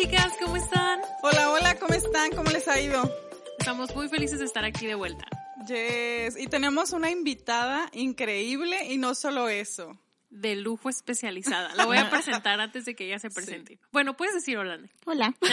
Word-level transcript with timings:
Chicas, 0.00 0.32
¿cómo 0.40 0.56
están? 0.56 1.00
Hola, 1.22 1.50
hola, 1.50 1.76
¿cómo 1.80 1.92
están? 1.92 2.30
¿Cómo 2.30 2.48
les 2.52 2.68
ha 2.68 2.80
ido? 2.80 3.12
Estamos 3.58 3.92
muy 3.96 4.08
felices 4.08 4.38
de 4.38 4.44
estar 4.44 4.64
aquí 4.64 4.86
de 4.86 4.94
vuelta. 4.94 5.26
Yes, 5.66 6.38
y 6.38 6.46
tenemos 6.46 6.92
una 6.92 7.10
invitada 7.10 7.90
increíble 7.92 8.92
y 8.92 8.96
no 8.96 9.16
solo 9.16 9.48
eso. 9.48 10.00
De 10.30 10.54
lujo 10.54 10.88
especializada. 10.88 11.74
La 11.74 11.84
voy 11.84 11.96
a 11.96 12.10
presentar 12.10 12.60
antes 12.60 12.84
de 12.84 12.94
que 12.94 13.06
ella 13.06 13.18
se 13.18 13.28
presente. 13.28 13.80
Bueno, 13.90 14.16
puedes 14.16 14.34
decir 14.34 14.56
hola. 14.56 14.78
Hola. 15.04 15.34
ok, 15.40 15.48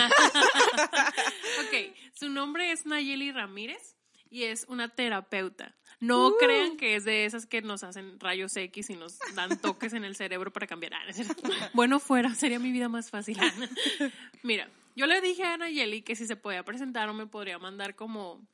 su 2.13 2.29
nombre 2.29 2.71
es 2.71 2.85
Nayeli 2.85 3.31
Ramírez 3.31 3.95
y 4.29 4.43
es 4.43 4.67
una 4.69 4.89
terapeuta. 4.89 5.75
No 5.99 6.27
Uh. 6.27 6.37
crean 6.37 6.77
que 6.77 6.95
es 6.95 7.05
de 7.05 7.25
esas 7.25 7.45
que 7.45 7.61
nos 7.61 7.83
hacen 7.83 8.19
rayos 8.19 8.55
X 8.55 8.89
y 8.89 8.95
nos 8.95 9.17
dan 9.35 9.59
toques 9.61 9.93
en 9.93 10.03
el 10.03 10.15
cerebro 10.15 10.51
para 10.51 10.67
cambiar. 10.67 10.93
Ah. 10.95 10.99
Bueno, 11.73 11.99
fuera, 11.99 12.33
sería 12.35 12.59
mi 12.59 12.71
vida 12.71 12.89
más 12.89 13.09
fácil. 13.09 13.37
Mira, 14.43 14.69
yo 14.95 15.07
le 15.07 15.21
dije 15.21 15.43
a 15.43 15.57
Nayeli 15.57 16.01
que 16.01 16.15
si 16.15 16.25
se 16.27 16.35
podía 16.35 16.63
presentar 16.63 17.09
o 17.09 17.13
me 17.13 17.27
podría 17.27 17.57
mandar 17.59 17.95
como, 17.95 18.45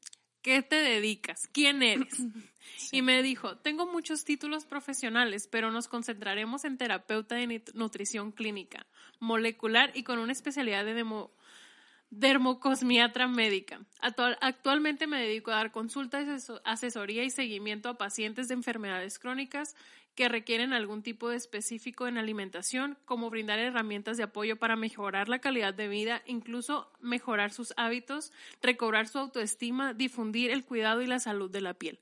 ¿qué 0.41 0.61
te 0.61 0.75
dedicas? 0.77 1.47
¿Quién 1.51 1.83
eres? 1.83 2.17
Y 2.91 3.01
me 3.01 3.21
dijo, 3.23 3.57
tengo 3.57 3.85
muchos 3.85 4.23
títulos 4.23 4.65
profesionales, 4.65 5.47
pero 5.51 5.71
nos 5.71 5.87
concentraremos 5.87 6.63
en 6.65 6.77
terapeuta 6.77 7.35
de 7.35 7.63
nutrición 7.73 8.31
clínica, 8.31 8.85
molecular 9.19 9.91
y 9.93 10.03
con 10.03 10.19
una 10.19 10.31
especialidad 10.31 10.85
de 10.85 10.93
demo- 10.93 11.31
dermocosmiatra 12.11 13.27
médica. 13.27 13.81
Actual- 13.99 14.37
actualmente 14.41 15.07
me 15.07 15.21
dedico 15.21 15.51
a 15.51 15.55
dar 15.55 15.71
consultas, 15.71 16.27
aseso- 16.27 16.61
asesoría 16.65 17.23
y 17.23 17.29
seguimiento 17.29 17.89
a 17.89 17.97
pacientes 17.97 18.47
de 18.47 18.53
enfermedades 18.53 19.17
crónicas 19.17 19.75
que 20.13 20.27
requieren 20.27 20.73
algún 20.73 21.03
tipo 21.03 21.29
de 21.29 21.37
específico 21.37 22.05
en 22.05 22.17
alimentación, 22.17 22.97
como 23.05 23.29
brindar 23.29 23.59
herramientas 23.59 24.17
de 24.17 24.23
apoyo 24.23 24.57
para 24.57 24.75
mejorar 24.75 25.29
la 25.29 25.39
calidad 25.39 25.73
de 25.73 25.87
vida, 25.87 26.21
incluso 26.25 26.91
mejorar 26.99 27.51
sus 27.51 27.73
hábitos, 27.77 28.33
recobrar 28.61 29.07
su 29.07 29.17
autoestima, 29.17 29.93
difundir 29.93 30.51
el 30.51 30.65
cuidado 30.65 31.01
y 31.01 31.07
la 31.07 31.19
salud 31.19 31.49
de 31.49 31.61
la 31.61 31.73
piel. 31.73 31.99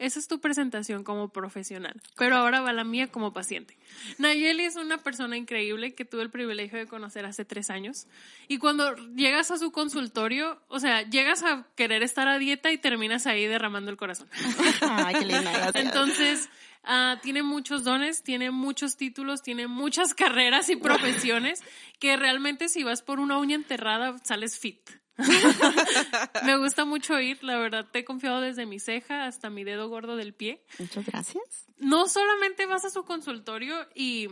Esa 0.00 0.18
es 0.18 0.28
tu 0.28 0.40
presentación 0.40 1.04
como 1.04 1.28
profesional, 1.28 2.00
pero 2.16 2.36
ahora 2.36 2.62
va 2.62 2.72
la 2.72 2.84
mía 2.84 3.08
como 3.08 3.34
paciente. 3.34 3.76
Nayeli 4.16 4.64
es 4.64 4.76
una 4.76 4.96
persona 4.96 5.36
increíble 5.36 5.94
que 5.94 6.06
tuve 6.06 6.22
el 6.22 6.30
privilegio 6.30 6.78
de 6.78 6.86
conocer 6.86 7.26
hace 7.26 7.44
tres 7.44 7.68
años 7.68 8.06
y 8.48 8.56
cuando 8.56 8.96
llegas 9.14 9.50
a 9.50 9.58
su 9.58 9.72
consultorio, 9.72 10.58
o 10.68 10.80
sea, 10.80 11.02
llegas 11.02 11.42
a 11.42 11.66
querer 11.76 12.02
estar 12.02 12.28
a 12.28 12.38
dieta 12.38 12.72
y 12.72 12.78
terminas 12.78 13.26
ahí 13.26 13.46
derramando 13.46 13.90
el 13.90 13.98
corazón. 13.98 14.26
Ay, 14.80 15.16
qué 15.16 15.26
linda, 15.26 15.52
gracias. 15.52 15.84
Entonces, 15.84 16.48
ah, 16.82 17.18
tiene 17.22 17.42
muchos 17.42 17.84
dones, 17.84 18.22
tiene 18.22 18.50
muchos 18.50 18.96
títulos, 18.96 19.42
tiene 19.42 19.66
muchas 19.66 20.14
carreras 20.14 20.70
y 20.70 20.76
profesiones 20.76 21.62
que 21.98 22.16
realmente 22.16 22.70
si 22.70 22.84
vas 22.84 23.02
por 23.02 23.20
una 23.20 23.36
uña 23.36 23.54
enterrada 23.54 24.16
sales 24.24 24.58
fit. 24.58 24.80
Me 26.44 26.56
gusta 26.56 26.84
mucho 26.84 27.20
ir, 27.20 27.42
la 27.42 27.58
verdad, 27.58 27.86
te 27.90 28.00
he 28.00 28.04
confiado 28.04 28.40
desde 28.40 28.66
mi 28.66 28.78
ceja 28.78 29.26
hasta 29.26 29.50
mi 29.50 29.64
dedo 29.64 29.88
gordo 29.88 30.16
del 30.16 30.32
pie. 30.32 30.62
Muchas 30.78 31.06
gracias. 31.06 31.44
No 31.78 32.08
solamente 32.08 32.66
vas 32.66 32.84
a 32.84 32.90
su 32.90 33.04
consultorio 33.04 33.88
y 33.94 34.28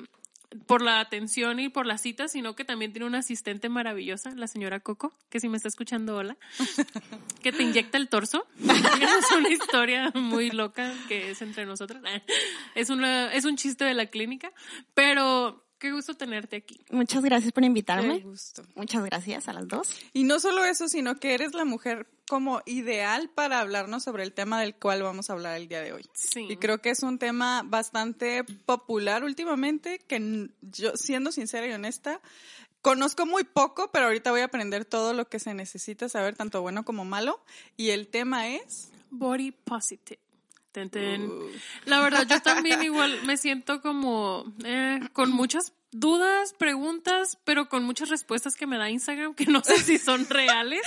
por 0.67 0.83
la 0.83 1.01
atención 1.01 1.61
y 1.61 1.69
por 1.69 1.87
las 1.87 2.01
citas, 2.01 2.33
sino 2.33 2.55
que 2.55 2.65
también 2.65 2.93
tiene 2.93 3.07
una 3.07 3.19
asistente 3.19 3.69
maravillosa, 3.69 4.31
la 4.35 4.47
señora 4.47 4.81
Coco, 4.81 5.13
que 5.29 5.41
si 5.41 5.49
me 5.49 5.57
está 5.57 5.69
escuchando, 5.69 6.17
hola, 6.17 6.37
que 7.43 7.53
te 7.53 7.63
inyecta 7.63 7.99
el 7.99 8.09
torso. 8.09 8.47
Es 8.59 9.31
una 9.37 9.49
historia 9.51 10.11
muy 10.15 10.51
loca 10.51 10.93
que 11.09 11.31
es 11.31 11.43
entre 11.43 11.67
nosotras. 11.67 12.03
Es, 12.75 12.91
una, 12.91 13.33
es 13.33 13.45
un 13.45 13.57
chiste 13.57 13.85
de 13.85 13.95
la 13.95 14.07
clínica, 14.07 14.53
pero 14.95 15.68
qué 15.79 15.93
gusto 15.93 16.15
tenerte 16.15 16.57
aquí. 16.57 16.81
Muchas 16.91 17.23
gracias 17.23 17.53
por 17.53 17.63
Qué 17.63 17.67
invitarme. 17.67 18.21
gusto. 18.21 18.63
Muchas 18.75 19.05
gracias 19.05 19.49
a 19.49 19.53
las 19.53 19.67
dos. 19.69 19.89
Y 20.13 20.25
no 20.25 20.41
solo 20.41 20.65
eso, 20.65 20.89
sino 20.89 21.17
que 21.17 21.35
eres 21.35 21.55
la 21.55 21.65
mujer 21.65 22.07
como 22.29 22.61
ideal 22.67 23.31
para 23.31 23.61
hablarnos 23.61 24.05
sobre 24.05 24.23
el 24.23 24.33
tema 24.33 24.61
del 24.61 24.75
cual 24.75 25.03
vamos 25.03 25.31
a 25.31 25.33
hablar 25.33 25.57
el 25.57 25.69
día 25.69 25.81
de 25.81 25.93
hoy. 25.93 26.05
Sí. 26.13 26.47
Y 26.49 26.57
creo 26.57 26.83
que 26.83 26.91
es 26.91 27.03
un 27.03 27.19
tema 27.19 27.63
bastante 27.65 28.45
popular 28.45 29.25
últimamente, 29.25 29.99
que 30.07 30.51
yo, 30.61 30.93
siendo 30.97 31.33
sincera 31.33 31.67
y 31.67 31.73
honesta, 31.73 32.21
conozco 32.83 33.25
muy 33.27 33.45
poco, 33.45 33.91
pero 33.91 34.07
ahorita 34.07 34.31
voy 34.31 34.43
a 34.43 34.45
aprender 34.47 34.85
todo 34.85 35.15
lo 35.15 35.29
que 35.29 35.39
se 35.39 35.55
necesita 35.55 36.09
saber, 36.09 36.37
tanto 36.37 36.61
bueno 36.61 36.85
como 36.85 37.05
malo. 37.05 37.43
Y 37.77 37.91
el 37.91 38.09
tema 38.09 38.49
es... 38.49 38.91
Body 39.11 39.53
positive. 39.53 40.21
Ten, 40.73 40.91
ten. 40.91 41.31
La 41.87 42.01
verdad, 42.01 42.27
yo 42.29 42.41
también 42.43 42.83
igual 42.83 43.23
me 43.25 43.37
siento 43.37 43.81
como 43.81 44.53
eh, 44.65 45.01
con 45.13 45.31
muchas 45.31 45.73
dudas, 45.91 46.55
preguntas, 46.59 47.39
pero 47.45 47.69
con 47.69 47.85
muchas 47.85 48.11
respuestas 48.11 48.55
que 48.55 48.67
me 48.67 48.77
da 48.77 48.91
Instagram 48.91 49.35
que 49.35 49.47
no 49.47 49.63
sé 49.65 49.79
si 49.79 49.99
son 49.99 50.29
reales. 50.29 50.83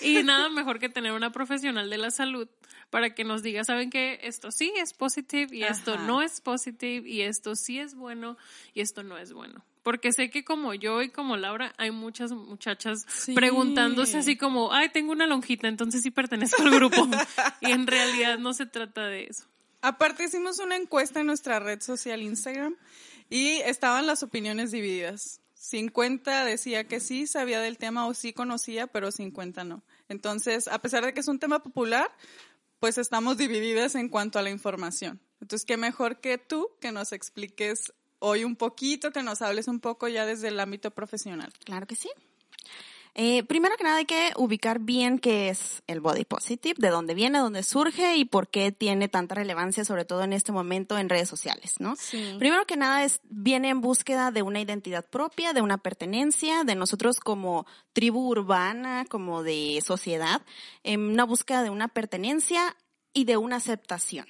Y 0.00 0.22
nada 0.22 0.48
mejor 0.48 0.78
que 0.78 0.88
tener 0.88 1.12
una 1.12 1.32
profesional 1.32 1.90
de 1.90 1.98
la 1.98 2.10
salud 2.10 2.48
para 2.90 3.14
que 3.14 3.24
nos 3.24 3.42
diga, 3.42 3.64
¿saben 3.64 3.90
qué? 3.90 4.20
Esto 4.22 4.50
sí 4.50 4.72
es 4.76 4.94
positive 4.94 5.54
y 5.54 5.64
esto 5.64 5.98
no 5.98 6.22
es 6.22 6.40
positive 6.40 7.08
y 7.08 7.22
esto 7.22 7.54
sí 7.54 7.78
es 7.78 7.94
bueno 7.94 8.36
y 8.72 8.80
esto 8.80 9.02
no 9.02 9.18
es 9.18 9.32
bueno. 9.32 9.64
Porque 9.82 10.12
sé 10.12 10.30
que 10.30 10.44
como 10.44 10.74
yo 10.74 11.02
y 11.02 11.10
como 11.10 11.36
Laura 11.36 11.72
hay 11.78 11.90
muchas 11.90 12.32
muchachas 12.32 13.06
Sí. 13.08 13.34
preguntándose 13.34 14.18
así 14.18 14.36
como, 14.36 14.72
ay, 14.72 14.90
tengo 14.90 15.12
una 15.12 15.26
lonjita, 15.26 15.68
entonces 15.68 16.02
sí 16.02 16.10
pertenezco 16.10 16.62
al 16.62 16.70
grupo. 16.70 16.96
y 17.60 17.70
en 17.70 17.86
realidad 17.86 18.38
no 18.38 18.52
se 18.54 18.66
trata 18.66 19.06
de 19.06 19.24
eso. 19.24 19.44
Aparte 19.80 20.24
hicimos 20.24 20.58
una 20.58 20.76
encuesta 20.76 21.20
en 21.20 21.26
nuestra 21.26 21.60
red 21.60 21.80
social 21.80 22.20
Instagram 22.22 22.74
y 23.30 23.58
estaban 23.58 24.06
las 24.06 24.22
opiniones 24.22 24.70
divididas. 24.72 25.40
50 25.54 26.44
decía 26.44 26.84
que 26.84 26.98
sí 27.00 27.26
sabía 27.26 27.60
del 27.60 27.78
tema 27.78 28.06
o 28.06 28.14
sí 28.14 28.32
conocía, 28.32 28.86
pero 28.86 29.10
50 29.12 29.64
no. 29.64 29.82
Entonces, 30.08 30.66
a 30.68 30.80
pesar 30.80 31.04
de 31.04 31.12
que 31.12 31.20
es 31.20 31.28
un 31.28 31.38
tema 31.38 31.62
popular, 31.62 32.10
pues 32.80 32.96
estamos 32.98 33.36
divididas 33.36 33.94
en 33.94 34.08
cuanto 34.08 34.38
a 34.38 34.42
la 34.42 34.50
información. 34.50 35.20
Entonces, 35.40 35.64
qué 35.66 35.76
mejor 35.76 36.20
que 36.20 36.38
tú 36.38 36.70
que 36.80 36.90
nos 36.92 37.12
expliques 37.12 37.92
hoy 38.18 38.44
un 38.44 38.56
poquito, 38.56 39.10
que 39.12 39.22
nos 39.22 39.42
hables 39.42 39.68
un 39.68 39.80
poco 39.80 40.08
ya 40.08 40.26
desde 40.26 40.48
el 40.48 40.60
ámbito 40.60 40.90
profesional. 40.90 41.52
Claro 41.64 41.86
que 41.86 41.96
sí. 41.96 42.08
Eh, 43.20 43.42
primero 43.42 43.76
que 43.76 43.82
nada 43.82 43.96
hay 43.96 44.04
que 44.04 44.30
ubicar 44.36 44.78
bien 44.78 45.18
qué 45.18 45.48
es 45.48 45.82
el 45.88 46.00
body 46.00 46.24
positive, 46.24 46.76
de 46.78 46.88
dónde 46.88 47.14
viene, 47.14 47.40
dónde 47.40 47.64
surge 47.64 48.16
y 48.16 48.24
por 48.24 48.46
qué 48.48 48.70
tiene 48.70 49.08
tanta 49.08 49.34
relevancia, 49.34 49.84
sobre 49.84 50.04
todo 50.04 50.22
en 50.22 50.32
este 50.32 50.52
momento 50.52 50.96
en 50.96 51.08
redes 51.08 51.28
sociales, 51.28 51.74
¿no? 51.80 51.96
Sí. 51.96 52.36
Primero 52.38 52.64
que 52.64 52.76
nada 52.76 53.02
es, 53.02 53.20
viene 53.24 53.70
en 53.70 53.80
búsqueda 53.80 54.30
de 54.30 54.42
una 54.42 54.60
identidad 54.60 55.04
propia, 55.04 55.52
de 55.52 55.62
una 55.62 55.78
pertenencia, 55.78 56.62
de 56.62 56.76
nosotros 56.76 57.18
como 57.18 57.66
tribu 57.92 58.28
urbana, 58.28 59.04
como 59.08 59.42
de 59.42 59.82
sociedad, 59.84 60.42
en 60.84 61.00
una 61.00 61.24
búsqueda 61.24 61.64
de 61.64 61.70
una 61.70 61.88
pertenencia 61.88 62.76
y 63.12 63.24
de 63.24 63.36
una 63.36 63.56
aceptación. 63.56 64.26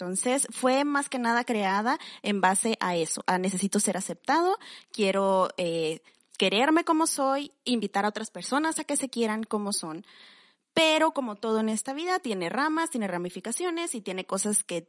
Entonces, 0.00 0.46
fue 0.52 0.84
más 0.84 1.08
que 1.08 1.18
nada 1.18 1.42
creada 1.42 1.98
en 2.22 2.40
base 2.40 2.76
a 2.78 2.94
eso, 2.94 3.24
a 3.26 3.36
necesito 3.36 3.80
ser 3.80 3.96
aceptado, 3.96 4.56
quiero 4.92 5.48
eh, 5.56 6.02
quererme 6.38 6.84
como 6.84 7.08
soy, 7.08 7.50
invitar 7.64 8.04
a 8.04 8.10
otras 8.10 8.30
personas 8.30 8.78
a 8.78 8.84
que 8.84 8.96
se 8.96 9.08
quieran 9.08 9.42
como 9.42 9.72
son. 9.72 10.06
Pero 10.72 11.10
como 11.10 11.34
todo 11.34 11.58
en 11.58 11.68
esta 11.68 11.94
vida, 11.94 12.20
tiene 12.20 12.48
ramas, 12.48 12.90
tiene 12.90 13.08
ramificaciones 13.08 13.96
y 13.96 14.00
tiene 14.00 14.24
cosas 14.24 14.62
que, 14.62 14.88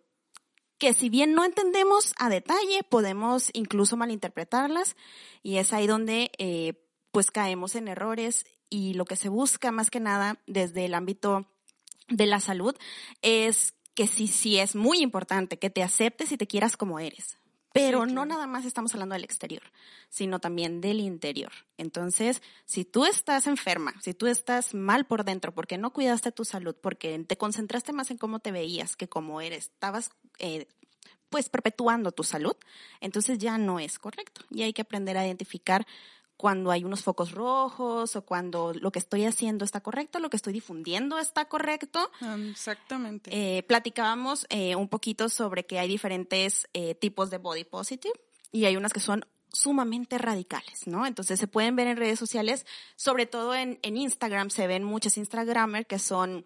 que 0.78 0.94
si 0.94 1.10
bien 1.10 1.34
no 1.34 1.44
entendemos 1.44 2.14
a 2.20 2.30
detalle, 2.30 2.84
podemos 2.88 3.50
incluso 3.54 3.98
malinterpretarlas 3.98 4.96
y 5.42 5.58
es 5.58 5.74
ahí 5.74 5.88
donde 5.88 6.30
eh, 6.38 6.86
pues 7.10 7.32
caemos 7.32 7.74
en 7.74 7.88
errores 7.88 8.46
y 8.70 8.94
lo 8.94 9.06
que 9.06 9.16
se 9.16 9.30
busca 9.30 9.72
más 9.72 9.90
que 9.90 10.00
nada 10.02 10.38
desde 10.46 10.86
el 10.86 10.94
ámbito 10.94 11.48
de 12.10 12.28
la 12.28 12.40
salud 12.40 12.76
es 13.24 13.74
que 14.00 14.08
sí, 14.08 14.28
sí 14.28 14.58
es 14.60 14.78
muy 14.78 15.02
importante 15.02 15.60
que 15.60 15.70
te 15.70 15.84
aceptes 15.84 16.32
y 16.32 16.38
te 16.38 16.48
quieras 16.48 16.78
como 16.78 17.02
eres. 17.02 17.38
Pero 17.74 18.06
Sí, 18.06 18.14
no 18.14 18.26
nada 18.26 18.48
más 18.48 18.64
estamos 18.64 18.94
hablando 18.94 19.12
del 19.12 19.26
exterior, 19.26 19.62
sino 20.08 20.40
también 20.40 20.80
del 20.80 21.02
interior. 21.02 21.52
Entonces, 21.78 22.42
si 22.64 22.86
tú 22.86 23.04
estás 23.04 23.46
enferma, 23.46 23.94
si 24.02 24.14
tú 24.14 24.28
estás 24.28 24.74
mal 24.74 25.06
por 25.06 25.26
dentro 25.26 25.54
porque 25.54 25.78
no 25.78 25.92
cuidaste 25.92 26.32
tu 26.32 26.46
salud, 26.46 26.78
porque 26.82 27.20
te 27.28 27.38
concentraste 27.38 27.92
más 27.92 28.10
en 28.10 28.18
cómo 28.18 28.40
te 28.40 28.54
veías 28.54 28.96
que 28.96 29.10
cómo 29.10 29.42
eres, 29.42 29.66
estabas 29.66 30.12
eh, 30.38 30.70
pues 31.28 31.50
perpetuando 31.50 32.14
tu 32.14 32.24
salud, 32.24 32.56
entonces 33.02 33.38
ya 33.38 33.58
no 33.58 33.82
es 33.82 34.00
correcto. 34.00 34.46
Y 34.50 34.62
hay 34.62 34.72
que 34.72 34.84
aprender 34.84 35.18
a 35.18 35.26
identificar 35.26 35.86
cuando 36.40 36.72
hay 36.72 36.86
unos 36.86 37.04
focos 37.04 37.34
rojos 37.34 38.16
o 38.16 38.22
cuando 38.22 38.74
lo 38.74 38.94
que 38.94 39.00
estoy 39.00 39.26
haciendo 39.26 39.66
está 39.66 39.82
correcto, 39.82 40.20
lo 40.20 40.30
que 40.30 40.38
estoy 40.38 40.54
difundiendo 40.54 41.20
está 41.20 41.50
correcto. 41.50 42.10
Exactamente. 42.50 43.30
Eh, 43.34 43.64
platicábamos 43.64 44.48
eh, 44.50 44.78
un 44.78 44.88
poquito 44.88 45.28
sobre 45.28 45.66
que 45.66 45.80
hay 45.80 45.90
diferentes 45.90 46.70
eh, 46.72 46.96
tipos 46.96 47.30
de 47.30 47.40
body 47.40 47.66
positive 47.66 48.14
y 48.54 48.64
hay 48.64 48.78
unas 48.78 48.94
que 48.94 49.02
son 49.02 49.26
sumamente 49.52 50.18
radicales, 50.18 50.88
¿no? 50.88 51.06
Entonces 51.06 51.42
se 51.42 51.48
pueden 51.48 51.76
ver 51.76 51.88
en 51.88 51.98
redes 51.98 52.18
sociales, 52.18 52.66
sobre 52.96 53.26
todo 53.26 53.54
en, 53.54 53.78
en 53.82 53.98
Instagram, 53.98 54.50
se 54.50 54.66
ven 54.66 54.86
muchas 54.86 55.18
Instagramers 55.18 55.88
que 55.88 56.00
son 56.00 56.46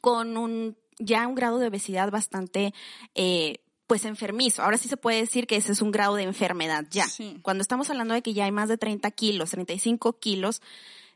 con 0.00 0.36
un 0.36 0.76
ya 0.98 1.28
un 1.28 1.36
grado 1.36 1.60
de 1.60 1.68
obesidad 1.68 2.10
bastante 2.10 2.74
eh, 3.14 3.60
pues 3.92 4.06
enfermizo. 4.06 4.62
Ahora 4.62 4.78
sí 4.78 4.88
se 4.88 4.96
puede 4.96 5.18
decir 5.18 5.46
que 5.46 5.56
ese 5.56 5.72
es 5.72 5.82
un 5.82 5.90
grado 5.90 6.14
de 6.14 6.22
enfermedad 6.22 6.86
ya. 6.90 7.06
Sí. 7.06 7.38
Cuando 7.42 7.60
estamos 7.60 7.90
hablando 7.90 8.14
de 8.14 8.22
que 8.22 8.32
ya 8.32 8.46
hay 8.46 8.50
más 8.50 8.70
de 8.70 8.78
30 8.78 9.10
kilos, 9.10 9.50
35 9.50 10.18
kilos, 10.18 10.62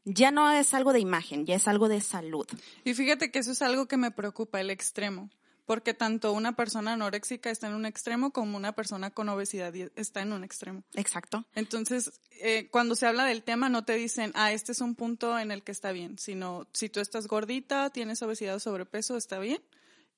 ya 0.05 0.31
no 0.31 0.53
es 0.53 0.75
algo 0.75 0.93
de 0.93 1.01
imagen, 1.01 1.47
ya 1.47 1.55
es 1.55 1.69
algo 1.69 1.89
de 1.89 2.03
salud. 2.03 2.47
Y 2.85 2.93
fíjate 2.93 3.31
que 3.31 3.39
eso 3.39 3.53
es 3.53 3.63
algo 3.63 3.87
que 3.87 3.97
me 3.97 4.11
preocupa, 4.11 4.61
el 4.61 4.69
extremo. 4.69 5.31
Porque 5.65 5.95
tanto 5.95 6.35
una 6.35 6.55
persona 6.55 6.93
anoréxica 6.93 7.49
está 7.49 7.67
en 7.67 7.73
un 7.73 7.87
extremo 7.87 8.31
como 8.31 8.59
una 8.59 8.73
persona 8.73 9.09
con 9.11 9.31
obesidad 9.31 9.75
está 9.97 10.21
en 10.21 10.35
un 10.35 10.45
extremo. 10.45 10.83
Exacto. 10.93 11.47
Entonces, 11.55 12.13
eh, 12.43 12.69
cuando 12.71 12.95
se 12.95 13.07
habla 13.07 13.25
del 13.25 13.43
tema, 13.43 13.71
no 13.71 13.87
te 13.87 13.95
dicen, 13.95 14.33
ah, 14.35 14.53
este 14.53 14.73
es 14.73 14.83
un 14.83 14.97
punto 14.97 15.39
en 15.39 15.51
el 15.51 15.63
que 15.63 15.73
está 15.73 15.93
bien, 15.93 16.19
sino 16.19 16.67
si 16.75 16.91
tú 16.91 17.01
estás 17.01 17.27
gordita, 17.27 17.89
tienes 17.89 18.21
obesidad 18.21 18.57
o 18.57 18.61
sobrepeso, 18.61 19.17
está 19.17 19.39
bien. 19.39 19.63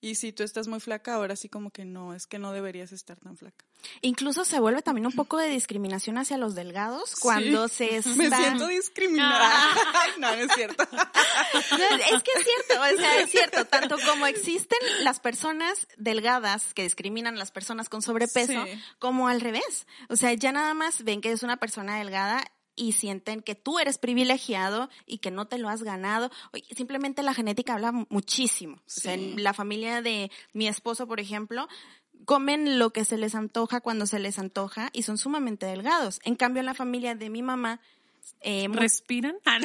Y 0.01 0.15
si 0.15 0.33
tú 0.33 0.45
estás 0.45 0.69
muy 0.69 0.79
flaca, 0.79 1.15
ahora 1.15 1.35
sí 1.35 1.49
como 1.49 1.71
que 1.71 1.85
no, 1.85 2.15
es 2.15 2.29
que 2.29 2.39
no 2.39 2.53
deberías 2.53 2.93
estar 2.93 3.17
tan 3.19 3.37
flaca. 3.37 3.65
Incluso 4.01 4.45
se 4.45 4.61
vuelve 4.61 4.81
también 4.81 5.07
un 5.07 5.13
poco 5.13 5.39
de 5.39 5.49
discriminación 5.49 6.19
hacia 6.19 6.39
los 6.39 6.55
delgados 6.55 7.17
cuando 7.17 7.67
Sí. 7.67 7.75
se 7.89 7.97
está... 7.97 8.11
Me 8.15 8.31
siento 8.31 8.69
discriminada. 8.69 9.51
Ay, 9.95 10.11
no, 10.19 10.37
no 10.37 10.43
es 10.43 10.53
cierto. 10.55 10.85
Es 10.85 12.23
que 12.23 12.31
es 12.37 12.45
cierto, 12.47 12.83
o 12.83 12.99
sea, 13.01 13.21
es 13.21 13.31
cierto, 13.31 13.65
tanto 13.65 13.97
como 14.07 14.27
existen 14.27 14.79
las 15.03 15.19
personas 15.21 15.89
delgadas 15.97 16.75
que 16.75 16.85
discriminan 16.85 17.35
a 17.35 17.39
las 17.39 17.51
personas 17.51 17.89
con 17.89 18.01
sobrepeso, 18.03 18.65
Sí. 18.67 18.83
como 19.01 19.29
al 19.29 19.41
revés. 19.41 19.87
O 20.09 20.17
sea, 20.17 20.33
ya 20.35 20.53
nada 20.53 20.75
más 20.75 21.03
ven 21.03 21.21
que 21.21 21.33
es 21.33 21.43
una 21.43 21.57
persona 21.57 21.99
delgada 21.99 22.45
y 22.79 22.93
sienten 22.93 23.43
que 23.43 23.55
tú 23.55 23.79
eres 23.79 23.99
privilegiado 23.99 24.89
y 25.07 25.19
que 25.19 25.31
no 25.31 25.47
te 25.47 25.59
lo 25.59 25.69
has 25.69 25.83
ganado. 25.83 26.31
Simplemente 26.77 27.23
la 27.23 27.35
genética 27.35 27.75
habla 27.75 27.93
muchísimo. 28.09 28.77
O 28.77 28.83
sea, 28.87 29.15
Sí. 29.15 29.21
en 29.35 29.43
la 29.43 29.53
familia 29.53 30.01
de 30.01 30.31
mi 30.53 30.69
esposo, 30.69 31.07
por 31.07 31.21
ejemplo, 31.21 31.69
comen 32.25 32.79
lo 32.79 32.91
que 32.93 33.05
se 33.05 33.17
les 33.17 33.35
antoja 33.35 33.81
cuando 33.81 34.07
se 34.07 34.19
les 34.19 34.39
antoja 34.39 34.91
y 34.93 35.03
son 35.03 35.19
sumamente 35.19 35.67
delgados. 35.67 36.21
En 36.25 36.37
cambio, 36.37 36.61
en 36.61 36.67
la 36.67 36.75
familia 36.75 37.15
de 37.15 37.31
mi 37.31 37.43
mamá, 37.43 37.81
eh, 38.41 38.69
¿Respiran? 38.71 39.37
Ah, 39.47 39.59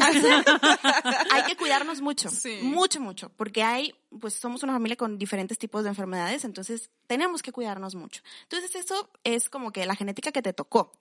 hay 1.31 1.44
que 1.44 1.56
cuidarnos 1.57 2.01
mucho, 2.01 2.30
Sí. 2.30 2.59
mucho, 2.63 3.00
mucho, 3.01 3.30
porque 3.36 3.62
hay, 3.63 3.94
pues 4.21 4.36
somos 4.36 4.63
una 4.63 4.74
familia 4.74 4.95
con 4.95 5.18
diferentes 5.18 5.57
tipos 5.57 5.83
de 5.83 5.89
enfermedades, 5.89 6.45
entonces 6.45 6.89
tenemos 7.07 7.42
que 7.42 7.51
cuidarnos 7.51 7.95
mucho. 7.95 8.21
Entonces 8.44 8.74
eso 8.75 9.09
es 9.24 9.50
como 9.50 9.71
que 9.71 9.86
la 9.86 9.95
genética 9.95 10.31
que 10.31 10.42
te 10.42 10.54
tocó. 10.54 10.94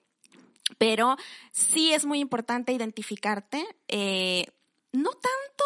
Pero 0.77 1.17
sí 1.51 1.93
es 1.93 2.05
muy 2.05 2.19
importante 2.19 2.71
identificarte, 2.71 3.65
eh, 3.87 4.45
no 4.91 5.11
tanto, 5.11 5.63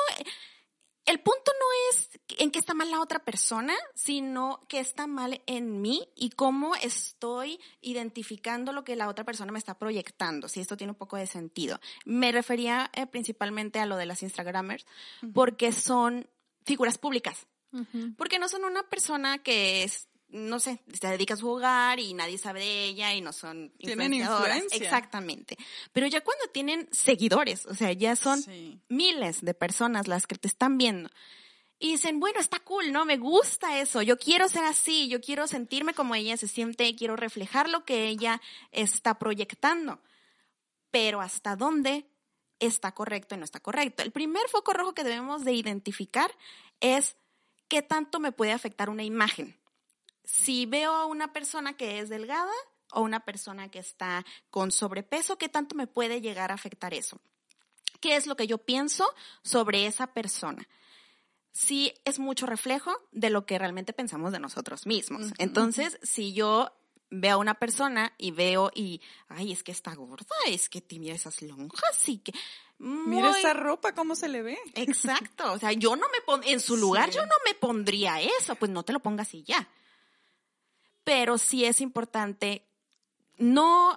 el 1.07 1.21
punto 1.21 1.51
no 1.57 1.65
es 1.91 2.09
en 2.37 2.51
que 2.51 2.59
está 2.59 2.73
mal 2.73 2.91
la 2.91 2.99
otra 2.99 3.23
persona, 3.23 3.73
sino 3.95 4.59
que 4.67 4.79
está 4.79 5.07
mal 5.07 5.41
en 5.45 5.81
mí 5.81 6.09
y 6.15 6.31
cómo 6.31 6.75
estoy 6.75 7.61
identificando 7.79 8.73
lo 8.73 8.83
que 8.83 8.97
la 8.97 9.07
otra 9.07 9.23
persona 9.23 9.53
me 9.53 9.57
está 9.57 9.79
proyectando, 9.79 10.49
si 10.49 10.59
esto 10.59 10.75
tiene 10.75 10.91
un 10.91 10.97
poco 10.97 11.15
de 11.15 11.25
sentido. 11.25 11.79
Me 12.03 12.33
refería 12.33 12.91
eh, 12.93 13.07
principalmente 13.07 13.79
a 13.79 13.85
lo 13.85 13.95
de 13.95 14.05
las 14.05 14.21
Instagramers, 14.21 14.85
porque 15.33 15.71
son 15.71 16.29
figuras 16.65 16.97
públicas, 16.97 17.47
porque 18.17 18.37
no 18.37 18.49
son 18.49 18.65
una 18.65 18.83
persona 18.83 19.37
que 19.37 19.83
es, 19.83 20.09
no 20.29 20.59
sé, 20.59 20.81
se 20.99 21.07
dedica 21.07 21.35
a 21.35 21.37
su 21.37 21.49
hogar 21.49 21.99
y 21.99 22.13
nadie 22.13 22.37
sabe 22.37 22.59
de 22.59 22.85
ella 22.85 23.13
y 23.13 23.21
no 23.21 23.31
son 23.31 23.71
Tienen 23.77 24.13
influencia. 24.13 24.77
Exactamente. 24.77 25.57
Pero 25.93 26.07
ya 26.07 26.21
cuando 26.21 26.47
tienen 26.47 26.89
seguidores, 26.91 27.65
o 27.65 27.73
sea, 27.73 27.93
ya 27.93 28.15
son 28.15 28.41
Sí. 28.41 28.79
miles 28.89 29.41
de 29.41 29.53
personas 29.53 30.07
las 30.07 30.27
que 30.27 30.35
te 30.35 30.47
están 30.47 30.77
viendo. 30.77 31.09
Y 31.79 31.91
dicen, 31.91 32.19
bueno, 32.19 32.39
está 32.39 32.59
cool, 32.59 32.91
¿no? 32.91 33.05
Me 33.05 33.17
gusta 33.17 33.79
eso, 33.79 34.01
yo 34.01 34.17
quiero 34.17 34.49
ser 34.49 34.63
así, 34.65 35.07
yo 35.09 35.21
quiero 35.21 35.47
sentirme 35.47 35.93
como 35.93 36.15
ella 36.15 36.35
se 36.35 36.47
siente, 36.47 36.95
quiero 36.95 37.15
reflejar 37.15 37.69
lo 37.69 37.85
que 37.85 38.07
ella 38.07 38.41
está 38.71 39.19
proyectando. 39.19 40.01
Pero 40.91 41.21
hasta 41.21 41.55
dónde 41.55 42.07
está 42.59 42.91
correcto 42.93 43.35
y 43.35 43.37
no 43.37 43.43
está 43.45 43.59
correcto. 43.59 44.01
El 44.03 44.11
primer 44.11 44.47
foco 44.49 44.73
rojo 44.73 44.93
que 44.93 45.03
debemos 45.03 45.45
de 45.45 45.53
identificar 45.53 46.31
es 46.79 47.15
qué 47.67 47.83
tanto 47.83 48.19
me 48.19 48.31
puede 48.31 48.51
afectar 48.53 48.89
una 48.89 49.03
imagen. 49.03 49.55
Si 50.27 50.65
veo 50.65 50.93
a 50.93 51.05
una 51.05 51.31
persona 51.31 51.77
que 51.77 51.99
es 51.99 52.09
delgada 52.09 52.51
o 52.91 53.01
una 53.01 53.21
persona 53.21 53.71
que 53.71 53.79
está 53.79 54.25
con 54.49 54.71
sobrepeso, 54.71 55.37
¿qué 55.37 55.47
tanto 55.47 55.73
me 55.73 55.87
puede 55.87 56.19
llegar 56.19 56.51
a 56.51 56.55
afectar 56.55 56.93
eso? 56.93 57.21
¿Qué 58.01 58.17
es 58.17 58.27
lo 58.27 58.35
que 58.35 58.45
yo 58.45 58.57
pienso 58.57 59.07
sobre 59.41 59.85
esa 59.87 60.07
persona? 60.07 60.67
Sí, 61.53 61.93
es 62.03 62.19
mucho 62.19 62.45
reflejo 62.45 62.91
de 63.13 63.29
lo 63.29 63.45
que 63.45 63.57
realmente 63.57 63.93
pensamos 63.93 64.33
de 64.33 64.39
nosotros 64.39 64.85
mismos. 64.85 65.31
Entonces, 65.37 65.97
si 66.03 66.33
yo 66.33 66.71
veo 67.09 67.35
a 67.35 67.37
una 67.37 67.53
persona 67.53 68.13
y 68.17 68.31
veo 68.31 68.69
y, 68.75 69.01
ay, 69.29 69.53
es 69.53 69.63
que 69.63 69.71
está 69.71 69.95
gorda, 69.95 70.35
es 70.45 70.67
que 70.67 70.81
tiene 70.81 71.11
esas 71.11 71.41
lonjas 71.41 72.09
y 72.09 72.17
que... 72.19 72.33
Mira 72.79 73.31
esa 73.31 73.53
ropa, 73.53 73.95
cómo 73.95 74.13
se 74.13 74.27
le 74.27 74.43
ve. 74.43 74.59
Exacto, 74.75 75.53
o 75.53 75.57
sea, 75.57 75.71
yo 75.71 75.95
no 75.95 76.05
me 76.09 76.21
pon 76.21 76.41
en 76.43 76.59
su 76.59 76.75
lugar, 76.75 77.09
Sí. 77.09 77.15
yo 77.15 77.25
no 77.25 77.35
me 77.45 77.55
pondría 77.55 78.21
eso, 78.21 78.55
pues 78.55 78.69
no 78.69 78.83
te 78.83 78.93
lo 78.93 78.99
pongas 78.99 79.33
y 79.33 79.41
ya. 79.43 79.67
Pero 81.07 81.37
sí 81.37 81.63
es 81.63 81.79
importante 81.79 82.65
no 83.37 83.95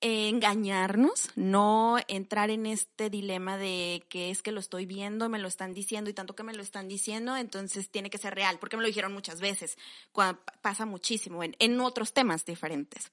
eh, 0.00 0.30
engañarnos, 0.30 1.28
no 1.36 1.98
entrar 2.08 2.48
en 2.48 2.64
este 2.64 3.10
dilema 3.10 3.58
de 3.58 4.06
que 4.08 4.30
es 4.30 4.40
que 4.40 4.50
lo 4.50 4.58
estoy 4.58 4.86
viendo, 4.86 5.28
me 5.28 5.38
lo 5.38 5.46
están 5.46 5.74
diciendo 5.74 6.08
y 6.08 6.14
tanto 6.14 6.34
que 6.34 6.44
me 6.44 6.54
lo 6.54 6.62
están 6.62 6.88
diciendo, 6.88 7.36
entonces 7.36 7.90
tiene 7.90 8.08
que 8.08 8.16
ser 8.16 8.34
real, 8.34 8.58
porque 8.58 8.78
me 8.78 8.82
lo 8.82 8.86
dijeron 8.88 9.12
muchas 9.12 9.42
veces, 9.42 9.76
cuando 10.10 10.40
pa- 10.42 10.54
pasa 10.62 10.86
muchísimo 10.86 11.42
en, 11.42 11.54
en 11.58 11.78
otros 11.82 12.14
temas 12.14 12.46
diferentes. 12.46 13.12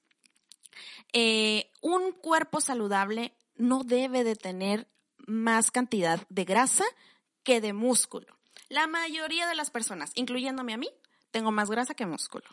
Eh, 1.12 1.70
un 1.82 2.12
cuerpo 2.12 2.62
saludable 2.62 3.34
no 3.56 3.84
debe 3.84 4.24
de 4.24 4.36
tener 4.36 4.88
más 5.26 5.70
cantidad 5.70 6.26
de 6.30 6.44
grasa 6.46 6.84
que 7.42 7.60
de 7.60 7.74
músculo. 7.74 8.38
La 8.70 8.86
mayoría 8.86 9.46
de 9.46 9.56
las 9.56 9.70
personas, 9.70 10.12
incluyéndome 10.14 10.72
a 10.72 10.78
mí, 10.78 10.88
tengo 11.32 11.52
más 11.52 11.68
grasa 11.68 11.92
que 11.92 12.06
músculo. 12.06 12.46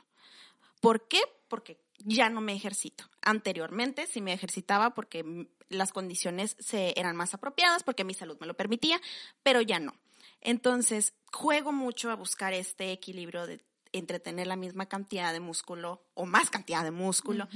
¿Por 0.84 1.08
qué? 1.08 1.22
Porque 1.48 1.80
ya 2.00 2.30
no 2.30 2.42
me 2.42 2.54
ejercito. 2.54 3.06
Anteriormente 3.22 4.06
sí 4.06 4.20
me 4.20 4.34
ejercitaba 4.34 4.94
porque 4.94 5.48
las 5.70 5.94
condiciones 5.94 6.58
se, 6.60 6.94
eran 7.00 7.16
más 7.16 7.34
apropiadas, 7.34 7.84
porque 7.84 8.04
mi 8.04 8.14
salud 8.14 8.38
me 8.42 8.48
lo 8.48 8.58
permitía, 8.58 9.00
pero 9.44 9.62
ya 9.62 9.80
no. 9.80 9.94
Entonces, 10.42 11.14
juego 11.32 11.72
mucho 11.72 12.12
a 12.12 12.18
buscar 12.18 12.52
este 12.52 12.92
equilibrio 12.92 13.48
de 13.48 13.64
entre 13.94 14.20
tener 14.20 14.46
la 14.46 14.58
misma 14.58 14.88
cantidad 14.88 15.32
de 15.32 15.40
músculo 15.40 16.06
o 16.16 16.26
más 16.26 16.50
cantidad 16.50 16.84
de 16.84 16.92
músculo, 16.92 17.48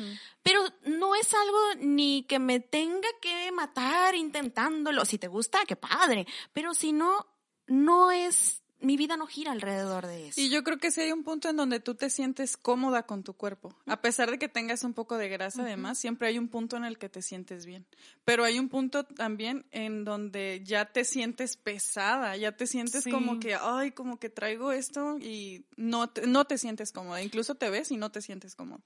pero 0.41 0.61
no 0.85 1.13
es 1.13 1.33
algo 1.33 1.85
ni 1.85 2.23
que 2.29 2.39
me 2.39 2.61
tenga 2.61 3.09
que 3.21 3.51
matar 3.51 4.15
intentándolo. 4.15 5.03
Si 5.03 5.17
te 5.17 5.27
gusta, 5.27 5.65
qué 5.67 5.75
padre, 5.75 6.25
pero 6.53 6.73
si 6.73 6.93
no, 6.93 7.27
no 7.65 8.09
es, 8.09 8.63
mi 8.79 8.95
vida 8.97 9.17
no 9.17 9.25
gira 9.27 9.51
alrededor 9.51 10.05
de 10.05 10.27
eso. 10.27 10.39
Y 10.39 10.49
yo 10.49 10.63
creo 10.63 10.77
que 10.77 10.91
sí 10.91 11.01
hay 11.01 11.11
un 11.11 11.23
punto 11.23 11.49
en 11.49 11.55
donde 11.57 11.79
tú 11.79 11.95
te 11.95 12.09
sientes 12.09 12.57
cómoda 12.57 13.03
con 13.03 13.23
tu 13.23 13.33
cuerpo. 13.33 13.75
A 13.85 14.01
pesar 14.01 14.29
de 14.29 14.37
que 14.37 14.47
tengas 14.47 14.83
un 14.83 14.93
poco 14.93 15.17
de 15.17 15.29
grasa, 15.29 15.63
además, 15.63 15.97
siempre 15.97 16.27
hay 16.27 16.37
un 16.37 16.47
punto 16.47 16.77
en 16.77 16.85
el 16.85 16.97
que 16.97 17.09
te 17.09 17.21
sientes 17.21 17.65
bien. 17.65 17.85
Pero 18.25 18.43
hay 18.43 18.59
un 18.59 18.69
punto 18.69 19.03
también 19.03 19.65
en 19.71 20.05
donde 20.05 20.61
ya 20.63 20.85
te 20.85 21.05
sientes 21.05 21.57
pesada, 21.57 22.37
ya 22.37 22.51
te 22.51 22.67
sientes 22.67 23.03
Sí. 23.03 23.11
como 23.11 23.39
que, 23.39 23.55
ay, 23.55 23.91
como 23.91 24.19
que 24.19 24.29
traigo 24.29 24.71
esto 24.71 25.17
y 25.19 25.65
no 25.75 26.09
te, 26.09 26.27
no 26.27 26.45
te 26.45 26.57
sientes 26.57 26.91
cómoda. 26.91 27.21
Incluso 27.21 27.55
te 27.55 27.69
ves 27.69 27.91
y 27.91 27.97
no 27.97 28.11
te 28.11 28.21
sientes 28.21 28.55
cómoda. 28.55 28.81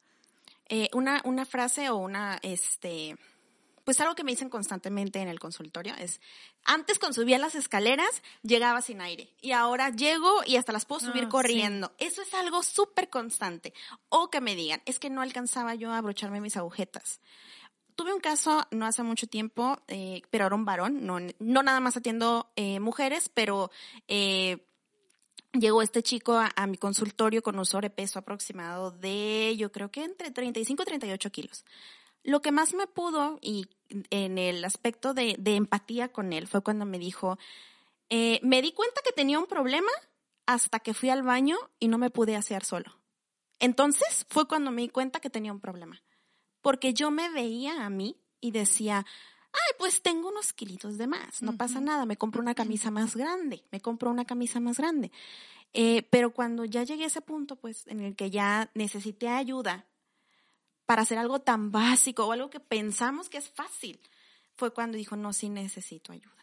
Eh, 0.69 0.89
una, 0.93 1.21
una 1.25 1.45
frase 1.45 1.89
o 1.89 1.97
una, 1.97 2.39
este, 2.43 3.17
pues 3.83 3.99
algo 3.99 4.15
que 4.15 4.23
me 4.23 4.31
dicen 4.31 4.49
constantemente 4.49 5.19
en 5.19 5.27
el 5.27 5.39
consultorio 5.39 5.93
es, 5.95 6.21
antes 6.65 6.99
cuando 6.99 7.15
subía 7.15 7.37
las 7.37 7.55
escaleras 7.55 8.21
llegaba 8.43 8.81
sin 8.81 9.01
aire 9.01 9.29
y 9.41 9.51
ahora 9.51 9.89
llego 9.89 10.29
y 10.45 10.57
hasta 10.57 10.71
las 10.71 10.85
puedo 10.85 10.99
subir 11.01 11.25
Ah, 11.25 11.29
corriendo. 11.29 11.91
Eso 11.97 12.21
es 12.21 12.33
algo 12.33 12.63
súper 12.63 13.09
constante. 13.09 13.73
O 14.09 14.29
que 14.29 14.41
me 14.41 14.55
digan, 14.55 14.81
es 14.85 14.99
que 14.99 15.09
no 15.09 15.21
alcanzaba 15.21 15.75
yo 15.75 15.91
a 15.91 15.97
abrocharme 15.97 16.41
mis 16.41 16.57
agujetas. 16.57 17.21
Tuve 17.95 18.13
un 18.13 18.19
caso 18.21 18.65
no 18.71 18.85
hace 18.85 19.03
mucho 19.03 19.27
tiempo, 19.27 19.79
eh, 19.87 20.21
pero 20.29 20.45
era 20.45 20.55
un 20.55 20.65
varón, 20.65 21.05
no, 21.05 21.19
no 21.39 21.63
nada 21.63 21.79
más 21.79 21.97
atiendo 21.97 22.51
eh, 22.55 22.79
mujeres, 22.79 23.29
pero 23.29 23.69
eh, 24.07 24.65
llegó 25.53 25.81
este 25.81 26.01
chico 26.01 26.33
a, 26.33 26.51
a 26.55 26.67
mi 26.67 26.77
consultorio 26.77 27.43
con 27.43 27.59
un 27.59 27.65
sobrepeso 27.65 28.19
aproximado 28.19 28.91
de, 28.91 29.55
yo 29.57 29.71
creo 29.71 29.91
que 29.91 30.03
entre 30.03 30.31
35 30.31 30.83
y 30.83 30.85
38 30.85 31.31
kilos. 31.31 31.65
Lo 32.23 32.41
que 32.41 32.51
más 32.51 32.73
me 32.73 32.87
pudo 32.87 33.39
y 33.41 33.67
en 34.09 34.37
el 34.37 34.63
aspecto 34.63 35.13
de, 35.13 35.35
de 35.39 35.55
empatía 35.55 36.09
con 36.09 36.33
él 36.33 36.47
fue 36.47 36.61
cuando 36.61 36.85
me 36.85 36.99
dijo, 36.99 37.37
eh, 38.09 38.39
me 38.43 38.61
di 38.61 38.71
cuenta 38.73 39.01
que 39.03 39.11
tenía 39.11 39.39
un 39.39 39.47
problema 39.47 39.91
hasta 40.45 40.79
que 40.79 40.93
fui 40.93 41.09
al 41.09 41.23
baño 41.23 41.57
y 41.79 41.87
no 41.87 41.97
me 41.97 42.09
pude 42.09 42.35
hacer 42.35 42.63
solo. 42.63 42.97
Entonces 43.59 44.25
fue 44.29 44.47
cuando 44.47 44.71
me 44.71 44.81
di 44.81 44.89
cuenta 44.89 45.19
que 45.19 45.29
tenía 45.29 45.51
un 45.51 45.59
problema. 45.59 46.01
Porque 46.61 46.93
yo 46.93 47.09
me 47.09 47.29
veía 47.29 47.85
a 47.85 47.89
mí 47.89 48.17
y 48.39 48.51
decía, 48.51 49.05
ay, 49.51 49.75
pues 49.79 50.01
tengo 50.01 50.29
unos 50.29 50.53
kilitos 50.53 50.97
de 50.97 51.07
más, 51.07 51.41
no 51.41 51.57
pasa 51.57 51.79
nada, 51.79 52.05
me 52.05 52.17
compro 52.17 52.41
una 52.41 52.55
camisa 52.55 52.91
más 52.91 53.15
grande, 53.15 53.63
me 53.71 53.81
compro 53.81 54.11
una 54.11 54.25
camisa 54.25 54.59
más 54.59 54.77
grande. 54.77 55.11
Eh, 55.73 56.03
pero 56.09 56.33
cuando 56.33 56.65
ya 56.65 56.83
llegué 56.83 57.05
a 57.05 57.07
ese 57.07 57.21
punto, 57.21 57.55
pues 57.55 57.87
en 57.87 58.01
el 58.01 58.15
que 58.15 58.29
ya 58.29 58.69
necesité 58.73 59.29
ayuda 59.29 59.85
para 60.91 61.03
hacer 61.03 61.17
algo 61.17 61.39
tan 61.39 61.71
básico 61.71 62.25
o 62.25 62.33
algo 62.33 62.49
que 62.49 62.59
pensamos 62.59 63.29
que 63.29 63.37
es 63.37 63.47
fácil, 63.47 63.97
fue 64.57 64.73
cuando 64.73 64.97
dijo, 64.97 65.15
no, 65.15 65.31
sí 65.31 65.47
necesito 65.47 66.11
ayuda. 66.11 66.35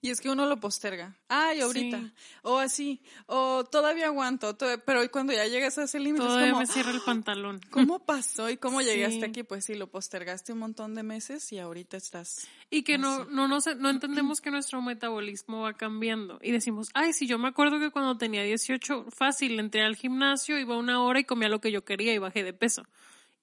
Y 0.00 0.10
es 0.10 0.20
que 0.20 0.30
uno 0.30 0.46
lo 0.46 0.60
posterga. 0.60 1.16
Ay, 1.26 1.62
ahorita. 1.62 1.98
Sí. 1.98 2.12
O 2.42 2.58
así. 2.58 3.02
O 3.26 3.64
todavía 3.64 4.06
aguanto. 4.06 4.54
to- 4.54 4.80
Pero 4.86 5.00
cuando 5.10 5.32
ya 5.32 5.46
llegas 5.48 5.76
a 5.78 5.82
ese 5.82 5.98
límite 5.98 6.22
es 6.22 6.28
Todavía 6.28 6.50
como, 6.52 6.60
me 6.60 6.66
cierra 6.68 6.92
el 6.92 7.00
pantalón. 7.00 7.60
¿cómo 7.70 8.06
pasó 8.06 8.48
y 8.48 8.56
cómo 8.56 8.78
Sí. 8.80 8.86
llegaste 8.86 9.24
aquí? 9.24 9.42
Pues 9.42 9.64
sí, 9.64 9.74
lo 9.74 9.88
postergaste 9.88 10.52
un 10.52 10.60
montón 10.60 10.94
de 10.94 11.02
meses 11.02 11.50
y 11.50 11.58
ahorita 11.58 11.96
estás... 11.96 12.46
Y 12.70 12.84
que 12.84 12.98
no, 12.98 13.24
no, 13.24 13.48
no, 13.48 13.58
no 13.78 13.90
entendemos 13.90 14.40
que 14.40 14.52
nuestro 14.52 14.80
metabolismo 14.80 15.62
va 15.62 15.72
cambiando. 15.72 16.38
Y 16.40 16.52
decimos, 16.52 16.90
ay, 16.94 17.12
si 17.12 17.26
yo 17.26 17.36
me 17.38 17.48
acuerdo 17.48 17.80
que 17.80 17.90
cuando 17.90 18.16
tenía 18.16 18.44
18, 18.44 19.06
fácil, 19.10 19.58
entré 19.58 19.82
al 19.82 19.96
gimnasio, 19.96 20.56
iba 20.56 20.78
una 20.78 21.02
hora 21.02 21.18
y 21.18 21.24
comía 21.24 21.48
lo 21.48 21.60
que 21.60 21.72
yo 21.72 21.84
quería 21.84 22.14
y 22.14 22.18
bajé 22.18 22.44
de 22.44 22.52
peso. 22.52 22.84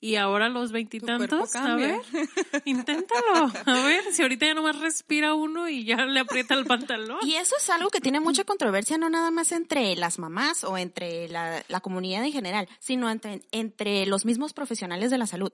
Y 0.01 0.17
ahora 0.17 0.49
los 0.49 0.71
veintitantos, 0.71 1.55
a 1.55 1.75
ver, 1.75 1.99
inténtalo. 2.65 3.51
A 3.65 3.73
ver, 3.85 4.03
si 4.11 4.21
ahorita 4.21 4.45
ya 4.45 4.53
nomás 4.53 4.79
respira 4.79 5.33
uno 5.33 5.67
y 5.67 5.83
ya 5.83 6.05
le 6.05 6.19
aprieta 6.19 6.53
el 6.53 6.65
pantalón. 6.65 7.19
Y 7.23 7.35
eso 7.35 7.55
es 7.57 7.69
algo 7.69 7.89
que 7.89 8.01
tiene 8.01 8.19
mucha 8.19 8.43
controversia, 8.43 8.97
no 8.97 9.09
nada 9.09 9.31
más 9.31 9.51
entre 9.51 9.95
las 9.95 10.19
mamás 10.19 10.63
o 10.63 10.77
entre 10.77 11.27
la, 11.29 11.63
la 11.69 11.79
comunidad 11.79 12.23
en 12.23 12.31
general, 12.31 12.67
sino 12.79 13.09
entre, 13.09 13.41
entre 13.51 14.05
los 14.05 14.25
mismos 14.25 14.53
profesionales 14.53 15.11
de 15.11 15.17
la 15.17 15.27
salud, 15.27 15.51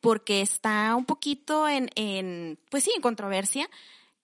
porque 0.00 0.42
está 0.42 0.94
un 0.94 1.06
poquito 1.06 1.68
en, 1.68 1.90
en, 1.96 2.58
pues 2.70 2.84
sí, 2.84 2.92
en 2.94 3.02
controversia. 3.02 3.68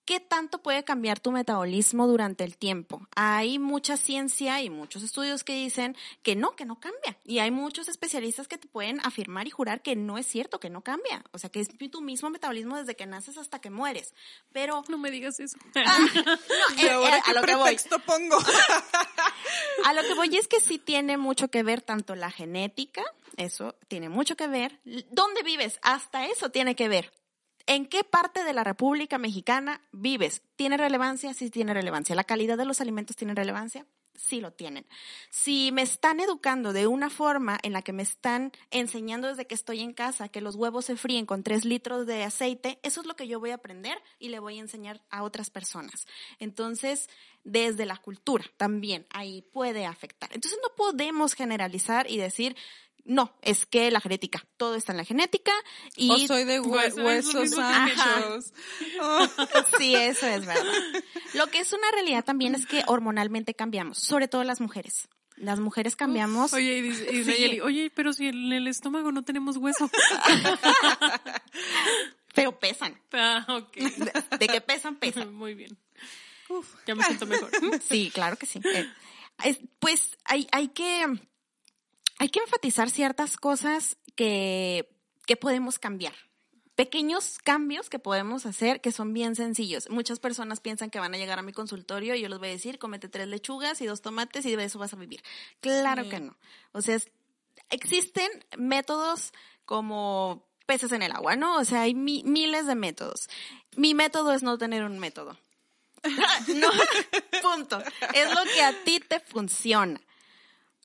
¿Qué 0.05 0.19
tanto 0.19 0.59
puede 0.61 0.83
cambiar 0.83 1.19
tu 1.19 1.31
metabolismo 1.31 2.05
durante 2.05 2.43
el 2.43 2.57
tiempo? 2.57 3.07
Hay 3.15 3.57
mucha 3.57 3.97
ciencia 3.97 4.61
y 4.61 4.69
muchos 4.69 5.01
estudios 5.01 5.43
que 5.43 5.53
dicen 5.53 5.97
que 6.21 6.35
no, 6.35 6.55
que 6.55 6.63
no 6.65 6.79
cambia. 6.79 7.17
Y 7.25 7.39
hay 7.39 7.49
muchos 7.49 7.87
especialistas 7.87 8.47
que 8.47 8.59
te 8.59 8.67
pueden 8.67 8.99
afirmar 9.03 9.47
y 9.47 9.49
jurar 9.49 9.81
que 9.81 9.95
no 9.95 10.19
es 10.19 10.27
cierto, 10.27 10.59
que 10.59 10.69
no 10.69 10.81
cambia. 10.81 11.23
O 11.31 11.39
sea, 11.39 11.49
que 11.49 11.59
es 11.59 11.69
tu 11.91 12.01
mismo 12.01 12.29
metabolismo 12.29 12.77
desde 12.77 12.95
que 12.95 13.07
naces 13.07 13.39
hasta 13.39 13.59
que 13.59 13.71
mueres. 13.71 14.13
Pero 14.53 14.83
No 14.89 14.99
me 14.99 15.09
digas 15.09 15.39
eso. 15.39 15.57
no, 15.73 15.81
¿Y 16.77 16.85
eh, 16.85 16.91
ahora 16.91 17.17
eh, 17.17 17.21
qué 17.25 17.31
a 17.31 17.33
lo 17.33 17.41
que 17.41 17.55
voy. 17.55 17.63
pretexto 17.63 17.97
pongo? 17.99 18.37
A 19.85 19.93
lo 19.93 20.01
que 20.03 20.13
voy 20.13 20.35
es 20.35 20.47
que 20.47 20.59
sí 20.59 20.79
tiene 20.79 21.17
mucho 21.17 21.49
que 21.49 21.61
ver 21.63 21.81
tanto 21.81 22.15
la 22.15 22.31
genética, 22.31 23.03
eso 23.37 23.75
tiene 23.87 24.09
mucho 24.09 24.35
que 24.35 24.47
ver, 24.47 24.79
dónde 25.11 25.43
vives, 25.43 25.79
hasta 25.81 26.25
eso 26.27 26.49
tiene 26.49 26.75
que 26.75 26.87
ver. 26.87 27.11
¿En 27.67 27.87
qué 27.87 28.03
parte 28.03 28.43
de 28.43 28.53
la 28.53 28.63
República 28.63 29.17
Mexicana 29.17 29.81
vives? 29.91 30.43
¿Tiene 30.55 30.77
relevancia? 30.77 31.33
Sí 31.33 31.49
tiene 31.49 31.73
relevancia. 31.73 32.15
¿La 32.15 32.23
calidad 32.23 32.57
de 32.57 32.65
los 32.65 32.79
alimentos 32.79 33.15
tiene 33.15 33.33
relevancia? 33.33 33.85
Sí 34.15 34.39
lo 34.39 34.53
tienen. 34.53 34.85
Si 35.29 35.71
me 35.73 35.81
están 35.81 36.19
educando 36.19 36.73
de 36.73 36.87
una 36.87 37.09
forma 37.09 37.57
en 37.63 37.73
la 37.73 37.81
que 37.81 37.91
me 37.91 38.03
están 38.03 38.51
enseñando 38.71 39.27
desde 39.27 39.45
que 39.45 39.55
estoy 39.55 39.81
en 39.81 39.93
casa 39.93 40.29
que 40.29 40.41
los 40.41 40.55
huevos 40.55 40.85
se 40.85 40.95
fríen 40.95 41.25
con 41.25 41.43
tres 41.43 41.65
litros 41.65 42.05
de 42.05 42.23
aceite, 42.23 42.79
eso 42.83 43.01
es 43.01 43.07
lo 43.07 43.15
que 43.15 43.27
yo 43.27 43.39
voy 43.39 43.49
a 43.49 43.55
aprender 43.55 43.97
y 44.19 44.29
le 44.29 44.39
voy 44.39 44.57
a 44.57 44.61
enseñar 44.61 45.01
a 45.09 45.23
otras 45.23 45.49
personas. 45.49 46.07
Entonces, 46.39 47.09
desde 47.43 47.85
la 47.85 47.97
cultura 47.97 48.45
también 48.57 49.05
ahí 49.09 49.41
puede 49.41 49.85
afectar. 49.85 50.29
Entonces, 50.33 50.59
no 50.63 50.73
podemos 50.75 51.33
generalizar 51.33 52.09
y 52.09 52.17
decir, 52.17 52.55
no, 53.05 53.33
es 53.41 53.65
que 53.65 53.89
la 53.91 54.01
genética, 54.01 54.45
todo 54.57 54.75
está 54.75 54.91
en 54.91 54.97
la 54.97 55.05
genética 55.05 55.51
y 55.95 56.11
o 56.11 56.17
soy 56.27 56.43
de 56.43 56.59
hue- 56.61 56.69
Pues, 56.69 56.95
huesos 56.97 57.57
anchos. 57.57 58.53
Oh. 59.01 59.27
Sí, 59.77 59.95
eso 59.95 60.27
es 60.27 60.45
verdad. 60.45 60.63
Lo 61.33 61.47
que 61.47 61.59
es 61.59 61.71
una 61.73 61.89
realidad 61.91 62.25
también 62.25 62.55
es 62.55 62.65
que 62.65 62.83
hormonalmente 62.87 63.53
cambiamos, 63.53 63.99
sobre 63.99 64.27
todo 64.27 64.43
las 64.43 64.59
mujeres. 64.59 65.07
Las 65.37 65.59
mujeres 65.59 65.95
cambiamos. 65.97 66.53
Oye, 66.53 66.77
y 66.77 66.81
dice, 66.81 67.07
y 67.11 67.17
dice 67.17 67.33
Sí. 67.33 67.41
Yeli, 67.41 67.59
oye, 67.61 67.91
pero 67.93 68.13
si 68.13 68.27
en 68.27 68.53
el 68.53 68.67
estómago 68.67 69.11
no 69.11 69.23
tenemos 69.23 69.57
hueso. 69.57 69.89
pero 72.33 72.57
pesan. 72.59 72.99
Ah, 73.13 73.45
ok. 73.49 73.73
De, 73.75 74.37
de 74.39 74.47
que 74.47 74.61
pesan, 74.61 74.95
pesan. 74.95 75.33
Muy 75.33 75.53
bien. 75.53 75.77
Ya 76.87 76.95
me 76.95 77.03
siento 77.03 77.25
mejor. 77.25 77.49
Sí, 77.87 78.11
claro 78.13 78.37
que 78.37 78.45
sí. 78.45 78.59
Eh, 78.63 78.89
es- 79.43 79.59
pues 79.79 80.17
hay, 80.25 80.47
hay 80.51 80.69
que 80.69 81.05
hay 82.19 82.29
que 82.29 82.39
enfatizar 82.39 82.89
ciertas 82.89 83.37
cosas 83.37 83.97
que, 84.15 84.89
que 85.25 85.35
podemos 85.37 85.79
cambiar. 85.79 86.13
Pequeños 86.75 87.37
cambios 87.41 87.89
que 87.89 87.99
podemos 87.99 88.45
hacer 88.45 88.81
que 88.81 88.91
son 88.91 89.13
bien 89.13 89.35
sencillos. 89.35 89.89
Muchas 89.89 90.19
personas 90.19 90.59
piensan 90.59 90.89
que 90.89 90.99
van 90.99 91.13
a 91.13 91.17
llegar 91.17 91.39
a 91.39 91.41
mi 91.41 91.53
consultorio 91.53 92.15
y 92.15 92.21
yo 92.21 92.27
les 92.27 92.37
voy 92.39 92.49
a 92.49 92.51
decir, 92.51 92.79
comete 92.79 93.07
tres 93.07 93.27
lechugas 93.29 93.79
y 93.81 93.85
dos 93.85 94.01
tomates 94.01 94.45
y 94.45 94.55
de 94.55 94.65
eso 94.65 94.77
vas 94.79 94.93
a 94.93 94.97
vivir. 94.97 95.23
Claro 95.61 96.03
Sí. 96.03 96.09
que 96.09 96.19
no. 96.19 96.37
O 96.73 96.81
sea, 96.81 96.95
es- 96.95 97.09
existen 97.69 98.29
métodos 98.57 99.31
como 99.63 100.45
peces 100.65 100.91
en 100.91 101.01
el 101.01 101.13
agua, 101.13 101.37
¿no? 101.37 101.57
O 101.59 101.63
sea, 101.65 101.81
hay 101.83 101.93
mi- 101.95 102.23
miles 102.25 102.67
de 102.67 102.75
métodos. 102.75 103.29
Mi 103.77 103.93
método 103.93 104.33
es 104.33 104.43
no 104.43 104.57
tener 104.57 104.83
un 104.83 104.99
método. 104.99 105.37
no, 106.55 106.69
punto. 107.41 107.81
Es 108.13 108.29
lo 108.35 108.43
que 108.53 108.61
a 108.63 108.83
ti 108.83 108.99
te 108.99 109.19
funciona. 109.21 110.01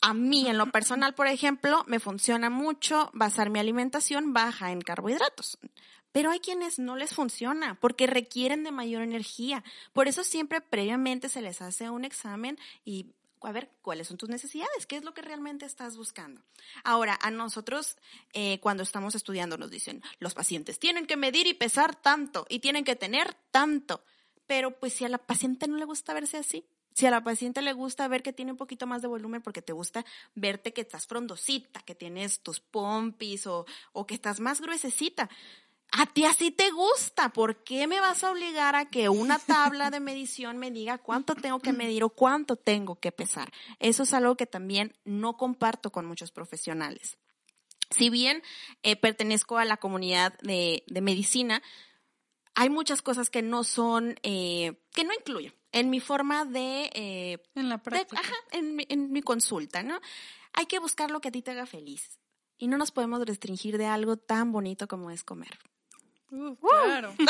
A 0.01 0.15
mí, 0.15 0.49
en 0.49 0.57
lo 0.57 0.67
personal, 0.73 1.15
por 1.15 1.27
ejemplo, 1.27 1.85
me 1.87 2.01
funciona 2.01 2.49
mucho 2.49 3.11
basar 3.13 3.51
mi 3.51 3.59
alimentación 3.59 4.33
baja 4.33 4.73
en 4.73 4.81
carbohidratos. 4.81 5.59
Pero 6.13 6.31
hay 6.31 6.41
quienes 6.41 6.79
no 6.79 6.97
les 6.97 7.15
funciona 7.15 7.79
porque 7.81 8.07
requieren 8.07 8.65
de 8.65 8.73
mayor 8.73 9.03
energía. 9.03 9.63
Por 9.93 10.09
eso 10.09 10.25
siempre 10.25 10.61
previamente 10.61 11.29
se 11.29 11.43
les 11.43 11.63
hace 11.63 11.91
un 11.91 12.05
examen 12.05 12.59
y 12.85 13.15
a 13.43 13.53
ver 13.53 13.71
cuáles 13.81 14.09
son 14.09 14.19
tus 14.19 14.29
necesidades, 14.29 14.87
qué 14.87 14.97
es 14.97 15.05
lo 15.05 15.15
que 15.15 15.23
realmente 15.23 15.65
estás 15.65 15.97
buscando. 15.97 16.43
Ahora, 16.85 17.19
a 17.23 17.31
nosotros 17.31 17.97
eh, 18.33 18.59
cuando 18.61 18.83
estamos 18.83 19.15
estudiando 19.15 19.57
nos 19.57 19.71
dicen, 19.71 20.03
los 20.19 20.35
pacientes 20.35 20.79
tienen 20.79 21.07
que 21.07 21.17
medir 21.17 21.47
y 21.47 21.55
pesar 21.55 21.95
tanto 21.95 22.47
y 22.49 22.59
tienen 22.59 22.85
que 22.85 22.97
tener 22.97 23.35
tanto. 23.51 24.05
Pero 24.47 24.79
pues 24.79 24.95
si 24.95 25.05
a 25.05 25.09
la 25.09 25.19
paciente 25.19 25.69
no 25.69 25.77
le 25.77 25.85
gusta 25.85 26.13
verse 26.13 26.37
así, 26.37 26.67
si 27.01 27.07
a 27.07 27.11
la 27.11 27.25
paciente 27.25 27.63
le 27.63 27.73
gusta 27.73 28.07
ver 28.09 28.23
que 28.23 28.35
tiene 28.35 28.53
un 28.53 28.59
poquito 28.59 28.87
más 28.87 29.01
de 29.01 29.09
volumen 29.09 29.41
porque 29.41 29.63
te 29.63 29.73
gusta 29.73 30.05
verte 30.35 30.75
que 30.75 30.83
estás 30.83 31.07
frondosita, 31.07 31.81
que 31.81 31.95
tienes 31.95 32.41
tus 32.41 32.61
pompis 32.61 33.47
o, 33.47 33.65
o 33.93 34.07
que 34.07 34.13
estás 34.13 34.39
más 34.39 34.61
gruesecita. 34.61 35.31
A 35.93 36.05
ti 36.05 36.27
así 36.27 36.51
te 36.51 36.71
gusta. 36.71 37.31
¿Por 37.31 37.65
qué 37.65 37.87
me 37.87 38.01
vas 38.01 38.23
a 38.23 38.31
obligar 38.31 38.77
a 38.77 38.91
que 38.91 39.09
una 39.09 39.39
tabla 39.39 39.91
de 39.91 39.99
medición 39.99 40.59
me 40.59 40.71
diga 40.71 40.99
cuánto 40.99 41.35
tengo 41.35 41.59
que 41.59 41.73
medir 41.73 42.05
o 42.05 42.11
cuánto 42.11 42.57
tengo 42.57 42.97
que 42.97 43.13
pesar? 43.13 43.51
Eso 43.79 44.03
es 44.03 44.13
algo 44.13 44.37
que 44.37 44.47
también 44.47 44.95
no 45.05 45.39
comparto 45.39 45.91
con 45.91 46.05
muchos 46.05 46.31
profesionales. 46.31 47.17
Si 47.89 48.11
bien 48.11 48.43
eh, 48.83 48.95
pertenezco 48.95 49.57
a 49.57 49.65
la 49.65 49.79
comunidad 49.79 50.39
de, 50.43 50.85
de 50.87 51.01
medicina, 51.01 51.63
hay 52.55 52.69
muchas 52.69 53.01
cosas 53.01 53.31
que 53.31 53.41
no 53.41 53.65
son, 53.65 54.17
eh, 54.23 54.75
que 54.93 55.05
no 55.05 55.15
incluyo 55.15 55.55
en 55.73 55.91
mi 55.91 56.01
forma 56.01 56.45
de, 56.45 56.91
eh, 56.95 57.39
En 57.55 57.69
la 57.69 57.77
de- 57.77 57.83
práctica. 57.83 58.21
ajá, 58.21 58.35
en, 58.53 58.77
mi- 58.77 58.87
en 58.89 59.13
mi 59.13 59.23
consulta, 59.23 59.83
¿no? 59.83 60.01
Hay 60.53 60.67
que 60.67 60.79
buscar 60.79 61.11
lo 61.11 61.21
que 61.21 61.29
a 61.29 61.33
ti 61.33 61.43
te 61.43 61.51
haga 61.53 61.67
feliz. 61.67 62.19
Y 62.59 62.67
no 62.69 62.77
nos 62.77 62.91
podemos 62.91 63.25
restringir 63.25 63.79
de 63.79 63.87
algo 63.87 64.17
tan 64.17 64.53
bonito 64.53 64.87
como 64.89 65.11
es 65.11 65.25
comer. 65.25 65.59
Uh, 66.31 66.55
claro. 66.57 67.15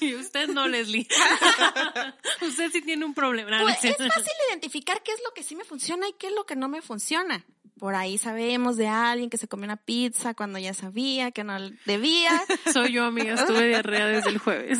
Y 0.00 0.14
usted 0.14 0.48
no, 0.48 0.68
Leslie. 0.68 1.06
usted 2.42 2.70
sí 2.70 2.82
tiene 2.82 3.04
un 3.04 3.14
problema. 3.14 3.60
Pues 3.62 3.84
es 3.84 3.96
fácil 3.96 4.32
identificar 4.50 5.02
qué 5.02 5.12
es 5.12 5.20
lo 5.24 5.32
que 5.34 5.42
sí 5.42 5.56
me 5.56 5.64
funciona 5.64 6.08
y 6.08 6.12
qué 6.14 6.26
es 6.28 6.32
lo 6.34 6.44
que 6.44 6.56
no 6.56 6.68
me 6.68 6.82
funciona. 6.82 7.44
Por 7.78 7.94
ahí 7.94 8.18
sabemos 8.18 8.76
de 8.76 8.88
alguien 8.88 9.30
que 9.30 9.38
se 9.38 9.48
comió 9.48 9.64
una 9.64 9.76
pizza 9.76 10.34
cuando 10.34 10.58
ya 10.58 10.74
sabía 10.74 11.30
que 11.30 11.44
no 11.44 11.56
debía. 11.84 12.40
Soy 12.72 12.92
yo, 12.92 13.04
amiga, 13.04 13.34
estuve 13.34 13.68
diarrea 13.68 14.06
desde 14.06 14.30
el 14.30 14.38
jueves. 14.38 14.78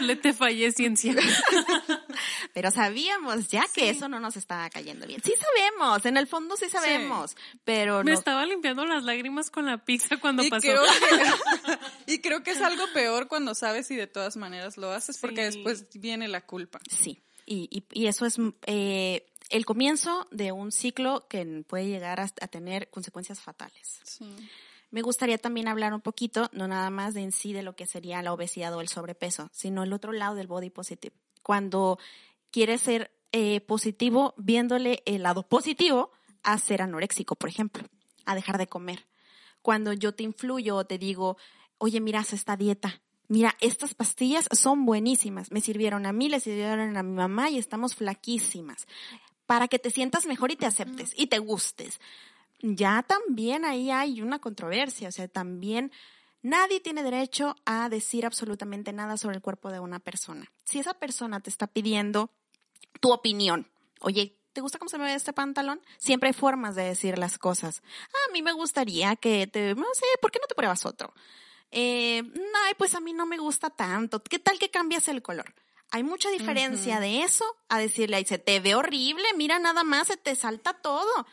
Le 0.00 0.16
te 0.16 0.32
fallé 0.32 0.72
ciencia. 0.72 1.14
Pero 2.54 2.70
sabíamos 2.70 3.48
ya 3.48 3.64
que 3.72 3.90
eso 3.90 4.08
no 4.08 4.18
nos 4.20 4.36
estaba 4.36 4.68
cayendo 4.70 5.06
bien. 5.06 5.22
Sí 5.24 5.32
sabemos, 5.38 6.04
en 6.06 6.16
el 6.16 6.26
fondo 6.26 6.56
sí 6.56 6.68
sabemos, 6.68 7.36
pero 7.64 8.02
Me 8.02 8.12
no. 8.12 8.18
estaba 8.18 8.44
limpiando 8.44 8.84
las 8.86 9.04
lágrimas 9.04 9.50
con 9.50 9.66
la 9.66 9.78
pizza 9.84 10.16
cuando 10.16 10.42
Y 10.42 10.50
pasó. 10.50 10.62
creo, 10.62 10.82
que, 10.84 11.78
y 12.14 12.18
creo 12.20 12.42
que 12.42 12.50
es 12.52 12.60
algo 12.60 12.84
peor 12.92 13.28
cuando 13.28 13.54
sabes 13.54 13.90
y 13.90 13.96
de 13.96 14.06
todas 14.06 14.36
maneras 14.36 14.76
lo 14.78 14.90
haces 14.90 15.18
porque 15.18 15.44
después 15.44 15.86
viene 15.94 16.26
la 16.28 16.40
culpa. 16.40 16.80
Sí, 16.90 17.22
y, 17.46 17.68
y, 17.70 17.84
y 17.92 18.06
eso 18.08 18.26
es 18.26 18.36
eh, 18.66 19.26
el 19.50 19.64
comienzo 19.64 20.26
de 20.32 20.52
un 20.52 20.72
ciclo 20.72 21.26
que 21.28 21.64
puede 21.68 21.86
llegar 21.86 22.20
a, 22.20 22.24
a 22.24 22.48
tener 22.48 22.88
consecuencias 22.90 23.40
fatales. 23.40 24.00
Sí. 24.04 24.34
Me 24.90 25.02
gustaría 25.02 25.38
también 25.38 25.68
hablar 25.68 25.94
un 25.94 26.00
poquito, 26.00 26.50
no 26.52 26.66
nada 26.66 26.90
más 26.90 27.14
de 27.14 27.22
en 27.22 27.32
sí 27.32 27.52
de 27.52 27.62
lo 27.62 27.76
que 27.76 27.86
sería 27.86 28.22
la 28.22 28.32
obesidad 28.32 28.74
o 28.74 28.80
el 28.80 28.88
sobrepeso, 28.88 29.48
sino 29.52 29.84
el 29.84 29.92
otro 29.92 30.12
lado 30.12 30.34
del 30.34 30.48
body 30.48 30.70
positive. 30.70 31.14
Cuando 31.42 31.98
quieres 32.50 32.80
ser 32.80 33.12
eh, 33.30 33.60
positivo, 33.60 34.34
viéndole 34.36 35.02
el 35.06 35.22
lado 35.22 35.44
positivo 35.44 36.10
a 36.42 36.58
ser 36.58 36.82
anoréxico, 36.82 37.36
por 37.36 37.48
ejemplo, 37.48 37.84
a 38.24 38.34
dejar 38.34 38.58
de 38.58 38.66
comer. 38.66 39.06
Cuando 39.62 39.92
yo 39.92 40.12
te 40.12 40.24
influyo 40.24 40.76
o 40.76 40.84
te 40.84 40.98
digo, 40.98 41.36
oye, 41.78 42.00
mira, 42.00 42.20
haz 42.20 42.32
esta 42.32 42.56
dieta. 42.56 43.00
Mira, 43.28 43.56
estas 43.60 43.94
pastillas 43.94 44.48
son 44.50 44.84
buenísimas. 44.86 45.52
Me 45.52 45.60
sirvieron 45.60 46.04
a 46.04 46.12
mí, 46.12 46.28
le 46.28 46.40
sirvieron 46.40 46.96
a 46.96 47.02
mi 47.04 47.12
mamá 47.12 47.48
y 47.48 47.58
estamos 47.58 47.94
flaquísimas. 47.94 48.88
Para 49.46 49.68
que 49.68 49.78
te 49.78 49.90
sientas 49.90 50.26
mejor 50.26 50.50
y 50.50 50.56
te 50.56 50.66
aceptes 50.66 51.12
y 51.16 51.28
te 51.28 51.38
gustes 51.38 52.00
ya 52.62 53.02
también 53.02 53.64
ahí 53.64 53.90
hay 53.90 54.22
una 54.22 54.38
controversia, 54.38 55.08
o 55.08 55.12
sea, 55.12 55.28
también 55.28 55.92
nadie 56.42 56.80
tiene 56.80 57.02
derecho 57.02 57.56
a 57.64 57.88
decir 57.88 58.26
absolutamente 58.26 58.92
nada 58.92 59.16
sobre 59.16 59.36
el 59.36 59.42
cuerpo 59.42 59.70
de 59.70 59.80
una 59.80 59.98
persona. 59.98 60.50
Si 60.64 60.78
esa 60.78 60.94
persona 60.94 61.40
te 61.40 61.50
está 61.50 61.66
pidiendo 61.66 62.30
tu 63.00 63.12
opinión, 63.12 63.70
oye, 64.00 64.38
¿te 64.52 64.60
gusta 64.60 64.78
cómo 64.78 64.88
se 64.88 64.98
me 64.98 65.04
ve 65.04 65.14
este 65.14 65.32
pantalón? 65.32 65.80
Siempre 65.98 66.28
hay 66.28 66.32
formas 66.32 66.74
de 66.74 66.84
decir 66.84 67.18
las 67.18 67.38
cosas. 67.38 67.82
A 68.28 68.32
mí 68.32 68.42
me 68.42 68.52
gustaría 68.52 69.16
que 69.16 69.46
te, 69.46 69.74
no 69.74 69.86
sé, 69.94 70.06
¿por 70.20 70.30
qué 70.30 70.38
no 70.40 70.46
te 70.46 70.54
pruebas 70.54 70.84
otro? 70.86 71.12
Eh, 71.70 72.22
ay, 72.66 72.74
pues 72.76 72.94
a 72.94 73.00
mí 73.00 73.12
no 73.12 73.26
me 73.26 73.38
gusta 73.38 73.70
tanto. 73.70 74.22
¿Qué 74.22 74.38
tal 74.38 74.58
que 74.58 74.70
cambias 74.70 75.08
el 75.08 75.22
color? 75.22 75.54
Hay 75.92 76.04
mucha 76.04 76.30
diferencia 76.30 77.00
de 77.00 77.22
eso 77.22 77.44
a 77.68 77.78
decirle, 77.78 78.16
ay, 78.16 78.24
se 78.24 78.38
te 78.38 78.60
ve 78.60 78.76
horrible, 78.76 79.24
mira 79.36 79.58
nada 79.58 79.82
más, 79.82 80.06
se 80.06 80.16
te 80.16 80.36
salta 80.36 80.72
todo 80.72 81.26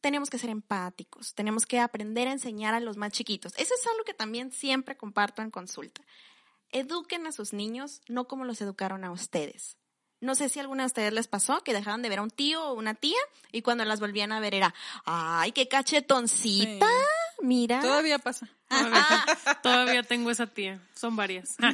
tenemos 0.00 0.30
que 0.30 0.38
ser 0.38 0.50
empáticos, 0.50 1.34
tenemos 1.34 1.66
que 1.66 1.80
aprender 1.80 2.28
a 2.28 2.32
enseñar 2.32 2.74
a 2.74 2.80
los 2.80 2.96
más 2.96 3.12
chiquitos. 3.12 3.52
Eso 3.56 3.74
es 3.74 3.86
algo 3.86 4.04
que 4.04 4.14
también 4.14 4.52
siempre 4.52 4.96
comparto 4.96 5.42
en 5.42 5.50
consulta. 5.50 6.02
Eduquen 6.70 7.26
a 7.26 7.32
sus 7.32 7.52
niños 7.52 8.00
no 8.08 8.26
como 8.26 8.44
los 8.44 8.60
educaron 8.60 9.04
a 9.04 9.12
ustedes. 9.12 9.76
No 10.20 10.34
sé 10.34 10.48
si 10.48 10.58
a 10.58 10.62
alguna 10.62 10.84
de 10.84 10.88
ustedes 10.88 11.12
les 11.12 11.28
pasó 11.28 11.62
que 11.62 11.74
dejaron 11.74 12.02
de 12.02 12.08
ver 12.08 12.20
a 12.20 12.22
un 12.22 12.30
tío 12.30 12.64
o 12.64 12.74
una 12.74 12.94
tía 12.94 13.18
y 13.52 13.62
cuando 13.62 13.84
las 13.84 14.00
volvían 14.00 14.32
a 14.32 14.40
ver 14.40 14.54
era, 14.54 14.74
ay, 15.04 15.52
qué 15.52 15.68
cachetoncita, 15.68 16.88
mira. 17.42 17.80
Todavía 17.80 18.18
pasa. 18.18 18.48
Todavía, 18.68 19.24
todavía 19.62 20.02
tengo 20.02 20.30
esa 20.30 20.46
tía. 20.46 20.80
Son 20.94 21.16
varias. 21.16 21.56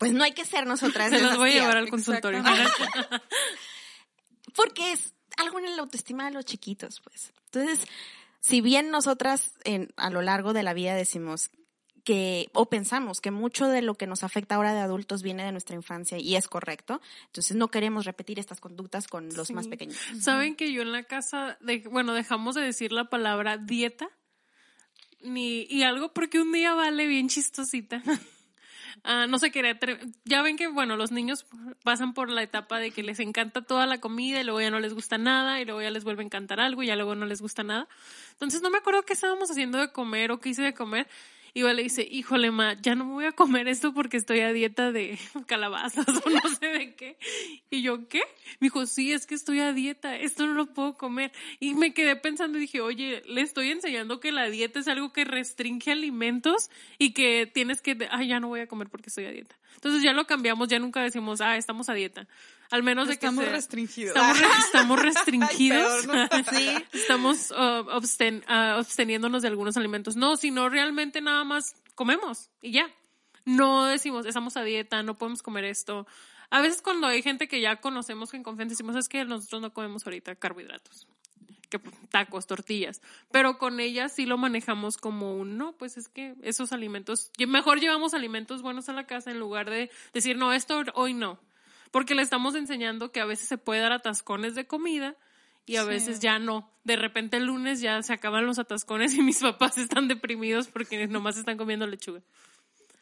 Pues 0.00 0.14
no 0.14 0.24
hay 0.24 0.32
que 0.32 0.46
ser 0.46 0.66
nosotras. 0.66 1.10
Se 1.10 1.20
las 1.20 1.36
voy 1.36 1.50
a 1.50 1.60
llevar 1.60 1.76
al 1.76 1.90
consultorio. 1.90 2.42
porque 4.54 4.92
es 4.92 5.12
algo 5.40 5.58
en 5.58 5.76
la 5.76 5.82
autoestima 5.82 6.24
de 6.24 6.32
los 6.32 6.44
chiquitos, 6.44 7.00
pues. 7.00 7.32
Entonces, 7.46 7.86
si 8.40 8.60
bien 8.60 8.90
nosotras 8.90 9.54
en, 9.64 9.88
a 9.96 10.10
lo 10.10 10.22
largo 10.22 10.52
de 10.52 10.62
la 10.62 10.74
vida 10.74 10.94
decimos 10.94 11.50
que, 12.04 12.50
o 12.54 12.68
pensamos 12.68 13.20
que 13.20 13.30
mucho 13.30 13.68
de 13.68 13.82
lo 13.82 13.94
que 13.94 14.06
nos 14.06 14.24
afecta 14.24 14.54
ahora 14.54 14.72
de 14.72 14.80
adultos 14.80 15.22
viene 15.22 15.44
de 15.44 15.52
nuestra 15.52 15.76
infancia 15.76 16.18
y 16.18 16.36
es 16.36 16.48
correcto, 16.48 17.00
entonces 17.26 17.56
no 17.56 17.68
queremos 17.68 18.04
repetir 18.04 18.38
estas 18.38 18.60
conductas 18.60 19.06
con 19.06 19.28
los 19.34 19.50
más 19.50 19.68
pequeños. 19.68 19.98
¿Saben 20.18 20.56
que 20.56 20.72
yo 20.72 20.82
en 20.82 20.92
la 20.92 21.04
casa, 21.04 21.58
de, 21.60 21.84
bueno, 21.90 22.14
dejamos 22.14 22.54
de 22.54 22.62
decir 22.62 22.92
la 22.92 23.10
palabra 23.10 23.58
dieta? 23.58 24.08
Ni, 25.22 25.66
y 25.68 25.82
algo 25.82 26.12
porque 26.14 26.40
un 26.40 26.52
día 26.52 26.74
vale 26.74 27.06
bien 27.06 27.28
chistosita. 27.28 28.02
Ah, 29.02 29.26
no 29.26 29.38
se 29.38 29.50
quería 29.50 29.78
ya 30.24 30.42
ven 30.42 30.56
que 30.56 30.68
bueno 30.68 30.96
los 30.96 31.10
niños 31.10 31.46
pasan 31.82 32.12
por 32.12 32.28
la 32.28 32.42
etapa 32.42 32.78
de 32.78 32.90
que 32.90 33.02
les 33.02 33.18
encanta 33.18 33.62
toda 33.62 33.86
la 33.86 33.98
comida 33.98 34.40
y 34.40 34.44
luego 34.44 34.60
ya 34.60 34.70
no 34.70 34.78
les 34.78 34.92
gusta 34.92 35.16
nada 35.16 35.60
y 35.60 35.64
luego 35.64 35.80
ya 35.80 35.90
les 35.90 36.04
vuelve 36.04 36.22
a 36.22 36.26
encantar 36.26 36.60
algo 36.60 36.82
y 36.82 36.88
ya 36.88 36.96
luego 36.96 37.14
no 37.14 37.24
les 37.24 37.40
gusta 37.40 37.62
nada. 37.62 37.88
Entonces 38.32 38.60
no 38.60 38.68
me 38.68 38.78
acuerdo 38.78 39.02
qué 39.02 39.14
estábamos 39.14 39.50
haciendo 39.50 39.78
de 39.78 39.90
comer 39.90 40.32
o 40.32 40.40
qué 40.40 40.50
hice 40.50 40.62
de 40.62 40.74
comer 40.74 41.06
y 41.54 41.62
le 41.62 41.82
dice 41.82 42.06
híjole 42.10 42.50
ma 42.50 42.74
ya 42.80 42.94
no 42.94 43.04
me 43.04 43.12
voy 43.12 43.24
a 43.26 43.32
comer 43.32 43.68
esto 43.68 43.92
porque 43.94 44.16
estoy 44.16 44.40
a 44.40 44.52
dieta 44.52 44.92
de 44.92 45.18
calabazas 45.46 46.06
o 46.08 46.30
no 46.30 46.40
sé 46.60 46.66
de 46.66 46.94
qué 46.94 47.18
y 47.70 47.82
yo 47.82 48.08
qué 48.08 48.22
me 48.60 48.66
dijo 48.66 48.86
sí 48.86 49.12
es 49.12 49.26
que 49.26 49.34
estoy 49.34 49.60
a 49.60 49.72
dieta 49.72 50.16
esto 50.16 50.46
no 50.46 50.54
lo 50.54 50.66
puedo 50.66 50.94
comer 50.94 51.32
y 51.58 51.74
me 51.74 51.94
quedé 51.94 52.16
pensando 52.16 52.58
y 52.58 52.62
dije 52.62 52.80
oye 52.80 53.22
le 53.26 53.40
estoy 53.40 53.70
enseñando 53.70 54.20
que 54.20 54.32
la 54.32 54.48
dieta 54.48 54.80
es 54.80 54.88
algo 54.88 55.12
que 55.12 55.24
restringe 55.24 55.90
alimentos 55.92 56.70
y 56.98 57.12
que 57.12 57.46
tienes 57.46 57.80
que, 57.80 58.08
ay, 58.10 58.28
ya 58.28 58.40
no 58.40 58.48
voy 58.48 58.60
a 58.60 58.66
comer 58.66 58.88
porque 58.88 59.08
estoy 59.08 59.26
a 59.26 59.30
dieta. 59.30 59.56
Entonces 59.74 60.02
ya 60.02 60.12
lo 60.12 60.26
cambiamos, 60.26 60.68
ya 60.68 60.78
nunca 60.78 61.02
decimos, 61.02 61.40
ah, 61.40 61.56
estamos 61.56 61.88
a 61.88 61.94
dieta. 61.94 62.26
Al 62.70 62.82
menos 62.82 63.08
de 63.08 63.14
que 63.18 63.26
Estamos 63.26 63.44
sea- 63.44 63.52
restringidos. 63.52 64.14
Estamos, 64.16 64.38
re- 64.38 64.46
estamos 64.66 65.02
restringidos. 65.02 66.06
peor, 66.06 66.28
¿no? 66.32 66.44
sí. 66.56 66.68
Estamos 66.92 67.50
uh, 67.50 67.54
absten- 67.90 68.44
absteniéndonos 68.48 69.42
de 69.42 69.48
algunos 69.48 69.76
alimentos. 69.76 70.16
No, 70.16 70.36
sino 70.36 70.68
realmente 70.68 71.20
nada 71.20 71.44
más 71.44 71.74
comemos 71.94 72.48
y 72.62 72.72
ya. 72.72 72.86
No 73.44 73.86
decimos, 73.86 74.26
estamos 74.26 74.56
a 74.56 74.62
dieta, 74.62 75.02
no 75.02 75.16
podemos 75.16 75.42
comer 75.42 75.64
esto. 75.64 76.06
A 76.50 76.60
veces 76.60 76.82
cuando 76.82 77.06
hay 77.06 77.22
gente 77.22 77.48
que 77.48 77.60
ya 77.60 77.76
conocemos 77.76 78.30
que 78.30 78.36
en 78.36 78.42
confianza 78.42 78.72
decimos, 78.74 78.96
es 78.96 79.08
que 79.08 79.24
nosotros 79.24 79.62
no 79.62 79.72
comemos 79.72 80.06
ahorita 80.06 80.34
carbohidratos 80.36 81.06
que 81.70 81.78
tacos, 82.10 82.48
tortillas, 82.48 83.00
pero 83.30 83.56
con 83.56 83.78
ellas 83.78 84.12
sí 84.12 84.26
lo 84.26 84.36
manejamos 84.36 84.96
como 84.96 85.36
un 85.36 85.56
no, 85.56 85.72
pues 85.76 85.96
es 85.96 86.08
que 86.08 86.34
esos 86.42 86.72
alimentos, 86.72 87.30
mejor 87.46 87.78
llevamos 87.78 88.12
alimentos 88.12 88.60
buenos 88.60 88.88
a 88.88 88.92
la 88.92 89.06
casa 89.06 89.30
en 89.30 89.38
lugar 89.38 89.70
de 89.70 89.88
decir, 90.12 90.36
no, 90.36 90.52
esto 90.52 90.82
hoy 90.94 91.14
no, 91.14 91.38
porque 91.90 92.14
le 92.14 92.22
estamos 92.22 92.54
enseñando 92.54 93.12
que 93.12 93.20
a 93.20 93.24
veces 93.26 93.48
se 93.48 93.58
puede 93.58 93.80
dar 93.80 93.92
atascones 93.92 94.54
de 94.54 94.66
comida 94.66 95.16
y 95.66 95.76
a 95.76 95.82
Sí. 95.82 95.88
veces 95.88 96.20
ya 96.20 96.38
no. 96.38 96.70
De 96.84 96.96
repente 96.96 97.36
el 97.36 97.44
lunes 97.44 97.80
ya 97.80 98.02
se 98.02 98.12
acaban 98.12 98.46
los 98.46 98.58
atascones 98.58 99.14
y 99.14 99.22
mis 99.22 99.40
papás 99.40 99.76
están 99.78 100.08
deprimidos 100.08 100.68
porque 100.68 101.06
nomás 101.06 101.36
están 101.36 101.56
comiendo 101.58 101.86
lechuga. 101.86 102.22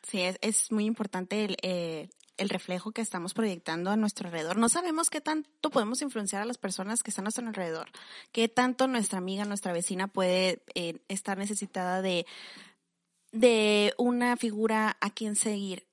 Sí, 0.02 0.20
es, 0.22 0.38
es 0.40 0.72
muy 0.72 0.84
importante 0.86 1.44
el, 1.44 1.56
eh, 1.62 2.08
el 2.38 2.48
reflejo 2.48 2.92
que 2.92 3.02
estamos 3.02 3.34
proyectando 3.34 3.90
a 3.90 3.96
nuestro 3.96 4.28
alrededor. 4.28 4.56
No 4.56 4.68
sabemos 4.68 5.10
qué 5.10 5.20
tanto 5.20 5.70
podemos 5.70 6.00
influenciar 6.02 6.40
a 6.40 6.46
las 6.46 6.56
personas 6.56 7.02
que 7.02 7.10
están 7.10 7.24
a 7.24 7.26
nuestro 7.26 7.46
alrededor, 7.46 7.88
qué 8.32 8.48
tanto 8.48 8.86
nuestra 8.86 9.18
amiga, 9.18 9.44
nuestra 9.44 9.72
vecina 9.72 10.06
puede 10.08 10.62
eh, 10.74 11.00
estar 11.08 11.36
necesitada 11.36 12.00
de, 12.00 12.26
de 13.32 13.92
una 13.98 14.36
figura 14.36 14.96
a 15.00 15.10
quien 15.10 15.36
seguir. 15.36 15.87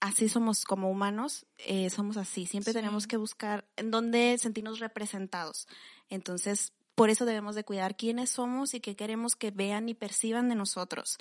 Así 0.00 0.28
somos 0.28 0.64
como 0.64 0.90
humanos, 0.90 1.46
eh, 1.58 1.88
somos 1.90 2.16
así. 2.16 2.46
Siempre 2.46 2.72
Sí. 2.72 2.78
tenemos 2.78 3.06
que 3.06 3.16
buscar 3.16 3.66
en 3.76 3.90
dónde 3.90 4.36
sentirnos 4.38 4.78
representados. 4.78 5.66
Entonces, 6.10 6.72
por 6.94 7.10
eso 7.10 7.24
debemos 7.24 7.54
de 7.54 7.64
cuidar 7.64 7.96
quiénes 7.96 8.30
somos 8.30 8.74
y 8.74 8.80
qué 8.80 8.94
queremos 8.96 9.36
que 9.36 9.50
vean 9.50 9.88
y 9.88 9.94
perciban 9.94 10.48
de 10.48 10.54
nosotros. 10.54 11.18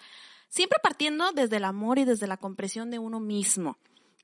Siempre 0.49 0.79
partiendo 0.81 1.31
desde 1.31 1.57
el 1.57 1.63
amor 1.65 1.99
y 1.99 2.05
desde 2.05 2.27
la 2.27 2.37
comprensión 2.37 2.91
de 2.91 2.99
uno 2.99 3.19
mismo. 3.19 3.77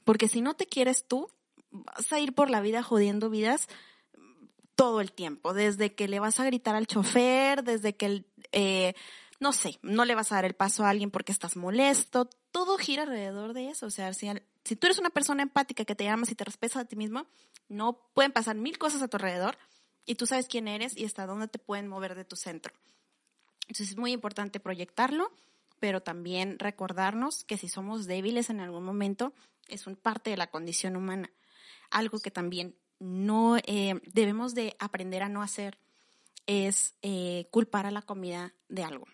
Porque 0.06 0.28
si 0.28 0.42
no 0.42 0.54
te 0.56 0.66
quieres 0.66 1.06
tú, 1.08 1.30
vas 1.72 2.12
a 2.12 2.20
ir 2.20 2.34
por 2.34 2.50
la 2.50 2.62
vida 2.62 2.84
jodiendo 2.84 3.30
vidas 3.30 3.68
todo 4.76 5.02
el 5.02 5.12
tiempo. 5.12 5.54
Desde 5.54 5.94
que 5.94 6.08
le 6.08 6.20
vas 6.20 6.40
a 6.40 6.46
gritar 6.46 6.76
al 6.76 6.88
chofer, 6.88 7.64
desde 7.64 7.96
que, 7.96 8.06
el, 8.06 8.26
eh, 8.52 8.94
no 9.42 9.54
sé, 9.54 9.80
no 9.82 10.06
le 10.06 10.14
vas 10.14 10.32
a 10.32 10.36
dar 10.36 10.46
el 10.46 10.54
paso 10.54 10.86
a 10.86 10.92
alguien 10.92 11.10
porque 11.10 11.32
estás 11.32 11.58
molesto. 11.58 12.30
Todo 12.52 12.78
gira 12.78 13.04
alrededor 13.04 13.54
de 13.54 13.70
eso. 13.70 13.88
O 13.88 13.90
sea, 13.90 14.14
si, 14.14 14.30
tú 14.76 14.86
eres 14.86 15.00
una 15.00 15.10
persona 15.10 15.42
empática 15.42 15.84
que 15.84 15.96
te 15.96 16.08
amas 16.08 16.30
y 16.30 16.36
te 16.36 16.44
respetas 16.44 16.78
a 16.78 16.86
ti 16.86 16.96
mismo, 16.96 17.26
no 17.68 18.08
pueden 18.14 18.32
pasar 18.32 18.56
mil 18.56 18.78
cosas 18.78 19.02
a 19.02 19.08
tu 19.08 19.18
alrededor 19.18 19.58
y 20.06 20.14
tú 20.14 20.28
sabes 20.28 20.48
quién 20.48 20.68
eres 20.68 20.96
y 20.96 21.06
hasta 21.06 21.26
dónde 21.26 21.48
te 21.48 21.58
pueden 21.58 21.88
mover 21.88 22.14
de 22.14 22.24
tu 22.24 22.36
centro. 22.36 22.72
Entonces 23.62 23.90
es 23.90 23.98
muy 23.98 24.12
importante 24.12 24.60
proyectarlo, 24.60 25.32
pero 25.80 26.04
también 26.04 26.60
recordarnos 26.60 27.44
que 27.44 27.58
si 27.58 27.68
somos 27.68 28.06
débiles 28.06 28.52
en 28.52 28.60
algún 28.60 28.84
momento, 28.84 29.34
es 29.70 29.88
un 29.88 29.96
parte 29.96 30.30
de 30.30 30.38
la 30.38 30.52
condición 30.52 30.96
humana. 30.96 31.32
Algo 31.90 32.20
que 32.20 32.30
también 32.30 32.78
no 33.00 33.58
eh, 33.58 34.00
debemos 34.06 34.54
de 34.54 34.76
aprender 34.78 35.24
a 35.24 35.30
no 35.30 35.42
hacer 35.42 35.80
es 36.46 36.94
eh, 37.02 37.48
culpar 37.50 37.88
a 37.88 37.92
la 37.92 38.04
comida 38.04 38.54
de 38.70 38.84
algo. 38.84 39.08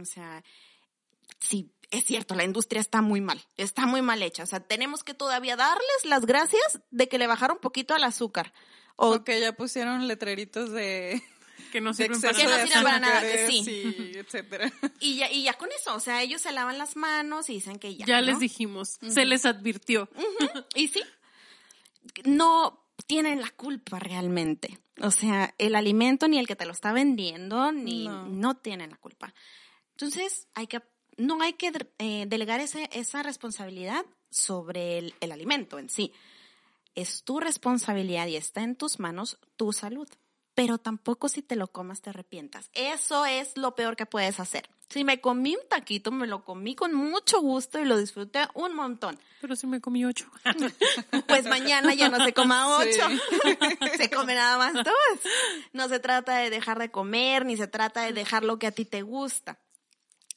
O 0.00 0.04
sea, 0.04 0.42
sí, 1.38 1.72
es 1.90 2.04
cierto, 2.04 2.34
la 2.34 2.44
industria 2.44 2.80
está 2.80 3.02
muy 3.02 3.20
mal, 3.20 3.42
está 3.56 3.86
muy 3.86 4.02
mal 4.02 4.22
hecha. 4.22 4.42
O 4.42 4.46
sea, 4.46 4.60
tenemos 4.60 5.04
que 5.04 5.14
todavía 5.14 5.56
darles 5.56 6.04
las 6.04 6.26
gracias 6.26 6.80
de 6.90 7.08
que 7.08 7.18
le 7.18 7.26
bajaron 7.26 7.56
un 7.56 7.60
poquito 7.60 7.94
al 7.94 8.04
azúcar. 8.04 8.52
O 8.96 9.14
O 9.14 9.24
que 9.24 9.40
ya 9.40 9.52
pusieron 9.52 10.06
letreritos 10.06 10.70
de, 10.70 11.22
Que 11.72 11.80
no 11.80 11.94
sirven 11.94 12.20
para 12.20 12.34
Que 12.34 12.44
no 12.44 12.50
de 12.50 12.66
sirven 12.66 12.82
para 12.82 13.00
nada, 13.00 13.18
azúcares 13.18 13.64
sí. 13.64 14.12
y 14.14 14.18
etcétera. 14.18 14.72
y 15.00 15.16
ya, 15.16 15.30
y 15.30 15.44
ya 15.44 15.54
con 15.54 15.70
eso, 15.72 15.94
o 15.94 16.00
sea, 16.00 16.22
ellos 16.22 16.40
se 16.40 16.52
lavan 16.52 16.78
las 16.78 16.96
manos 16.96 17.48
y 17.48 17.54
dicen 17.54 17.78
que 17.78 17.96
ya. 17.96 18.06
Ya 18.06 18.20
¿no? 18.20 18.26
les 18.26 18.38
dijimos, 18.38 18.98
se 19.08 19.24
les 19.24 19.46
advirtió. 19.46 20.08
Y 20.74 20.88
sí, 20.88 21.02
no 22.24 22.86
tienen 23.06 23.40
la 23.40 23.50
culpa 23.50 23.98
realmente. 23.98 24.78
O 25.02 25.10
sea, 25.10 25.54
el 25.58 25.74
alimento 25.74 26.28
ni 26.28 26.38
el 26.38 26.46
que 26.46 26.56
te 26.56 26.66
lo 26.66 26.72
está 26.72 26.92
vendiendo 26.92 27.72
ni 27.72 28.06
no, 28.06 28.26
No. 28.26 28.56
tienen 28.56 28.90
la 28.90 28.96
culpa. 28.96 29.34
Entonces, 29.92 30.48
hay 30.54 30.66
que 30.66 30.80
no 31.16 31.42
hay 31.42 31.52
que 31.54 31.70
eh, 31.98 32.24
delegar 32.26 32.60
ese- 32.60 32.88
esa 32.92 33.22
responsabilidad 33.22 34.04
sobre 34.30 34.96
el, 34.98 35.14
el 35.20 35.32
alimento 35.32 35.78
en 35.78 35.90
sí. 35.90 36.12
Es 36.94 37.24
tu 37.24 37.40
responsabilidad 37.40 38.26
y 38.26 38.36
está 38.36 38.62
en 38.62 38.74
tus 38.76 38.98
manos 38.98 39.38
tu 39.56 39.72
salud. 39.72 40.08
Pero 40.54 40.78
tampoco 40.78 41.28
si 41.28 41.42
te 41.42 41.56
lo 41.56 41.68
comas 41.68 42.02
te 42.02 42.10
arrepientas. 42.10 42.70
Eso 42.74 43.24
es 43.24 43.56
lo 43.56 43.74
peor 43.74 43.96
que 43.96 44.06
puedes 44.06 44.40
hacer. 44.40 44.68
Si 44.88 45.04
me 45.04 45.20
comí 45.20 45.54
un 45.54 45.68
taquito, 45.68 46.10
me 46.10 46.26
lo 46.26 46.44
comí 46.44 46.74
con 46.74 46.92
mucho 46.92 47.40
gusto 47.40 47.78
y 47.78 47.84
lo 47.84 47.96
disfruté 47.96 48.40
un 48.54 48.74
montón. 48.74 49.18
Pero 49.40 49.54
si 49.54 49.68
me 49.68 49.80
comí 49.80 50.04
ocho. 50.04 50.26
Pues 51.28 51.46
mañana 51.46 51.94
ya 51.94 52.08
no 52.08 52.22
se 52.24 52.32
coma 52.32 52.66
Sí. 52.82 52.90
ocho, 52.90 53.08
se 53.96 54.10
come 54.10 54.34
nada 54.34 54.58
más 54.58 54.74
dos. 54.74 55.32
No 55.72 55.88
se 55.88 56.00
trata 56.00 56.38
de 56.38 56.50
dejar 56.50 56.78
de 56.80 56.90
comer, 56.90 57.46
ni 57.46 57.56
se 57.56 57.68
trata 57.68 58.02
de 58.02 58.12
dejar 58.12 58.42
lo 58.44 58.58
que 58.58 58.66
a 58.66 58.72
ti 58.72 58.84
te 58.84 59.02
gusta. 59.02 59.60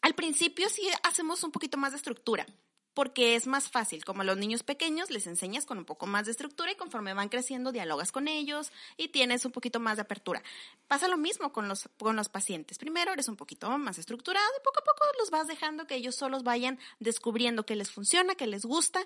Al 0.02 0.14
principio 0.14 0.70
sí 0.70 0.88
hacemos 1.02 1.44
un 1.44 1.52
poquito 1.52 1.78
más 1.78 1.92
de 1.94 1.98
estructura, 1.98 2.46
porque 2.94 3.36
es 3.36 3.48
más 3.48 3.70
fácil. 3.70 4.06
Como 4.06 4.22
a 4.22 4.26
los 4.26 4.38
niños 4.38 4.64
pequeños 4.64 5.10
les 5.10 5.28
enseñas 5.28 5.66
con 5.66 5.78
un 5.78 5.86
poco 5.86 6.06
más 6.06 6.26
de 6.26 6.32
estructura 6.32 6.72
y 6.72 6.76
conforme 6.76 7.14
van 7.14 7.30
creciendo 7.30 7.72
dialogas 7.72 8.12
con 8.12 8.28
ellos 8.28 8.72
y 8.98 9.10
tienes 9.10 9.46
un 9.46 9.52
poquito 9.52 9.80
más 9.80 9.98
de 9.98 10.04
apertura. 10.04 10.44
Pasa 10.88 11.08
lo 11.08 11.18
mismo 11.18 11.52
con 11.52 11.68
los, 11.68 11.90
con 11.98 12.16
los 12.16 12.30
pacientes. 12.30 12.78
Primero 12.78 13.14
eres 13.14 13.28
un 13.28 13.36
poquito 13.36 13.70
más 13.78 13.98
estructurado 13.98 14.48
y 14.60 14.64
poco 14.64 14.80
a 14.80 14.84
poco 14.84 15.06
los 15.20 15.32
vas 15.32 15.48
dejando 15.48 15.88
que 15.88 15.96
ellos 15.96 16.16
solos 16.16 16.44
vayan 16.44 16.80
descubriendo 17.00 17.66
qué 17.66 17.76
les 17.76 17.92
funciona, 17.92 18.36
qué 18.36 18.48
les 18.48 18.66
gusta 18.66 19.02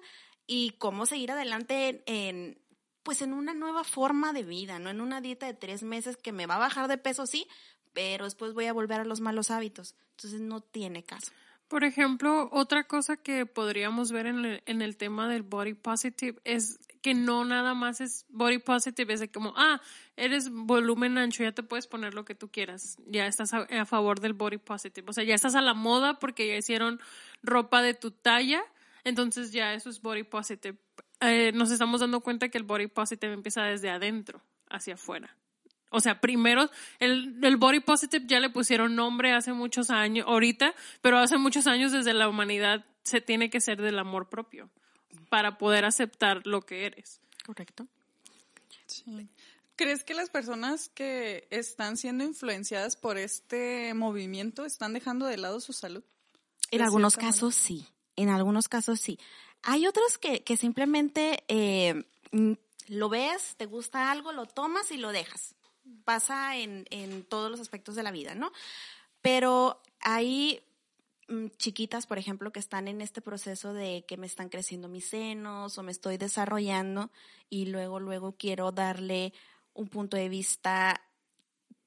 y 0.45 0.71
cómo 0.77 1.05
seguir 1.05 1.31
adelante 1.31 2.03
en, 2.05 2.59
pues 3.03 3.21
en 3.21 3.33
una 3.33 3.53
nueva 3.53 3.83
forma 3.83 4.33
de 4.33 4.43
vida, 4.43 4.79
no 4.79 4.89
en 4.89 5.01
una 5.01 5.21
dieta 5.21 5.45
de 5.45 5.53
tres 5.53 5.83
meses 5.83 6.17
que 6.17 6.31
me 6.31 6.45
va 6.45 6.55
a 6.55 6.59
bajar 6.59 6.87
de 6.87 6.97
peso, 6.97 7.25
sí, 7.25 7.47
pero 7.93 8.25
después 8.25 8.53
voy 8.53 8.65
a 8.65 8.73
volver 8.73 9.01
a 9.01 9.05
los 9.05 9.21
malos 9.21 9.49
hábitos. 9.49 9.95
Entonces 10.11 10.39
no 10.41 10.61
tiene 10.61 11.03
caso. 11.03 11.31
Por 11.67 11.83
ejemplo, 11.83 12.49
otra 12.51 12.85
cosa 12.85 13.17
que 13.17 13.45
podríamos 13.45 14.11
ver 14.11 14.25
en 14.27 14.45
el, 14.45 14.63
en 14.65 14.81
el 14.81 14.95
tema 14.95 15.27
del 15.27 15.43
body 15.43 15.73
positive 15.73 16.39
es 16.45 16.79
que 17.01 17.13
no 17.13 17.45
nada 17.45 17.73
más 17.73 18.01
es 18.01 18.25
body 18.29 18.59
positive, 18.59 19.13
es 19.13 19.19
de 19.19 19.29
como, 19.29 19.53
ah, 19.55 19.81
eres 20.15 20.49
volumen 20.49 21.17
ancho, 21.17 21.43
ya 21.43 21.51
te 21.51 21.63
puedes 21.63 21.87
poner 21.87 22.13
lo 22.13 22.25
que 22.25 22.35
tú 22.35 22.49
quieras, 22.49 22.97
ya 23.05 23.27
estás 23.27 23.53
a, 23.53 23.85
favor 23.85 24.19
del 24.19 24.33
body 24.33 24.57
positive, 24.57 25.07
o 25.09 25.13
sea, 25.13 25.23
ya 25.23 25.35
estás 25.35 25.55
a 25.55 25.61
la 25.61 25.73
moda 25.73 26.19
porque 26.19 26.47
ya 26.47 26.55
hicieron 26.55 26.99
ropa 27.43 27.81
de 27.81 27.93
tu 27.93 28.11
talla, 28.11 28.63
entonces 29.03 29.51
ya 29.51 29.73
eso 29.73 29.89
es 29.89 30.01
body 30.01 30.23
positive. 30.23 30.77
Eh, 31.21 31.51
nos 31.53 31.71
estamos 31.71 32.01
dando 32.01 32.21
cuenta 32.21 32.49
que 32.49 32.57
el 32.57 32.63
body 32.63 32.87
positive 32.87 33.33
empieza 33.33 33.63
desde 33.63 33.89
adentro 33.89 34.41
hacia 34.69 34.95
afuera. 34.95 35.35
O 35.89 35.99
sea, 35.99 36.19
primero, 36.19 36.69
el, 36.99 37.39
el 37.43 37.57
body 37.57 37.79
positive 37.79 38.25
ya 38.27 38.39
le 38.39 38.49
pusieron 38.49 38.95
nombre 38.95 39.33
hace 39.33 39.53
muchos 39.53 39.89
años, 39.89 40.25
ahorita, 40.27 40.73
pero 41.01 41.17
hace 41.17 41.37
muchos 41.37 41.67
años 41.67 41.91
desde 41.91 42.13
la 42.13 42.27
humanidad 42.27 42.85
se 43.03 43.21
tiene 43.21 43.49
que 43.49 43.61
ser 43.61 43.81
del 43.81 43.99
amor 43.99 44.29
propio 44.29 44.69
para 45.29 45.57
poder 45.57 45.85
aceptar 45.85 46.45
lo 46.45 46.61
que 46.61 46.85
eres. 46.85 47.21
Correcto. 47.45 47.87
Sí. 48.85 49.29
¿Crees 49.77 50.03
que 50.03 50.13
las 50.13 50.29
personas 50.29 50.89
que 50.89 51.47
están 51.51 51.97
siendo 51.97 52.23
influenciadas 52.23 52.95
por 52.95 53.17
este 53.17 53.93
movimiento 53.93 54.65
están 54.65 54.93
dejando 54.93 55.25
de 55.27 55.37
lado 55.37 55.59
su 55.59 55.71
salud? 55.71 56.03
En 56.71 56.81
algunos 56.81 57.15
casos 57.15 57.55
sí, 57.55 57.87
en 58.15 58.29
algunos 58.29 58.67
casos 58.67 58.99
sí. 58.99 59.19
Hay 59.63 59.87
otros 59.87 60.17
que, 60.17 60.43
que 60.43 60.57
simplemente 60.57 61.43
eh, 61.47 62.05
mm, 62.31 62.53
lo 62.87 63.09
ves, 63.09 63.55
te 63.57 63.65
gusta 63.65 64.11
algo, 64.11 64.31
lo 64.31 64.45
tomas 64.45 64.91
y 64.91 64.97
lo 64.97 65.11
dejas. 65.11 65.55
Pasa 66.05 66.57
en, 66.57 66.85
en 66.89 67.23
todos 67.23 67.51
los 67.51 67.59
aspectos 67.59 67.95
de 67.95 68.03
la 68.03 68.11
vida, 68.11 68.35
¿no? 68.35 68.51
Pero 69.21 69.81
hay 69.99 70.61
mm, 71.27 71.47
chiquitas, 71.57 72.07
por 72.07 72.17
ejemplo, 72.17 72.51
que 72.51 72.59
están 72.59 72.87
en 72.87 73.01
este 73.01 73.21
proceso 73.21 73.73
de 73.73 74.05
que 74.07 74.17
me 74.17 74.25
están 74.25 74.49
creciendo 74.49 74.87
mis 74.87 75.09
senos 75.09 75.77
o 75.77 75.83
me 75.83 75.91
estoy 75.91 76.17
desarrollando 76.17 77.11
y 77.49 77.65
luego, 77.65 77.99
luego 77.99 78.33
quiero 78.37 78.71
darle 78.71 79.33
un 79.73 79.87
punto 79.89 80.17
de 80.17 80.29
vista 80.29 81.01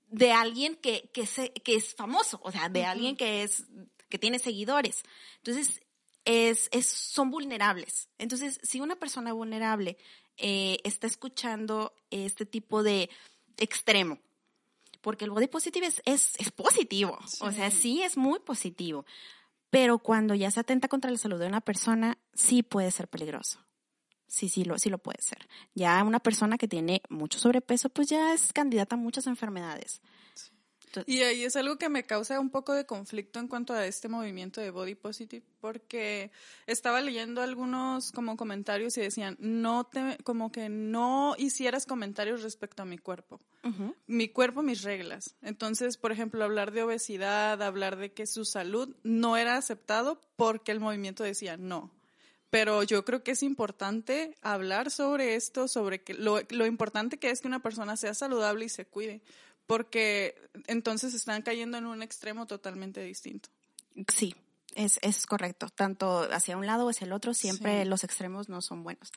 de 0.09 0.33
alguien 0.33 0.77
que, 0.77 1.11
que, 1.15 1.27
se, 1.27 1.53
que 1.53 1.77
es 1.77 1.95
famoso, 1.95 2.41
o 2.43 2.51
sea, 2.51 2.69
de 2.69 2.85
alguien 2.85 3.17
que 3.17 3.43
es 3.43 3.65
que 4.09 4.19
tiene 4.19 4.39
seguidores. 4.39 5.03
Entonces, 5.37 5.81
es, 6.25 6.69
es, 6.73 6.87
son 6.87 7.31
vulnerables. 7.31 8.09
Entonces, 8.19 8.61
si 8.63 8.81
una 8.81 8.97
persona 8.97 9.33
vulnerable 9.33 9.97
eh, 10.37 10.79
está 10.85 11.07
escuchando 11.07 11.95
este 12.11 12.45
tipo 12.45 12.83
de 12.83 13.09
extremo, 13.57 14.19
porque 15.01 15.25
el 15.25 15.31
body 15.31 15.47
positive 15.47 15.87
es, 15.87 16.03
es, 16.05 16.35
es 16.39 16.51
positivo, 16.51 17.19
sí. 17.27 17.39
o 17.41 17.53
sea, 17.53 17.71
sí 17.71 18.03
es 18.03 18.17
muy 18.17 18.41
positivo, 18.41 19.05
pero 19.71 19.99
cuando 19.99 20.35
ya 20.35 20.51
se 20.51 20.61
atenta 20.61 20.89
contra 20.89 21.11
la 21.11 21.19
salud 21.19 21.39
de 21.39 21.47
una 21.47 21.61
persona, 21.61 22.19
sí 22.35 22.63
puede 22.63 22.91
ser 22.91 23.09
peligroso. 23.09 23.61
Sí, 24.27 24.49
sí 24.49 24.65
lo, 24.65 24.79
sí 24.79 24.91
lo 24.91 24.99
puede 24.99 25.21
ser. 25.21 25.49
Ya 25.75 26.03
una 26.05 26.21
persona 26.21 26.57
que 26.57 26.69
tiene 26.69 27.03
mucho 27.09 27.41
sobrepeso, 27.41 27.89
pues 27.89 28.09
ya 28.09 28.33
es 28.33 28.53
candidata 28.53 28.95
a 28.95 28.99
muchas 28.99 29.27
enfermedades. 29.27 30.03
Y 31.07 31.21
ahí 31.21 31.45
es 31.45 31.57
algo 31.57 31.77
que 31.77 31.89
me 31.89 32.05
causa 32.05 32.41
un 32.41 32.51
poco 32.51 32.73
de 32.73 32.87
conflicto 32.87 33.39
en 33.39 33.49
cuanto 33.49 33.73
a 33.73 33.87
este 33.87 34.09
movimiento 34.09 34.61
de 34.61 34.71
body 34.71 34.95
positive, 34.95 35.45
porque 35.61 36.31
estaba 36.67 37.01
leyendo 37.01 37.43
algunos 37.43 38.13
como 38.13 38.37
comentarios 38.37 38.97
y 38.99 39.03
decían, 39.03 39.37
no 39.39 39.85
te, 39.85 40.19
como 40.25 40.51
que 40.51 40.69
no 40.69 41.35
hicieras 41.39 41.87
comentarios 41.87 42.43
respecto 42.43 42.83
a 42.83 42.87
mi 42.87 42.99
cuerpo. 42.99 43.41
Uh 43.63 43.69
-huh. 43.69 43.95
Mi 44.07 44.29
cuerpo, 44.29 44.63
mis 44.63 44.83
reglas. 44.83 45.37
Entonces, 45.43 45.97
por 45.97 46.13
ejemplo, 46.13 46.45
hablar 46.45 46.73
de 46.73 46.83
obesidad, 46.83 47.63
hablar 47.63 47.97
de 47.97 48.13
que 48.13 48.27
su 48.27 48.45
salud 48.45 48.97
no 49.03 49.37
era 49.37 49.57
aceptado 49.57 50.21
porque 50.37 50.73
el 50.73 50.81
movimiento 50.81 51.23
decía 51.23 51.57
no. 51.57 51.91
Pero 52.51 52.83
yo 52.83 53.05
creo 53.05 53.23
que 53.23 53.31
es 53.31 53.45
importante 53.45 54.35
hablar 54.43 54.91
sobre 54.91 55.37
esto, 55.37 55.69
sobre 55.69 56.03
que 56.03 56.15
lo, 56.15 56.41
lo 56.51 56.67
importante 56.67 57.17
que 57.17 57.31
es 57.31 57.41
que 57.41 57.47
una 57.47 57.63
persona 57.63 57.97
sea 57.97 58.13
saludable 58.13 58.65
y 58.65 58.69
se 58.69 58.87
cuide 58.87 59.23
porque 59.71 60.35
entonces 60.67 61.15
están 61.15 61.43
cayendo 61.43 61.79
en 61.79 61.87
un 61.87 62.03
extremo 62.03 62.47
totalmente 62.47 63.01
distinto. 63.05 63.51
Sí, 64.09 64.35
es, 64.75 64.99
es 65.01 65.27
correcto. 65.27 65.69
Tanto 65.73 66.23
hacia 66.33 66.57
un 66.57 66.67
lado 66.67 66.87
o 66.87 66.91
hacia 66.91 67.05
el 67.05 67.13
otro, 67.13 67.35
siempre 67.35 67.85
sí. 67.85 67.89
los 67.89 68.03
extremos 68.03 68.49
no 68.49 68.63
son 68.63 68.83
buenos. 68.83 69.13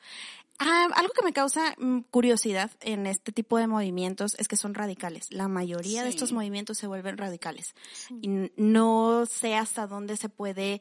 Ah, 0.60 0.86
algo 0.94 1.12
que 1.12 1.24
me 1.24 1.32
causa 1.32 1.74
mm, 1.76 2.02
curiosidad 2.02 2.70
en 2.82 3.08
este 3.08 3.32
tipo 3.32 3.58
de 3.58 3.66
movimientos 3.66 4.36
es 4.38 4.46
que 4.46 4.56
son 4.56 4.74
radicales. 4.74 5.26
La 5.32 5.48
mayoría 5.48 6.02
sí. 6.02 6.04
de 6.04 6.10
estos 6.10 6.30
movimientos 6.30 6.78
se 6.78 6.86
vuelven 6.86 7.18
radicales. 7.18 7.74
Sí. 7.92 8.20
Y 8.22 8.52
no 8.56 9.26
sé 9.26 9.56
hasta 9.56 9.88
dónde 9.88 10.16
se 10.16 10.28
puede 10.28 10.80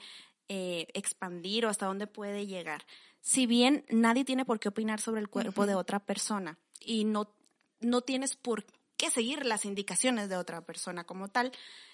eh, 0.50 0.86
expandir 0.94 1.66
o 1.66 1.70
hasta 1.70 1.88
dónde 1.88 2.06
puede 2.06 2.46
llegar. 2.46 2.86
Si 3.22 3.48
bien 3.48 3.86
nadie 3.90 4.24
tiene 4.24 4.46
por 4.46 4.60
qué 4.60 4.70
opinar 4.70 5.02
sobre 5.02 5.22
el 5.22 5.30
cuerpo 5.30 5.62
uh 5.62 5.64
-huh. 5.64 5.70
de 5.70 5.76
otra 5.76 6.00
persona 6.00 6.60
y 6.80 7.06
no, 7.06 7.34
no 7.80 8.02
tienes 8.02 8.36
por 8.36 8.66
qué 8.66 8.83
que 9.04 9.12
seguir 9.12 9.46
las 9.46 9.66
indicaciones 9.66 10.30
de 10.30 10.38
otra 10.38 10.66
persona 10.66 11.04
como 11.04 11.28
tal. 11.28 11.52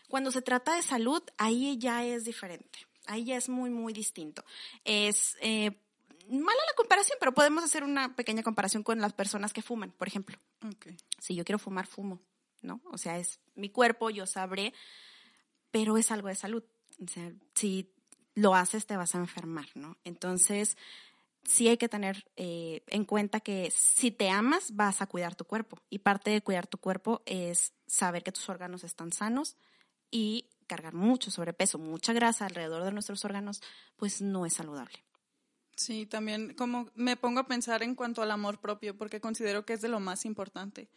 Cuando 0.07 0.31
se 0.31 0.41
trata 0.41 0.75
de 0.75 0.83
salud, 0.83 1.23
ahí 1.37 1.77
ya 1.77 2.05
es 2.05 2.23
diferente. 2.23 2.79
Ahí 3.07 3.25
ya 3.25 3.37
es 3.37 3.49
muy, 3.49 3.69
muy 3.69 3.93
distinto. 3.93 4.43
Es 4.83 5.35
eh, 5.41 5.71
mala 6.29 6.61
la 6.67 6.75
comparación, 6.75 7.17
pero 7.19 7.33
podemos 7.33 7.63
hacer 7.63 7.83
una 7.83 8.15
pequeña 8.15 8.43
comparación 8.43 8.83
con 8.83 8.99
las 8.99 9.13
personas 9.13 9.53
que 9.53 9.61
fuman, 9.61 9.91
por 9.91 10.07
ejemplo. 10.07 10.37
Okay. 10.75 10.97
Si 11.19 11.35
yo 11.35 11.43
quiero 11.43 11.57
fumar, 11.57 11.87
fumo, 11.87 12.21
¿no? 12.61 12.81
O 12.91 12.97
sea, 12.97 13.17
es 13.17 13.39
mi 13.55 13.69
cuerpo, 13.69 14.11
yo 14.11 14.27
sabré, 14.27 14.73
pero 15.71 15.97
es 15.97 16.11
algo 16.11 16.27
de 16.27 16.35
salud. 16.35 16.63
O 17.03 17.07
sea, 17.07 17.31
si 17.55 17.91
lo 18.35 18.53
haces, 18.53 18.85
te 18.85 18.97
vas 18.97 19.15
a 19.15 19.17
enfermar, 19.17 19.67
¿no? 19.73 19.97
Entonces, 20.03 20.77
sí 21.49 21.67
hay 21.67 21.77
que 21.77 21.89
tener 21.89 22.25
eh, 22.37 22.83
en 22.87 23.05
cuenta 23.05 23.39
que 23.39 23.71
si 23.75 24.11
te 24.11 24.29
amas, 24.29 24.75
vas 24.75 25.01
a 25.01 25.07
cuidar 25.07 25.35
tu 25.35 25.45
cuerpo. 25.45 25.79
Y 25.89 25.99
parte 25.99 26.29
de 26.29 26.41
cuidar 26.41 26.67
tu 26.67 26.77
cuerpo 26.77 27.21
es 27.25 27.73
saber 27.87 28.23
que 28.23 28.31
tus 28.31 28.47
órganos 28.49 28.83
están 28.83 29.11
sanos 29.11 29.57
y 30.11 30.47
cargar 30.67 30.93
mucho 30.93 31.31
sobrepeso, 31.31 31.79
mucha 31.79 32.13
grasa 32.13 32.45
alrededor 32.45 32.83
de 32.83 32.91
nuestros 32.91 33.25
órganos, 33.25 33.61
pues 33.97 34.21
no 34.21 34.45
es 34.45 34.53
saludable. 34.53 35.03
Sí, 35.75 36.05
también 36.05 36.53
como 36.53 36.89
me 36.93 37.15
pongo 37.17 37.39
a 37.39 37.47
pensar 37.47 37.81
en 37.83 37.95
cuanto 37.95 38.21
al 38.21 38.31
amor 38.31 38.59
propio, 38.59 38.95
porque 38.95 39.21
considero 39.21 39.65
que 39.65 39.73
es 39.73 39.81
de 39.81 39.87
lo 39.87 39.99
más 39.99 40.25
importante. 40.25 40.89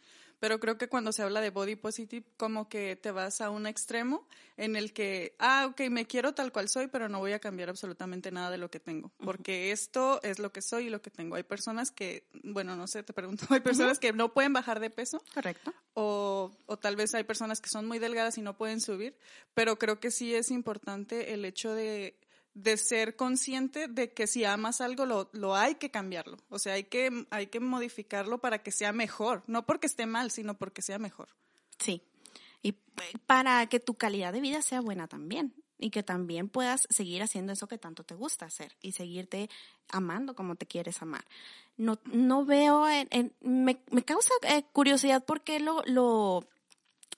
Pero 0.43 0.59
creo 0.59 0.77
que 0.77 0.89
cuando 0.89 1.13
se 1.13 1.23
habla 1.23 1.39
de 1.39 1.51
body 1.51 1.77
positive, 1.77 2.25
como 2.35 2.67
que 2.67 2.97
te 2.97 3.11
vas 3.11 3.39
a 3.39 3.49
un 3.49 3.65
extremo 3.65 4.27
en 4.57 4.75
el 4.75 4.91
que, 4.91 5.37
ah, 5.39 5.67
ok, 5.71 5.83
me 5.89 6.05
quiero 6.05 6.33
tal 6.33 6.51
cual 6.51 6.67
soy, 6.67 6.87
pero 6.87 7.07
no 7.07 7.19
voy 7.19 7.31
a 7.31 7.39
cambiar 7.39 7.69
absolutamente 7.69 8.29
nada 8.29 8.51
de 8.51 8.57
lo 8.57 8.69
que 8.69 8.81
tengo, 8.81 9.13
porque 9.23 9.71
esto 9.71 10.21
es 10.21 10.39
lo 10.39 10.51
que 10.51 10.61
soy 10.61 10.87
y 10.87 10.89
lo 10.89 11.01
que 11.01 11.11
tengo. 11.11 11.37
Hay 11.37 11.43
personas 11.43 11.91
que, 11.91 12.27
bueno, 12.43 12.75
no 12.75 12.87
sé, 12.87 13.03
te 13.03 13.13
pregunto, 13.13 13.45
hay 13.51 13.61
personas 13.61 13.99
que 13.99 14.11
no 14.11 14.33
pueden 14.33 14.51
bajar 14.51 14.81
de 14.81 14.89
peso. 14.89 15.23
Correcto. 15.33 15.73
O, 15.93 16.51
o 16.65 16.77
tal 16.77 16.97
vez 16.97 17.15
hay 17.15 17.23
personas 17.23 17.61
que 17.61 17.69
son 17.69 17.87
muy 17.87 17.99
delgadas 17.99 18.37
y 18.37 18.41
no 18.41 18.57
pueden 18.57 18.81
subir, 18.81 19.15
pero 19.53 19.79
creo 19.79 20.01
que 20.01 20.11
sí 20.11 20.35
es 20.35 20.51
importante 20.51 21.33
el 21.33 21.45
hecho 21.45 21.73
de 21.73 22.19
de 22.53 22.77
ser 22.77 23.15
consciente 23.15 23.87
de 23.87 24.13
que 24.13 24.27
si 24.27 24.43
amas 24.43 24.81
algo 24.81 25.05
lo, 25.05 25.29
lo, 25.33 25.55
hay 25.55 25.75
que 25.75 25.89
cambiarlo. 25.89 26.37
O 26.49 26.59
sea, 26.59 26.73
hay 26.73 26.83
que, 26.83 27.25
hay 27.31 27.47
que 27.47 27.59
modificarlo 27.59 28.39
para 28.39 28.61
que 28.61 28.71
sea 28.71 28.91
mejor. 28.91 29.43
No 29.47 29.65
porque 29.65 29.87
esté 29.87 30.05
mal, 30.05 30.31
sino 30.31 30.57
porque 30.57 30.81
sea 30.81 30.99
mejor. 30.99 31.29
Sí. 31.79 32.03
Y 32.61 32.73
para 33.25 33.65
que 33.67 33.79
tu 33.79 33.95
calidad 33.95 34.33
de 34.33 34.41
vida 34.41 34.61
sea 34.61 34.81
buena 34.81 35.07
también. 35.07 35.53
Y 35.79 35.89
que 35.89 36.03
también 36.03 36.47
puedas 36.47 36.87
seguir 36.89 37.23
haciendo 37.23 37.51
eso 37.51 37.67
que 37.67 37.77
tanto 37.77 38.03
te 38.03 38.15
gusta 38.15 38.45
hacer 38.45 38.77
y 38.81 38.93
seguirte 38.93 39.49
amando 39.89 40.35
como 40.35 40.55
te 40.55 40.65
quieres 40.65 41.01
amar. 41.01 41.25
No, 41.75 41.99
no 42.05 42.45
veo, 42.45 42.87
en, 42.87 43.33
me, 43.41 43.81
me, 43.91 44.05
causa 44.05 44.31
eh, 44.43 44.63
curiosidad 44.71 45.25
porque 45.25 45.59
lo, 45.59 45.83
lo, 45.85 46.47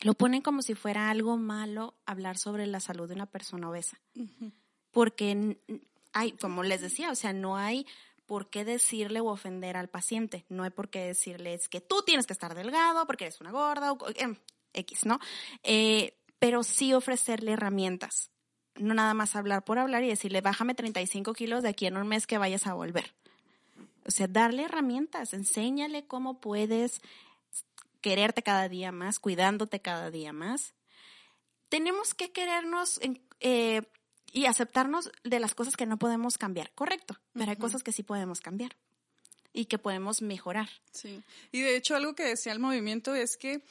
lo 0.02 0.14
ponen 0.16 0.42
como 0.42 0.64
si 0.64 0.74
fuera 0.74 1.12
algo 1.12 1.38
malo 1.38 1.94
hablar 2.06 2.38
sobre 2.38 2.66
la 2.66 2.80
salud 2.80 3.08
de 3.08 3.16
una 3.16 3.28
persona 3.28 3.70
obesa. 3.70 4.00
Uh 4.16 4.50
porque 4.96 5.58
hay, 6.14 6.32
como 6.32 6.64
les 6.64 6.80
decía, 6.80 7.12
o 7.12 7.16
sea, 7.16 7.34
no 7.34 7.58
hay 7.58 7.86
por 8.26 8.50
qué 8.50 8.64
decirle 8.64 9.20
o 9.20 9.26
ofender 9.26 9.76
al 9.76 9.90
paciente, 9.90 10.46
no 10.48 10.64
hay 10.64 10.70
por 10.70 10.90
qué 10.90 11.08
decirles 11.08 11.68
que 11.68 11.82
tú 11.82 12.02
tienes 12.06 12.26
que 12.26 12.32
estar 12.32 12.56
delgado 12.56 13.06
porque 13.06 13.26
eres 13.26 13.42
una 13.42 13.52
gorda 13.52 13.92
o 13.92 13.98
em, 14.16 14.38
X, 14.72 15.06
¿no? 15.06 15.20
Eh, 15.64 16.18
pero 16.40 16.64
sí 16.64 16.94
ofrecerle 16.94 17.52
herramientas, 17.52 18.32
no 18.76 18.94
nada 18.94 19.14
más 19.14 19.36
hablar 19.36 19.66
por 19.66 19.80
hablar 19.80 20.02
y 20.02 20.08
decirle, 20.08 20.40
bájame 20.40 20.76
35 20.76 21.34
kilos 21.34 21.64
de 21.64 21.70
aquí 21.70 21.88
en 21.88 21.98
un 21.98 22.08
mes 22.08 22.26
que 22.26 22.38
vayas 22.38 22.66
a 22.66 22.74
volver. 22.74 23.14
O 24.06 24.12
sea, 24.12 24.28
darle 24.28 24.64
herramientas, 24.64 25.34
enséñale 25.34 26.08
cómo 26.08 26.40
puedes 26.40 27.02
quererte 28.00 28.44
cada 28.44 28.70
día 28.70 28.94
más, 28.94 29.20
cuidándote 29.20 29.82
cada 29.82 30.10
día 30.10 30.32
más. 30.32 30.74
Tenemos 31.68 32.14
que 32.14 32.32
querernos 32.32 33.02
eh, 33.42 33.82
y 34.32 34.46
aceptarnos 34.46 35.12
de 35.24 35.40
las 35.40 35.56
cosas 35.56 35.76
que 35.76 35.86
no 35.86 35.98
podemos 35.98 36.38
cambiar, 36.38 36.72
correcto, 36.74 37.18
pero 37.34 37.52
hay 37.52 37.58
cosas 37.58 37.84
que 37.84 37.92
sí 37.92 38.04
podemos 38.04 38.42
cambiar 38.42 38.76
y 39.54 39.66
que 39.66 39.78
podemos 39.78 40.22
mejorar. 40.22 40.70
Sí, 40.92 41.24
y 41.52 41.62
de 41.62 41.76
hecho 41.78 41.96
algo 41.96 42.16
que 42.16 42.24
decía 42.24 42.52
el 42.52 42.60
movimiento 42.60 43.16
es 43.16 43.38
que 43.38 43.64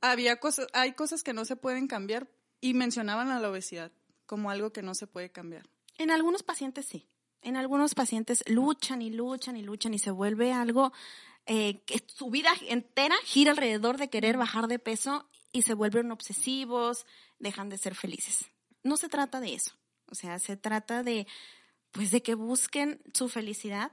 había 0.00 0.36
cosas, 0.36 0.66
hay 0.74 0.92
cosas 0.92 1.22
que 1.22 1.32
no 1.32 1.44
se 1.44 1.56
pueden 1.56 1.86
cambiar 1.86 2.28
y 2.60 2.74
mencionaban 2.74 3.30
a 3.30 3.40
la 3.40 3.50
obesidad 3.50 3.92
como 4.26 4.50
algo 4.50 4.72
que 4.72 4.82
no 4.82 4.94
se 4.94 5.06
puede 5.06 5.30
cambiar. 5.30 5.68
En 5.98 6.10
algunos 6.10 6.42
pacientes 6.42 6.86
sí, 6.86 7.06
en 7.42 7.56
algunos 7.56 7.94
pacientes 7.94 8.44
luchan 8.46 9.02
y 9.02 9.10
luchan 9.10 9.56
y 9.56 9.62
luchan 9.62 9.94
y 9.94 9.98
se 9.98 10.10
vuelve 10.10 10.52
algo 10.52 10.92
eh, 11.46 11.82
que 11.84 12.04
su 12.06 12.30
vida 12.30 12.50
entera 12.68 13.16
gira 13.24 13.50
alrededor 13.50 13.98
de 13.98 14.08
querer 14.10 14.36
bajar 14.36 14.68
de 14.68 14.78
peso 14.78 15.28
y 15.50 15.62
se 15.62 15.74
vuelven 15.74 16.12
obsesivos, 16.12 17.04
dejan 17.38 17.68
de 17.68 17.78
ser 17.78 17.94
felices. 17.94 18.46
No 18.84 18.96
se 18.96 19.08
trata 19.08 19.40
de 19.40 19.54
eso. 19.54 19.72
O 20.12 20.14
sea, 20.14 20.38
se 20.38 20.58
trata 20.58 21.02
de, 21.02 21.26
pues, 21.90 22.10
de 22.10 22.22
que 22.22 22.34
busquen 22.34 23.00
su 23.14 23.30
felicidad 23.30 23.92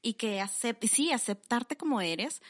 y 0.00 0.14
que 0.14 0.40
acepten, 0.40 0.88
sí, 0.88 1.10
aceptarte 1.10 1.76
como 1.76 2.00
eres, 2.00 2.40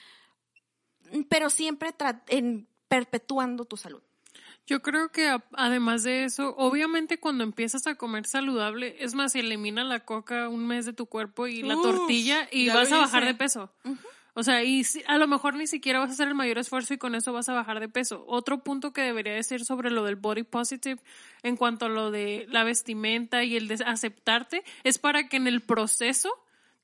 pero 1.31 1.49
siempre 1.49 1.95
en, 2.29 2.69
perpetuando 2.89 3.65
tu 3.65 3.79
salud. 3.79 4.03
Yo 4.67 4.83
creo 4.83 5.11
que 5.11 5.35
además 5.53 6.03
de 6.03 6.25
eso, 6.25 6.55
obviamente 6.59 7.19
cuando 7.19 7.43
empiezas 7.43 7.87
a 7.87 7.95
comer 7.95 8.27
saludable, 8.27 8.97
es 8.99 9.15
más, 9.15 9.35
elimina 9.35 9.83
la 9.83 10.01
coca 10.01 10.51
un 10.51 10.67
mes 10.67 10.85
de 10.85 10.93
tu 10.93 11.07
cuerpo 11.07 11.47
y 11.47 11.63
la 11.63 11.77
tortilla 11.77 12.49
y 12.53 12.69
vas 12.69 12.93
a 12.93 12.99
bajar 12.99 13.25
de 13.25 13.35
peso. 13.35 13.73
O 14.39 14.43
sea, 14.43 14.63
y 14.63 14.83
a 15.07 15.17
lo 15.17 15.27
mejor 15.27 15.55
ni 15.55 15.67
siquiera 15.67 15.99
vas 15.99 16.11
a 16.11 16.13
hacer 16.13 16.29
el 16.29 16.35
mayor 16.35 16.59
esfuerzo 16.59 16.93
y 16.93 16.99
con 16.99 17.15
eso 17.15 17.33
vas 17.33 17.49
a 17.49 17.55
bajar 17.55 17.81
de 17.81 17.89
peso. 17.89 18.23
Otro 18.29 18.63
punto 18.63 18.93
que 18.93 19.01
debería 19.01 19.33
decir 19.33 19.65
sobre 19.65 19.91
lo 19.91 20.05
del 20.05 20.17
body 20.17 20.43
positive 20.43 21.01
en 21.43 21.57
cuanto 21.57 21.87
a 21.87 21.89
lo 21.89 22.11
de 22.11 22.45
la 22.51 22.63
vestimenta 22.63 23.45
y 23.45 23.57
el 23.57 23.67
de 23.67 23.83
aceptarte 23.87 24.63
es 24.85 24.99
para 24.99 25.31
que 25.31 25.39
en 25.39 25.47
el 25.47 25.63
proceso 25.63 26.29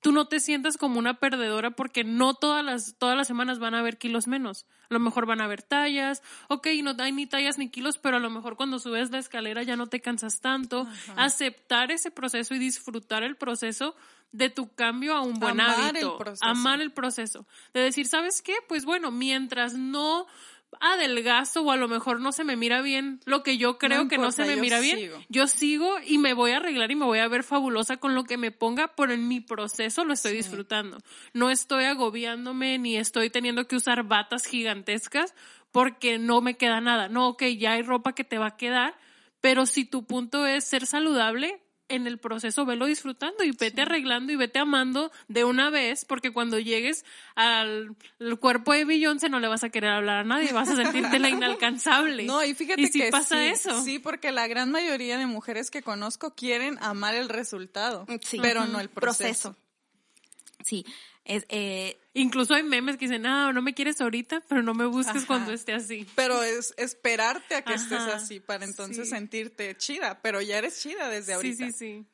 tú 0.03 0.12
no 0.12 0.27
te 0.27 0.41
sientas 0.41 0.77
como 0.77 0.99
una 0.99 1.15
perdedora 1.15 1.71
porque 1.71 2.05
no 2.05 2.35
todas 2.35 2.62
las, 2.65 2.97
todas 2.99 3.17
las 3.17 3.29
semanas 3.29 3.59
van 3.61 3.75
a 3.75 3.79
haber 3.79 3.97
kilos 3.97 4.27
menos. 4.27 4.67
A 4.91 4.95
lo 4.95 5.01
mejor 5.01 5.25
van 5.25 5.41
a 5.41 5.45
haber 5.45 5.62
tallas, 5.62 6.23
ok, 6.49 6.67
no 6.83 6.95
hay 6.99 7.12
ni 7.12 7.27
tallas 7.27 7.57
ni 7.57 7.71
kilos, 7.71 7.97
pero 7.97 8.19
a 8.19 8.21
lo 8.21 8.29
mejor 8.29 8.57
cuando 8.57 8.79
subes 8.79 9.11
la 9.11 9.19
escalera 9.19 9.62
ya 9.62 9.77
no 9.77 9.87
te 9.87 10.01
cansas 10.01 10.41
tanto. 10.41 10.87
Aceptar 11.17 11.93
ese 11.93 12.11
proceso 12.11 12.55
y 12.55 12.59
disfrutar 12.59 13.23
el 13.23 13.37
proceso 13.37 13.95
de 14.33 14.51
tu 14.51 14.75
cambio 14.75 15.15
a 15.15 15.21
un 15.21 15.38
buen 15.38 15.61
hábito. 15.61 16.19
Amar 16.41 16.81
el 16.81 16.91
proceso. 16.91 17.47
De 17.73 17.81
decir, 17.81 18.07
¿sabes 18.09 18.43
qué? 18.43 18.55
Pues 18.67 18.85
bueno, 18.85 19.11
mientras 19.12 19.75
no 19.75 20.27
adelgazo 20.81 21.63
o 21.63 21.71
a 21.71 21.77
lo 21.77 21.89
mejor 21.89 22.21
no 22.21 22.33
se 22.33 22.45
me 22.45 22.57
mira 22.57 22.83
bien 22.83 23.21
lo 23.25 23.43
que 23.43 23.59
yo 23.59 23.79
creo 23.79 24.09
que 24.09 24.19
no 24.19 24.33
se 24.33 24.45
me 24.45 24.57
mira 24.57 24.81
bien, 24.81 25.11
yo 25.29 25.47
sigo 25.47 25.97
y 26.05 26.19
me 26.19 26.35
voy 26.35 26.53
a 26.53 26.57
arreglar 26.57 26.91
y 26.91 26.97
me 26.97 27.05
voy 27.05 27.19
a 27.19 27.29
ver 27.29 27.45
fabulosa 27.45 27.99
con 27.99 28.15
lo 28.15 28.25
que 28.25 28.37
me 28.37 28.51
ponga, 28.51 28.95
pero 28.97 29.13
en 29.13 29.29
mi 29.29 29.41
proceso 29.41 30.05
lo 30.05 30.15
estoy 30.15 30.33
disfrutando. 30.33 30.99
No 31.33 31.51
estoy 31.51 31.85
agobiándome 31.85 32.79
ni 32.79 32.97
estoy 32.97 33.31
teniendo 33.31 33.67
que 33.67 33.77
usar 33.77 34.03
batas 34.05 34.45
gigantescas 34.47 35.35
porque 35.71 36.19
no 36.19 36.41
me 36.41 36.57
queda 36.57 36.81
nada. 36.81 37.09
No, 37.09 37.29
ok, 37.29 37.45
ya 37.59 37.73
hay 37.73 37.83
ropa 37.83 38.15
que 38.15 38.25
te 38.25 38.39
va 38.39 38.49
a 38.49 38.57
quedar, 38.57 38.95
pero 39.41 39.67
si 39.67 39.85
tu 39.85 40.05
punto 40.05 40.47
es 40.47 40.65
ser 40.65 40.87
saludable, 40.87 41.61
en 41.88 42.07
el 42.07 42.18
proceso 42.18 42.64
velo 42.64 42.87
disfrutando 42.87 43.45
y 43.45 43.51
vete 43.53 43.83
arreglando 43.83 44.33
y 44.33 44.37
vete 44.37 44.59
amando 44.59 45.12
de 45.29 45.45
una 45.45 45.71
vez, 45.71 46.05
porque 46.05 46.33
cuando 46.33 46.59
llegues 46.59 47.05
al, 47.35 47.97
cuerpo 48.40 48.73
de 48.73 48.85
Beyoncé 48.85 49.29
no 49.29 49.40
le 49.40 49.49
vas 49.49 49.64
a 49.64 49.71
querer 49.71 49.90
hablar 49.90 50.18
a 50.18 50.25
nadie, 50.25 50.53
vas 50.53 50.68
a 50.68 50.77
sentirte 50.77 51.18
la 51.18 51.29
inalcanzable. 51.31 52.25
No, 52.25 52.45
y 52.45 52.55
fíjate 52.55 52.90
que 52.90 53.11
pasa 53.11 53.37
sí, 53.37 53.47
eso. 53.47 53.83
Sí, 53.83 53.99
porque 53.99 54.33
la 54.33 54.47
gran 54.47 54.71
mayoría 54.71 55.18
de 55.18 55.27
mujeres 55.27 55.71
que 55.71 55.83
conozco 55.83 56.35
quieren 56.35 56.79
amar 56.81 57.14
el 57.14 57.29
resultado, 57.29 58.07
pero 58.40 58.66
no 58.66 58.81
el 58.81 58.88
proceso. 58.88 59.57
Sí, 60.64 60.87
es, 61.25 61.45
eh, 61.49 61.99
Incluso 62.15 62.55
hay 62.55 62.63
memes 62.63 62.99
que 62.99 63.07
dicen, 63.07 63.23
no, 63.23 63.53
no 63.55 63.63
me 63.63 63.73
quieres 63.73 64.01
ahorita, 64.01 64.43
pero 64.47 64.63
no 64.63 64.75
me 64.75 64.85
busques 64.85 65.25
cuando 65.25 65.53
esté 65.53 65.73
así. 65.73 66.07
Pero 66.15 66.43
es 66.43 66.75
esperarte 66.77 67.55
a 67.55 67.63
que 67.63 67.73
estés 67.73 68.03
así 68.03 68.39
para 68.39 68.67
entonces 68.67 69.09
sentirte 69.09 69.75
chida, 69.77 70.21
pero 70.21 70.43
ya 70.43 70.59
eres 70.59 70.81
chida 70.83 71.09
desde 71.09 71.33
ahorita. 71.33 71.67
Sí, 71.67 71.73
sí, 71.73 72.07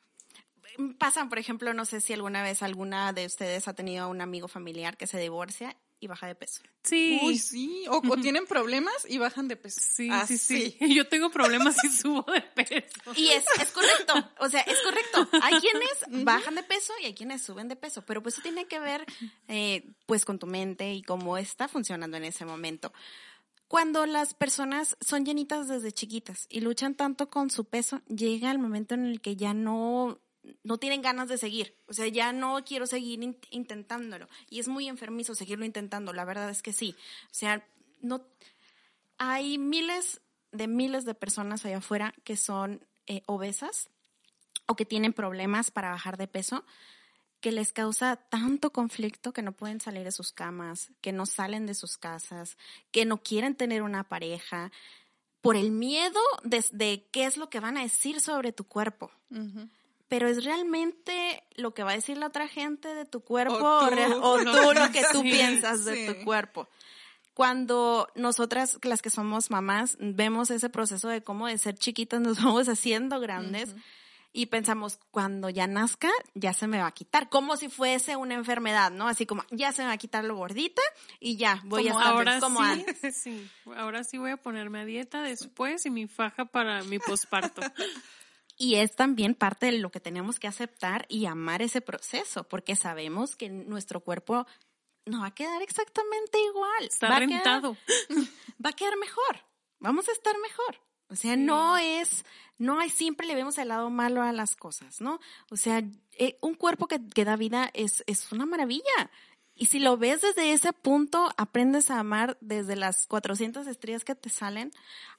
sí. 0.77 0.93
Pasan, 0.97 1.27
por 1.27 1.37
ejemplo, 1.37 1.73
no 1.73 1.83
sé 1.83 1.99
si 1.99 2.13
alguna 2.13 2.43
vez 2.43 2.63
alguna 2.63 3.11
de 3.11 3.25
ustedes 3.25 3.67
ha 3.67 3.73
tenido 3.73 4.07
un 4.09 4.21
amigo 4.21 4.47
familiar 4.47 4.95
que 4.95 5.07
se 5.07 5.19
divorcia 5.19 5.75
y 5.99 6.07
baja 6.07 6.27
de 6.27 6.35
peso. 6.35 6.61
Sí. 6.83 7.19
Uy, 7.23 7.37
sí. 7.37 7.85
O, 7.89 8.01
tienen 8.17 8.45
problemas 8.45 8.95
y 9.07 9.17
bajan 9.17 9.47
de 9.47 9.55
peso. 9.55 9.79
Sí, 9.81 10.09
sí, 10.27 10.37
sí. 10.37 10.77
Yo 10.95 11.07
tengo 11.07 11.29
problemas 11.29 11.83
y 11.83 11.89
subo 11.89 12.25
de 12.31 12.41
peso. 12.41 13.13
Y 13.15 13.29
es, 13.29 13.43
es 13.61 13.69
correcto. 13.71 14.13
O 14.39 14.49
sea, 14.49 14.61
es 14.61 14.77
correcto. 14.81 15.27
Hay 15.41 15.59
quienes 15.59 15.89
bajan 16.25 16.55
de 16.55 16.63
peso 16.63 16.93
y 17.01 17.05
hay 17.05 17.13
quienes 17.13 17.41
suben 17.41 17.67
de 17.67 17.75
peso. 17.75 18.03
Pero 18.05 18.23
pues 18.23 18.35
eso 18.35 18.41
tiene 18.41 18.65
que 18.65 18.79
ver, 18.79 19.05
eh, 19.47 19.91
pues, 20.05 20.25
con 20.25 20.39
tu 20.39 20.47
mente 20.47 20.93
y 20.93 21.01
cómo 21.01 21.37
está 21.37 21.67
funcionando 21.67 22.17
en 22.17 22.25
ese 22.25 22.45
momento. 22.45 22.93
Cuando 23.67 24.07
las 24.07 24.33
personas 24.33 24.97
son 24.99 25.25
llenitas 25.25 25.67
desde 25.67 25.91
chiquitas 25.91 26.47
y 26.49 26.61
luchan 26.61 26.95
tanto 26.95 27.29
con 27.29 27.51
su 27.51 27.65
peso, 27.65 28.01
llega 28.07 28.49
el 28.49 28.57
momento 28.57 28.95
en 28.95 29.05
el 29.05 29.21
que 29.21 29.35
ya 29.35 29.53
no 29.53 30.19
no 30.63 30.77
tienen 30.77 31.01
ganas 31.01 31.27
de 31.29 31.37
seguir. 31.37 31.75
O 31.87 31.93
sea, 31.93 32.07
ya 32.07 32.31
no 32.31 32.63
quiero 32.65 32.87
seguir 32.87 33.19
intentándolo. 33.49 34.27
Y 34.49 34.59
es 34.59 34.67
muy 34.67 34.87
enfermizo 34.87 35.35
seguirlo 35.35 35.65
intentando, 35.65 36.13
la 36.13 36.25
verdad 36.25 36.49
es 36.49 36.61
que 36.61 36.73
sí. 36.73 36.95
O 37.25 37.33
sea, 37.33 37.65
no 38.01 38.25
hay 39.17 39.57
miles 39.57 40.21
de 40.51 40.67
miles 40.67 41.05
de 41.05 41.13
personas 41.13 41.65
allá 41.65 41.77
afuera 41.77 42.13
que 42.23 42.35
son 42.35 42.85
eh, 43.05 43.21
obesas 43.27 43.89
o 44.65 44.75
que 44.75 44.85
tienen 44.85 45.13
problemas 45.13 45.71
para 45.71 45.91
bajar 45.91 46.17
de 46.17 46.27
peso 46.27 46.65
que 47.39 47.51
les 47.51 47.71
causa 47.71 48.17
tanto 48.17 48.71
conflicto 48.71 49.31
que 49.31 49.41
no 49.41 49.53
pueden 49.53 49.79
salir 49.79 50.03
de 50.03 50.11
sus 50.11 50.31
camas, 50.31 50.91
que 51.01 51.13
no 51.13 51.25
salen 51.25 51.65
de 51.65 51.73
sus 51.73 51.97
casas, 51.97 52.57
que 52.91 53.05
no 53.05 53.17
quieren 53.23 53.55
tener 53.55 53.81
una 53.81 54.03
pareja, 54.03 54.71
por 55.41 55.55
el 55.55 55.71
miedo 55.71 56.19
de, 56.43 57.07
qué 57.11 57.25
es 57.25 57.37
lo 57.37 57.49
que 57.49 57.61
van 57.61 57.77
a 57.77 57.83
decir 57.83 58.19
sobre 58.19 58.51
tu 58.51 58.65
cuerpo 58.65 59.09
pero 60.09 60.27
es 60.27 60.43
realmente 60.43 61.43
lo 61.55 61.73
que 61.73 61.83
va 61.83 61.91
a 61.91 61.95
decir 61.95 62.17
la 62.17 62.27
otra 62.27 62.47
gente 62.47 62.93
de 62.93 63.05
tu 63.05 63.21
cuerpo 63.21 63.55
o 63.55 64.37
tú, 64.39 64.73
lo 64.73 64.91
que 64.91 65.03
tú 65.11 65.21
piensas 65.21 65.85
de 65.85 66.13
tu 66.13 66.25
cuerpo. 66.25 66.67
Cuando 67.33 68.09
nosotras, 68.15 68.79
las 68.83 69.01
que 69.01 69.09
somos 69.09 69.49
mamás, 69.49 69.95
vemos 70.01 70.51
ese 70.51 70.69
proceso 70.69 71.07
de 71.07 71.23
cómo 71.23 71.47
de 71.47 71.57
ser 71.57 71.75
chiquitas 71.75 72.19
nos 72.19 72.37
vamos 72.43 72.67
haciendo 72.67 73.21
grandes, 73.21 73.75
y 74.31 74.45
pensamos, 74.45 74.99
cuando 75.09 75.49
ya 75.49 75.65
nazca, 75.65 76.09
ya 76.35 76.53
se 76.53 76.67
me 76.67 76.77
va 76.77 76.87
a 76.87 76.91
quitar, 76.91 77.29
como 77.29 77.57
si 77.57 77.67
fuese 77.67 78.15
una 78.15 78.35
enfermedad, 78.35 78.91
¿no? 78.91 79.07
Así 79.07 79.25
como, 79.25 79.43
ya 79.49 79.71
se 79.71 79.81
me 79.81 79.87
va 79.87 79.93
a 79.93 79.97
quitar 79.97 80.23
lo 80.23 80.35
gordita 80.35 80.81
y 81.19 81.37
ya 81.37 81.61
voy 81.65 81.87
a 81.87 81.91
estar 81.91 82.07
ahora 82.07 82.39
como 82.39 82.63
sí, 82.63 82.69
antes. 82.69 83.15
sí, 83.23 83.49
ahora 83.75 84.03
sí 84.03 84.19
voy 84.19 84.31
a 84.31 84.37
ponerme 84.37 84.81
a 84.81 84.85
dieta 84.85 85.23
después 85.23 85.85
y 85.85 85.89
mi 85.89 86.07
faja 86.07 86.45
para 86.45 86.83
mi 86.83 86.99
posparto. 86.99 87.61
Y 88.61 88.75
es 88.75 88.93
también 88.95 89.35
parte 89.35 89.67
de 89.67 89.79
lo 89.79 89.89
que 89.89 90.01
tenemos 90.01 90.37
que 90.37 90.47
aceptar 90.47 91.05
y 91.07 91.25
amar 91.27 91.61
ese 91.61 91.79
proceso, 91.79 92.43
porque 92.43 92.75
sabemos 92.75 93.35
que 93.37 93.47
nuestro 93.49 94.01
cuerpo 94.01 94.45
no 95.05 95.21
va 95.21 95.27
a 95.27 95.33
quedar 95.33 95.61
exactamente 95.61 96.37
igual. 96.43 96.83
Está 96.83 97.07
va 97.09 97.15
a 97.15 97.19
quedar- 97.21 97.29
rentado. 97.29 97.77
va 98.63 98.69
a 98.71 98.73
quedar 98.73 98.97
mejor. 98.97 99.45
Vamos 99.79 100.09
a 100.09 100.11
estar 100.11 100.37
mejor. 100.39 100.75
O 101.07 101.15
sea, 101.15 101.37
no 101.37 101.77
es, 101.77 102.25
no 102.57 102.79
hay, 102.79 102.89
siempre 102.89 103.25
le 103.25 103.33
vemos 103.33 103.57
el 103.57 103.69
lado 103.69 103.89
malo 103.89 104.21
a 104.21 104.33
las 104.33 104.55
cosas, 104.57 104.99
¿no? 105.01 105.19
O 105.49 105.55
sea, 105.57 105.81
eh, 106.17 106.37
un 106.41 106.53
cuerpo 106.53 106.87
que, 106.87 106.99
que 107.07 107.25
da 107.25 107.37
vida 107.37 107.71
es, 107.73 108.03
es 108.07 108.31
una 108.31 108.45
maravilla. 108.45 109.09
Y 109.59 109.65
si 109.65 109.79
lo 109.79 109.97
ves 109.97 110.21
desde 110.21 110.53
ese 110.53 110.71
punto, 110.73 111.29
aprendes 111.37 111.91
a 111.91 111.99
amar 111.99 112.37
desde 112.39 112.75
las 112.77 113.05
400 113.07 113.67
estrías 113.67 114.05
que 114.05 114.15
te 114.15 114.29
salen 114.29 114.71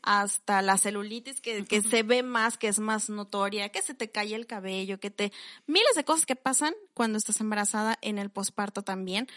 hasta 0.02 0.62
la 0.62 0.78
celulitis 0.78 1.40
que, 1.42 1.64
que 1.66 1.82
se 1.82 2.02
ve 2.02 2.22
más, 2.22 2.56
que 2.56 2.68
es 2.68 2.78
más 2.78 3.10
notoria, 3.10 3.68
que 3.68 3.82
se 3.82 3.92
te 3.94 4.10
cae 4.10 4.34
el 4.34 4.46
cabello, 4.46 4.98
que 4.98 5.10
te... 5.10 5.30
Miles 5.66 5.94
de 5.94 6.04
cosas 6.04 6.24
que 6.24 6.36
pasan 6.36 6.74
cuando 6.94 7.18
estás 7.18 7.40
embarazada 7.40 7.98
en 8.00 8.18
el 8.18 8.30
posparto 8.30 8.82
también 8.82 9.28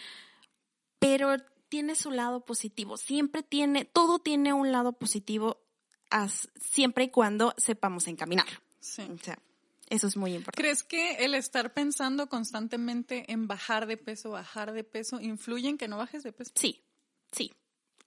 pero 0.98 1.36
tiene 1.68 1.94
su 1.96 2.10
lado 2.10 2.44
positivo. 2.44 2.96
Siempre 2.96 3.42
tiene, 3.42 3.84
todo 3.84 4.18
tiene 4.20 4.52
un 4.52 4.72
lado 4.72 4.92
positivo 4.92 5.60
as- 6.10 6.48
siempre 6.58 7.04
y 7.04 7.08
cuando 7.10 7.54
sepamos 7.58 8.06
encaminar. 8.08 8.46
Sí. 8.80 9.02
O 9.02 9.18
sea, 9.18 9.38
eso 9.90 10.06
es 10.06 10.16
muy 10.16 10.32
importante. 10.34 10.60
¿Crees 10.62 10.82
que 10.82 11.24
el 11.24 11.34
estar 11.34 11.72
pensando 11.74 12.28
constantemente 12.28 13.30
en 13.32 13.46
bajar 13.46 13.86
de 13.86 13.96
peso, 13.96 14.30
bajar 14.30 14.72
de 14.72 14.84
peso, 14.84 15.20
influye 15.20 15.68
en 15.68 15.78
que 15.78 15.88
no 15.88 15.96
bajes 15.98 16.22
de 16.22 16.32
peso? 16.32 16.52
Sí, 16.54 16.82
sí, 17.32 17.52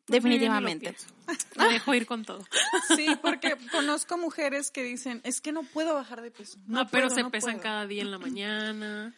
Pues 0.06 0.22
definitivamente. 0.24 0.96
Me 1.58 1.66
dejo 1.74 1.94
ir 1.94 2.06
con 2.08 2.24
todo. 2.26 2.46
Sí, 2.96 3.08
porque 3.22 3.56
conozco 3.72 4.18
mujeres 4.18 4.72
que 4.72 4.84
dicen, 4.84 5.22
es 5.24 5.42
que 5.42 5.52
no 5.52 5.64
puedo 5.64 5.94
bajar 5.94 6.22
de 6.22 6.32
peso. 6.32 6.58
No, 6.68 6.84
No, 6.84 6.90
pero 6.90 7.08
puedo, 7.08 7.16
se 7.18 7.24
no 7.24 7.32
pesan 7.32 7.54
puedo". 7.54 7.64
cada 7.64 7.86
día 7.88 8.02
en 8.02 8.12
la 8.12 8.18
mañana. 8.18 9.14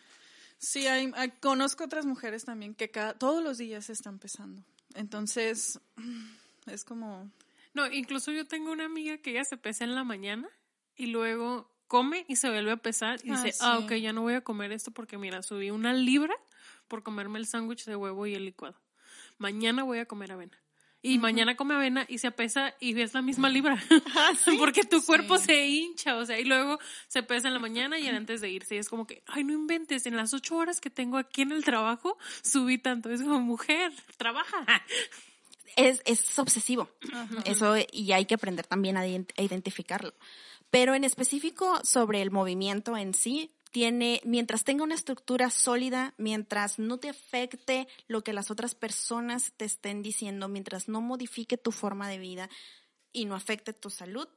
Sí, 0.58 0.88
hay, 0.88 1.12
hay- 1.16 1.32
conozco 1.40 1.86
otras 1.86 2.06
mujeres 2.06 2.44
también 2.46 2.76
que 2.76 2.90
cada, 2.92 3.14
todos 3.14 3.42
los 3.44 3.58
días 3.58 3.86
se 3.86 3.94
están 3.94 4.20
pesando. 4.20 4.62
Entonces, 4.96 5.80
es 6.66 6.84
como... 6.84 7.32
No, 7.74 7.86
incluso 7.92 8.32
yo 8.32 8.46
tengo 8.46 8.72
una 8.72 8.86
amiga 8.86 9.18
que 9.20 9.30
ella 9.32 9.44
se 9.46 9.56
pesa 9.56 9.84
en 9.86 9.94
la 9.96 10.04
mañana 10.04 10.50
y 10.98 11.06
luego 11.06 11.70
come 11.90 12.24
y 12.30 12.38
se 12.38 12.50
vuelve 12.50 12.72
a 12.72 12.78
pesar 12.78 13.20
y 13.26 13.32
Ah, 13.32 13.44
dice, 13.44 13.58
ah, 13.62 13.76
sí. 13.80 13.84
ok, 13.84 13.92
ya 13.96 14.14
no 14.14 14.22
voy 14.22 14.36
a 14.36 14.42
comer 14.42 14.72
esto 14.72 14.92
porque 14.92 15.18
mira, 15.18 15.42
subí 15.44 15.72
una 15.72 15.92
libra 15.94 16.34
por 16.88 17.04
comerme 17.04 17.38
el 17.40 17.48
sándwich 17.48 17.84
de 17.84 17.98
huevo 17.98 18.26
y 18.26 18.36
el 18.36 18.46
licuado. 18.46 18.80
Mañana 19.38 19.84
voy 19.84 20.00
a 20.00 20.06
comer 20.06 20.32
avena. 20.32 20.58
Y 21.02 21.18
mañana 21.18 21.56
come 21.56 21.76
avena 21.76 22.06
y 22.10 22.18
se 22.18 22.30
pesa 22.30 22.74
y 22.82 23.00
es 23.00 23.14
la 23.14 23.22
misma 23.22 23.50
libra. 23.58 23.82
Porque 24.60 24.84
tu 24.84 25.02
cuerpo 25.06 25.38
Sí. 25.38 25.46
se 25.46 25.68
hincha, 25.68 26.18
o 26.18 26.26
sea, 26.26 26.38
y 26.40 26.44
luego 26.44 26.78
se 27.08 27.24
pesa 27.24 27.48
en 27.48 27.54
la 27.54 27.60
mañana 27.60 27.98
y 28.00 28.08
antes 28.08 28.42
de 28.42 28.50
irse. 28.50 28.76
Y 28.76 28.80
es 28.80 28.90
como 28.90 29.08
que, 29.08 29.24
ay, 29.28 29.44
no 29.46 29.54
inventes, 29.54 30.06
en 30.08 30.18
las 30.18 30.34
ocho 30.34 30.58
horas 30.58 30.82
que 30.82 30.90
tengo 30.90 31.18
aquí 31.18 31.42
en 31.44 31.54
el 31.54 31.64
trabajo, 31.64 32.18
subí 32.44 32.78
tanto. 32.80 33.10
Es 33.12 33.22
como, 33.22 33.40
mujer, 33.40 33.94
trabaja. 34.18 34.58
Es, 35.78 36.02
es 36.06 36.38
obsesivo. 36.38 36.90
Eso, 37.46 37.76
y 37.94 38.12
hay 38.12 38.26
que 38.26 38.34
aprender 38.36 38.68
también 38.68 38.98
a 38.98 39.08
identificarlo. 39.08 40.14
Pero 40.70 40.96
en 40.96 41.04
específico 41.04 41.80
sobre 41.84 42.22
el 42.22 42.32
movimiento 42.32 42.96
en 42.96 43.14
sí, 43.14 43.52
tiene, 43.72 44.22
mientras 44.24 44.64
tenga 44.64 44.84
una 44.84 44.96
estructura 44.96 45.50
sólida, 45.50 46.14
mientras 46.18 46.80
no 46.80 46.98
te 46.98 47.10
afecte 47.10 47.88
lo 48.08 48.24
que 48.24 48.34
las 48.34 48.50
otras 48.52 48.76
personas 48.76 49.54
te 49.58 49.66
estén 49.66 50.02
diciendo, 50.02 50.48
mientras 50.48 50.88
no 50.88 51.02
modifique 51.02 51.58
tu 51.58 51.72
forma 51.72 52.10
de 52.10 52.18
vida 52.18 52.50
y 53.12 53.26
no 53.26 53.36
afecte 53.36 53.74
tu 53.74 53.90
salud, 53.90 54.28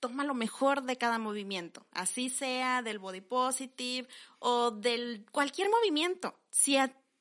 toma 0.00 0.24
lo 0.24 0.34
mejor 0.34 0.82
de 0.82 0.98
cada 0.98 1.18
movimiento, 1.18 1.86
así 1.90 2.28
sea 2.28 2.82
del 2.82 2.98
body 2.98 3.22
positive 3.22 4.06
o 4.38 4.70
del 4.70 5.24
cualquier 5.32 5.70
movimiento. 5.70 6.38
Si, 6.50 6.76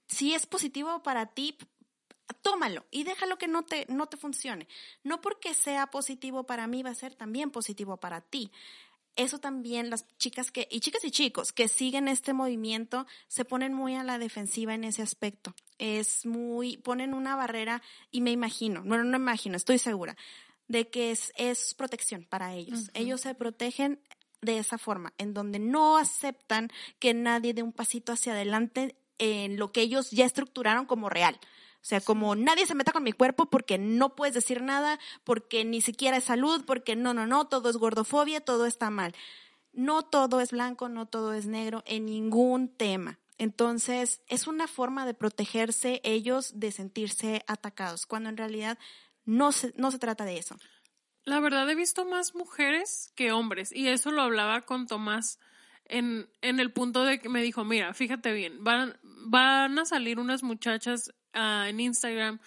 si 0.08 0.34
es 0.34 0.46
positivo 0.46 1.02
para 1.02 1.28
ti, 1.28 1.58
tómalo 2.42 2.86
y 2.92 3.04
déjalo 3.04 3.38
que 3.38 3.48
no 3.48 3.64
te, 3.64 3.86
no 3.90 4.08
te 4.08 4.18
funcione. 4.18 4.68
No 5.04 5.22
porque 5.22 5.54
sea 5.54 5.88
positivo 5.88 6.46
para 6.46 6.68
mí 6.68 6.84
va 6.84 6.92
a 6.92 6.96
ser 6.96 7.16
también 7.16 7.52
positivo 7.52 7.98
para 7.98 8.22
ti. 8.22 8.52
Eso 9.16 9.38
también 9.38 9.92
las 9.92 10.08
chicas 10.18 10.52
que, 10.52 10.68
y 10.72 10.80
chicas 10.80 11.04
y 11.06 11.12
chicos 11.12 11.52
que 11.52 11.68
siguen 11.68 12.08
este 12.08 12.34
movimiento 12.34 13.06
se 13.28 13.46
ponen 13.46 13.74
muy 13.74 13.96
a 13.96 14.04
la 14.04 14.18
defensiva 14.18 14.74
en 14.74 14.84
ese 14.84 15.04
aspecto. 15.04 15.54
Es 15.78 16.26
muy, 16.26 16.78
ponen 16.78 17.14
una 17.14 17.36
barrera 17.36 17.84
y 18.10 18.22
me 18.22 18.32
imagino, 18.32 18.82
no, 18.84 18.98
no 18.98 19.20
me 19.20 19.24
imagino, 19.24 19.56
estoy 19.56 19.78
segura, 19.78 20.18
de 20.68 20.90
que 20.90 21.12
es, 21.12 21.32
es 21.36 21.76
protección 21.76 22.26
para 22.26 22.56
ellos. 22.56 22.90
Ellos 22.96 23.22
se 23.22 23.36
protegen 23.36 24.00
de 24.42 24.58
esa 24.58 24.80
forma, 24.80 25.14
en 25.20 25.34
donde 25.34 25.60
no 25.60 25.98
aceptan 25.98 26.70
que 27.00 27.14
nadie 27.14 27.54
dé 27.54 27.62
un 27.62 27.72
pasito 27.72 28.14
hacia 28.14 28.34
adelante 28.34 28.96
en 29.20 29.58
lo 29.58 29.72
que 29.72 29.82
ellos 29.82 30.10
ya 30.12 30.26
estructuraron 30.26 30.86
como 30.86 31.10
real. 31.10 31.40
O 31.84 31.86
sea, 31.86 32.00
como 32.00 32.34
nadie 32.34 32.66
se 32.66 32.76
meta 32.76 32.94
con 32.94 33.04
mi 33.04 33.12
cuerpo 33.12 33.48
porque 33.48 33.78
no 33.78 34.16
puedes 34.16 34.34
decir 34.34 34.62
nada, 34.62 35.02
porque 35.26 35.66
ni 35.66 35.82
siquiera 35.82 36.16
es 36.16 36.24
salud, 36.24 36.64
porque 36.66 36.96
no, 36.96 37.14
no, 37.14 37.28
no, 37.28 37.46
todo 37.48 37.70
es 37.70 37.76
gordofobia, 37.76 38.40
todo 38.40 38.66
está 38.66 38.90
mal. 38.90 39.14
No 39.74 40.04
todo 40.04 40.40
es 40.40 40.52
blanco, 40.52 40.88
no 40.88 41.08
todo 41.08 41.34
es 41.34 41.46
negro 41.46 41.84
en 41.86 42.06
ningún 42.06 42.70
tema. 42.70 43.20
Entonces, 43.38 44.22
es 44.28 44.48
una 44.48 44.68
forma 44.68 45.06
de 45.06 45.14
protegerse 45.14 46.00
ellos 46.06 46.58
de 46.58 46.72
sentirse 46.72 47.44
atacados, 47.48 48.06
cuando 48.06 48.30
en 48.30 48.38
realidad 48.38 48.80
no 49.26 49.52
se, 49.52 49.74
no 49.76 49.92
se 49.92 50.00
trata 50.00 50.24
de 50.24 50.38
eso. 50.38 50.56
La 51.26 51.42
verdad 51.42 51.70
he 51.70 51.76
visto 51.76 52.06
más 52.06 52.34
mujeres 52.34 53.12
que 53.16 53.34
hombres 53.34 53.74
y 53.74 53.90
eso 53.90 54.10
lo 54.12 54.22
hablaba 54.22 54.62
con 54.62 54.88
Tomás 54.88 55.38
en, 55.86 56.30
en 56.42 56.62
el 56.62 56.72
punto 56.72 57.04
de 57.04 57.20
que 57.20 57.30
me 57.30 57.42
dijo, 57.42 57.66
mira, 57.66 57.94
fíjate 57.94 58.32
bien, 58.32 58.64
van, 58.64 58.98
van 59.24 59.80
a 59.80 59.86
salir 59.86 60.20
unas 60.20 60.44
muchachas 60.44 61.14
ah, 61.34 61.66
en 61.68 61.80
Instagram 61.80 62.40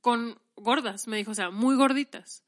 con 0.00 0.40
gordas, 0.56 1.08
me 1.08 1.16
dijo, 1.16 1.32
o 1.32 1.34
sea, 1.34 1.50
muy 1.50 1.76
gorditas. 1.76 2.44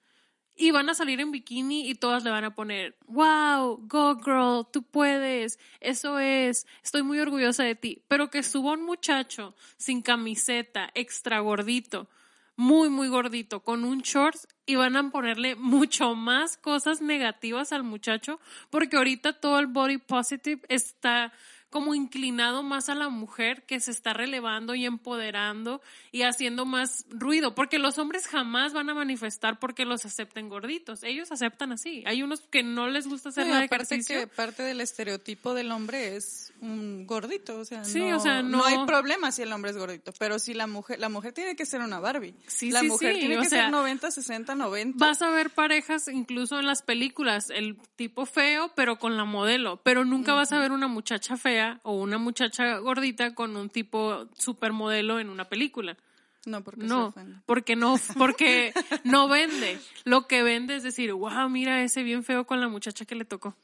Y 0.54 0.70
van 0.70 0.90
a 0.90 0.94
salir 0.94 1.18
en 1.20 1.32
bikini 1.32 1.88
y 1.88 1.94
todas 1.94 2.24
le 2.24 2.30
van 2.30 2.44
a 2.44 2.54
poner, 2.54 2.96
wow, 3.06 3.78
go 3.86 4.16
girl, 4.22 4.66
tú 4.70 4.82
puedes, 4.82 5.58
eso 5.80 6.18
es, 6.18 6.66
estoy 6.84 7.02
muy 7.02 7.18
orgullosa 7.20 7.64
de 7.64 7.74
ti. 7.74 8.02
Pero 8.06 8.28
que 8.28 8.42
suba 8.42 8.72
un 8.72 8.84
muchacho 8.84 9.54
sin 9.78 10.02
camiseta, 10.02 10.90
extra 10.94 11.40
gordito, 11.40 12.08
muy, 12.54 12.90
muy 12.90 13.08
gordito, 13.08 13.60
con 13.60 13.84
un 13.84 14.02
shorts 14.02 14.46
y 14.66 14.76
van 14.76 14.96
a 14.96 15.10
ponerle 15.10 15.56
mucho 15.56 16.14
más 16.14 16.58
cosas 16.58 17.00
negativas 17.00 17.72
al 17.72 17.82
muchacho 17.82 18.38
porque 18.70 18.96
ahorita 18.96 19.40
todo 19.40 19.58
el 19.58 19.66
body 19.66 19.98
positive 19.98 20.60
está 20.68 21.32
como 21.72 21.96
inclinado 21.96 22.62
más 22.62 22.88
a 22.88 22.94
la 22.94 23.08
mujer 23.08 23.64
que 23.64 23.80
se 23.80 23.90
está 23.90 24.12
relevando 24.12 24.76
y 24.76 24.86
empoderando 24.86 25.80
y 26.12 26.22
haciendo 26.22 26.64
más 26.66 27.04
ruido, 27.10 27.54
porque 27.56 27.80
los 27.80 27.98
hombres 27.98 28.28
jamás 28.28 28.72
van 28.72 28.88
a 28.90 28.94
manifestar 28.94 29.58
porque 29.58 29.84
los 29.84 30.04
acepten 30.04 30.48
gorditos, 30.48 31.02
ellos 31.02 31.32
aceptan 31.32 31.72
así. 31.72 32.04
Hay 32.06 32.22
unos 32.22 32.42
que 32.42 32.62
no 32.62 32.86
les 32.88 33.08
gusta 33.08 33.30
hacer 33.30 33.44
Sí, 33.46 33.50
nada 33.50 33.64
aparte 33.64 34.00
que 34.06 34.26
parte 34.28 34.62
del 34.62 34.80
estereotipo 34.80 35.54
del 35.54 35.72
hombre 35.72 36.14
es 36.16 36.52
un 36.60 37.06
gordito, 37.06 37.58
o 37.58 37.64
sea, 37.64 37.84
Sí, 37.84 37.98
no, 37.98 38.16
o 38.18 38.20
sea, 38.20 38.42
no- 38.42 38.64
hay 38.64 38.76
problema 38.86 39.32
si 39.32 39.42
el 39.42 39.52
hombre 39.52 39.70
es 39.70 39.76
gordito, 39.78 40.12
pero 40.18 40.38
si 40.38 40.54
la 40.54 40.66
mujer, 40.66 41.00
la 41.00 41.08
mujer 41.08 41.32
tiene 41.32 41.56
que 41.56 41.66
ser 41.66 41.80
una 41.80 41.98
Barbie. 41.98 42.34
Sí, 42.46 42.70
la 42.70 42.80
sí, 42.80 42.86
mujer 42.88 43.14
tiene 43.18 43.38
que 43.38 43.48
sea, 43.48 43.62
ser 43.62 43.70
90, 43.70 44.10
60, 44.10 44.54
90. 44.54 45.04
Vas 45.04 45.22
a 45.22 45.30
ver 45.30 45.50
parejas 45.50 46.06
incluso 46.08 46.60
en 46.60 46.66
las 46.66 46.82
películas, 46.82 47.48
el 47.50 47.78
tipo 47.96 48.26
feo, 48.26 48.70
pero 48.76 48.98
con 48.98 49.16
la 49.16 49.24
modelo, 49.24 49.80
pero 49.82 50.04
nunca 50.04 50.34
vas 50.34 50.52
a 50.52 50.58
ver 50.58 50.70
una 50.72 50.86
muchacha 50.86 51.36
fea 51.38 51.61
o 51.82 51.92
una 51.94 52.18
muchacha 52.18 52.78
gordita 52.78 53.34
con 53.34 53.56
un 53.56 53.68
tipo 53.70 54.28
supermodelo 54.38 55.18
en 55.20 55.28
una 55.30 55.48
película. 55.48 55.96
No, 56.44 56.62
porque 56.64 56.80
se 56.82 56.86
No, 56.88 57.06
ofende. 57.06 57.36
porque 57.46 57.76
no, 57.76 57.96
porque 58.18 58.72
no 59.04 59.28
vende. 59.28 59.78
Lo 60.04 60.26
que 60.26 60.42
vende 60.42 60.76
es 60.76 60.82
decir, 60.82 61.12
wow, 61.12 61.48
mira 61.48 61.82
ese 61.82 62.02
bien 62.02 62.24
feo 62.24 62.44
con 62.46 62.60
la 62.60 62.68
muchacha 62.68 63.04
que 63.04 63.14
le 63.14 63.24
tocó. 63.24 63.56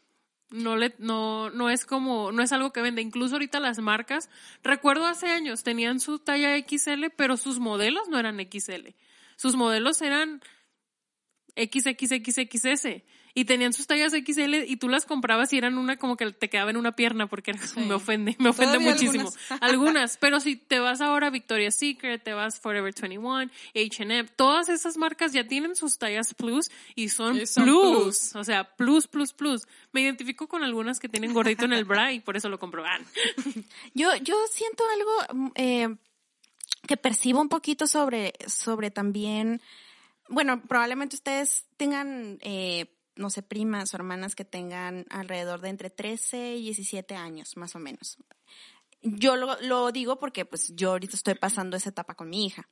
No 0.51 0.77
le, 0.77 0.95
no, 0.99 1.51
no 1.51 1.69
es 1.69 1.85
como, 1.85 2.33
no 2.33 2.43
es 2.43 2.53
algo 2.53 2.73
que 2.73 2.81
vende. 2.81 3.03
Incluso 3.03 3.35
ahorita 3.35 3.61
las 3.61 3.81
marcas, 3.81 4.31
recuerdo 4.63 5.07
hace 5.07 5.27
años, 5.27 5.63
tenían 5.63 6.01
su 6.01 6.21
talla 6.21 6.57
XL, 6.59 7.07
pero 7.17 7.37
sus 7.37 7.59
modelos 7.59 8.09
no 8.09 8.19
eran 8.19 8.39
XL. 8.41 8.95
Sus 9.37 9.57
modelos 9.57 10.01
eran 10.01 10.41
XXXXS. 11.57 13.03
Y 13.39 13.45
tenían 13.45 13.73
sus 13.73 13.87
tallas 13.87 14.13
XL 14.13 14.65
y 14.67 14.77
tú 14.79 14.89
las 14.89 15.07
comprabas 15.07 15.53
y 15.53 15.59
eran 15.59 15.79
una 15.79 15.97
como 15.97 16.17
que 16.17 16.33
te 16.33 16.51
quedaba 16.51 16.71
en 16.71 16.77
una 16.77 16.97
pierna 16.97 17.29
porque 17.29 17.53
me 17.77 17.95
ofende, 17.95 18.35
me 18.41 18.49
ofende 18.49 18.79
Todavía 18.79 18.91
muchísimo. 18.91 19.29
algunas. 19.29 19.39
Algunas. 19.63 20.17
pero 20.17 20.41
si 20.41 20.57
te 20.57 20.81
vas 20.81 21.01
ahora 21.01 21.29
a 21.29 21.31
Victoria's 21.31 21.77
Secret, 21.77 22.21
te 22.25 22.33
vas 22.33 22.59
Forever 22.59 22.93
21, 23.01 23.49
H&M, 23.77 24.25
todas 24.35 24.69
esas 24.69 24.97
marcas 24.97 25.33
ya 25.33 25.47
tienen 25.47 25.77
sus 25.77 25.99
tallas 25.99 26.35
plus 26.35 26.69
y 26.97 27.11
son, 27.11 27.37
Y 27.37 27.47
son 27.47 27.63
plus. 27.63 27.91
plus. 27.91 28.35
O 28.35 28.43
sea, 28.43 28.75
plus, 28.77 29.07
plus, 29.07 29.33
plus. 29.33 29.69
Me 29.93 30.01
identifico 30.01 30.49
con 30.49 30.65
algunas 30.65 30.99
que 30.99 31.09
tienen 31.09 31.33
gordito 31.33 31.65
en 31.65 31.75
el 31.75 31.85
bra 31.85 32.13
y 32.13 32.19
por 32.19 32.37
eso 32.37 32.49
lo 32.49 32.59
compro. 32.59 32.85
Ah, 32.85 32.99
Yo, 33.95 34.17
yo 34.17 34.35
siento 34.51 34.83
algo 34.93 35.45
mm, 35.45 35.51
eh, 35.55 35.97
que 36.89 36.97
percibo 36.97 37.41
un 37.41 37.49
poquito 37.49 37.87
sobre, 37.87 38.33
sobre 38.49 38.91
también, 38.91 39.61
bueno, 40.29 40.61
probablemente 40.63 41.15
ustedes 41.15 41.67
tengan, 41.77 42.39
eh, 42.41 42.87
no 43.19 43.31
sé, 43.31 43.43
primas 43.43 43.93
o 43.93 43.97
hermanas 43.97 44.35
que 44.35 44.45
tengan 44.45 45.05
alrededor 45.11 45.61
de 45.61 45.69
entre 45.69 45.91
13 45.91 46.57
y 46.57 46.63
17 46.63 47.15
años, 47.15 47.57
más 47.57 47.77
o 47.77 47.79
menos. 47.79 48.17
Yo 49.03 49.37
lo, 49.37 49.61
lo 49.61 49.93
digo 49.93 50.19
porque 50.19 50.45
pues 50.45 50.73
yo 50.75 50.93
ahorita 50.93 51.17
estoy 51.17 51.35
pasando 51.35 51.77
esa 51.77 51.91
etapa 51.91 52.15
con 52.15 52.31
mi 52.31 52.47
hija. 52.47 52.69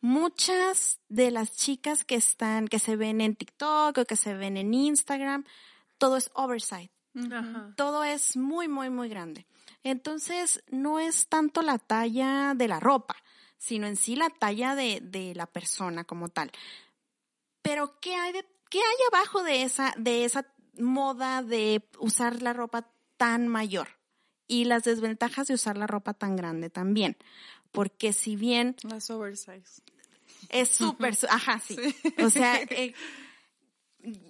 Muchas 0.00 1.00
de 1.08 1.30
las 1.30 1.52
chicas 1.52 2.04
que 2.04 2.14
están, 2.14 2.68
que 2.68 2.78
se 2.78 2.96
ven 2.96 3.20
en 3.20 3.36
TikTok 3.36 3.98
o 3.98 4.04
que 4.04 4.16
se 4.16 4.34
ven 4.34 4.56
en 4.56 4.72
Instagram, 4.74 5.44
todo 5.98 6.16
es 6.16 6.30
oversight 6.34 6.90
Ajá. 7.32 7.72
todo 7.76 8.04
es 8.04 8.36
muy, 8.36 8.68
muy, 8.68 8.90
muy 8.90 9.08
grande. 9.08 9.46
Entonces, 9.82 10.62
no 10.68 10.98
es 10.98 11.28
tanto 11.28 11.62
la 11.62 11.78
talla 11.78 12.54
de 12.54 12.68
la 12.68 12.80
ropa, 12.80 13.16
sino 13.58 13.86
en 13.86 13.96
sí 13.96 14.16
la 14.16 14.30
talla 14.30 14.74
de, 14.74 15.00
de 15.02 15.34
la 15.34 15.46
persona 15.46 16.04
como 16.04 16.28
tal. 16.28 16.50
Pero, 17.62 17.98
¿qué 18.00 18.14
hay, 18.14 18.32
de, 18.32 18.46
¿qué 18.76 18.82
hay 18.82 18.96
abajo 19.10 19.42
de 19.42 19.62
esa, 19.62 19.94
de 19.96 20.26
esa 20.26 20.46
moda 20.78 21.42
de 21.42 21.88
usar 21.98 22.42
la 22.42 22.52
ropa 22.52 22.92
tan 23.16 23.48
mayor? 23.48 23.88
Y 24.46 24.64
las 24.66 24.84
desventajas 24.84 25.48
de 25.48 25.54
usar 25.54 25.78
la 25.78 25.86
ropa 25.86 26.12
tan 26.12 26.36
grande 26.36 26.68
también. 26.68 27.16
Porque 27.72 28.12
si 28.12 28.36
bien 28.36 28.76
Las 28.82 29.08
oversize. 29.08 29.82
es 30.50 30.68
súper, 30.68 31.16
ajá, 31.30 31.58
sí. 31.58 31.78
O 32.22 32.28
sea, 32.28 32.60
eh, 32.70 32.92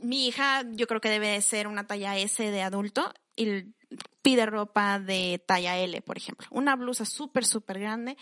mi 0.01 0.29
hija 0.29 0.63
yo 0.75 0.87
creo 0.87 1.01
que 1.01 1.11
debe 1.11 1.29
de 1.31 1.41
ser 1.41 1.67
una 1.67 1.89
talla 1.89 2.17
S 2.17 2.41
de 2.41 2.63
adulto 2.63 3.13
y 3.35 3.75
pide 4.23 4.47
ropa 4.47 5.01
de 5.01 5.43
talla 5.45 5.77
L, 5.77 6.03
por 6.03 6.19
ejemplo. 6.19 6.47
Una 6.53 6.77
blusa 6.77 7.05
súper, 7.05 7.45
súper 7.45 7.81
grande 7.81 8.17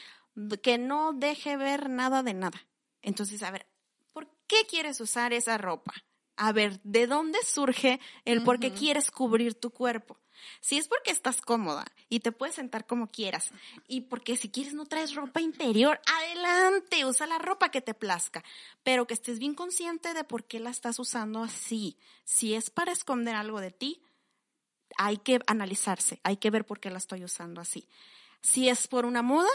que 0.63 0.79
no 0.79 1.13
deje 1.13 1.59
ver 1.59 1.91
nada 1.91 2.23
de 2.23 2.33
nada. 2.33 2.67
Entonces, 3.03 3.43
a 3.43 3.51
ver, 3.51 3.67
¿por 4.15 4.27
qué 4.47 4.65
quieres 4.67 5.03
usar 5.03 5.35
esa 5.35 5.59
ropa? 5.59 5.93
A 6.37 6.53
ver, 6.53 6.81
¿de 6.83 7.07
dónde 7.07 7.39
surge 7.45 8.01
el 8.25 8.43
por 8.43 8.59
qué 8.59 8.73
quieres 8.73 9.11
cubrir 9.11 9.55
tu 9.55 9.71
cuerpo? 9.71 10.19
Si 10.61 10.77
es 10.77 10.89
porque 10.89 11.11
estás 11.11 11.41
cómoda 11.41 11.85
y 12.09 12.21
te 12.21 12.33
puedes 12.33 12.57
sentar 12.57 12.87
como 12.87 13.07
quieras 13.07 13.53
y 13.87 14.03
porque 14.03 14.37
si 14.37 14.51
quieres 14.51 14.75
no 14.75 14.87
traes 14.87 15.15
ropa 15.15 15.41
interior, 15.41 16.01
adelante, 16.07 17.05
usa 17.05 17.27
la 17.27 17.39
ropa 17.39 17.71
que 17.71 17.81
te 17.81 17.95
plazca, 17.95 18.43
pero 18.83 19.07
que 19.07 19.15
estés 19.15 19.39
bien 19.39 19.55
consciente 19.55 20.13
de 20.13 20.25
por 20.25 20.45
qué 20.45 20.61
la 20.61 20.71
estás 20.71 20.99
usando 20.99 21.43
así. 21.43 21.97
Si 22.25 22.55
es 22.55 22.71
para 22.71 22.93
esconder 22.93 23.37
algo 23.37 23.61
de 23.61 23.71
ti, 23.71 24.03
hay 24.97 25.19
que 25.19 25.41
analizarse, 25.47 26.21
hay 26.23 26.37
que 26.37 26.51
ver 26.51 26.65
por 26.67 26.81
qué 26.81 26.91
la 26.91 26.99
estoy 26.99 27.25
usando 27.25 27.61
así. 27.61 27.89
Si 28.43 28.69
es 28.69 28.89
por 28.89 29.07
una 29.07 29.23
moda 29.23 29.51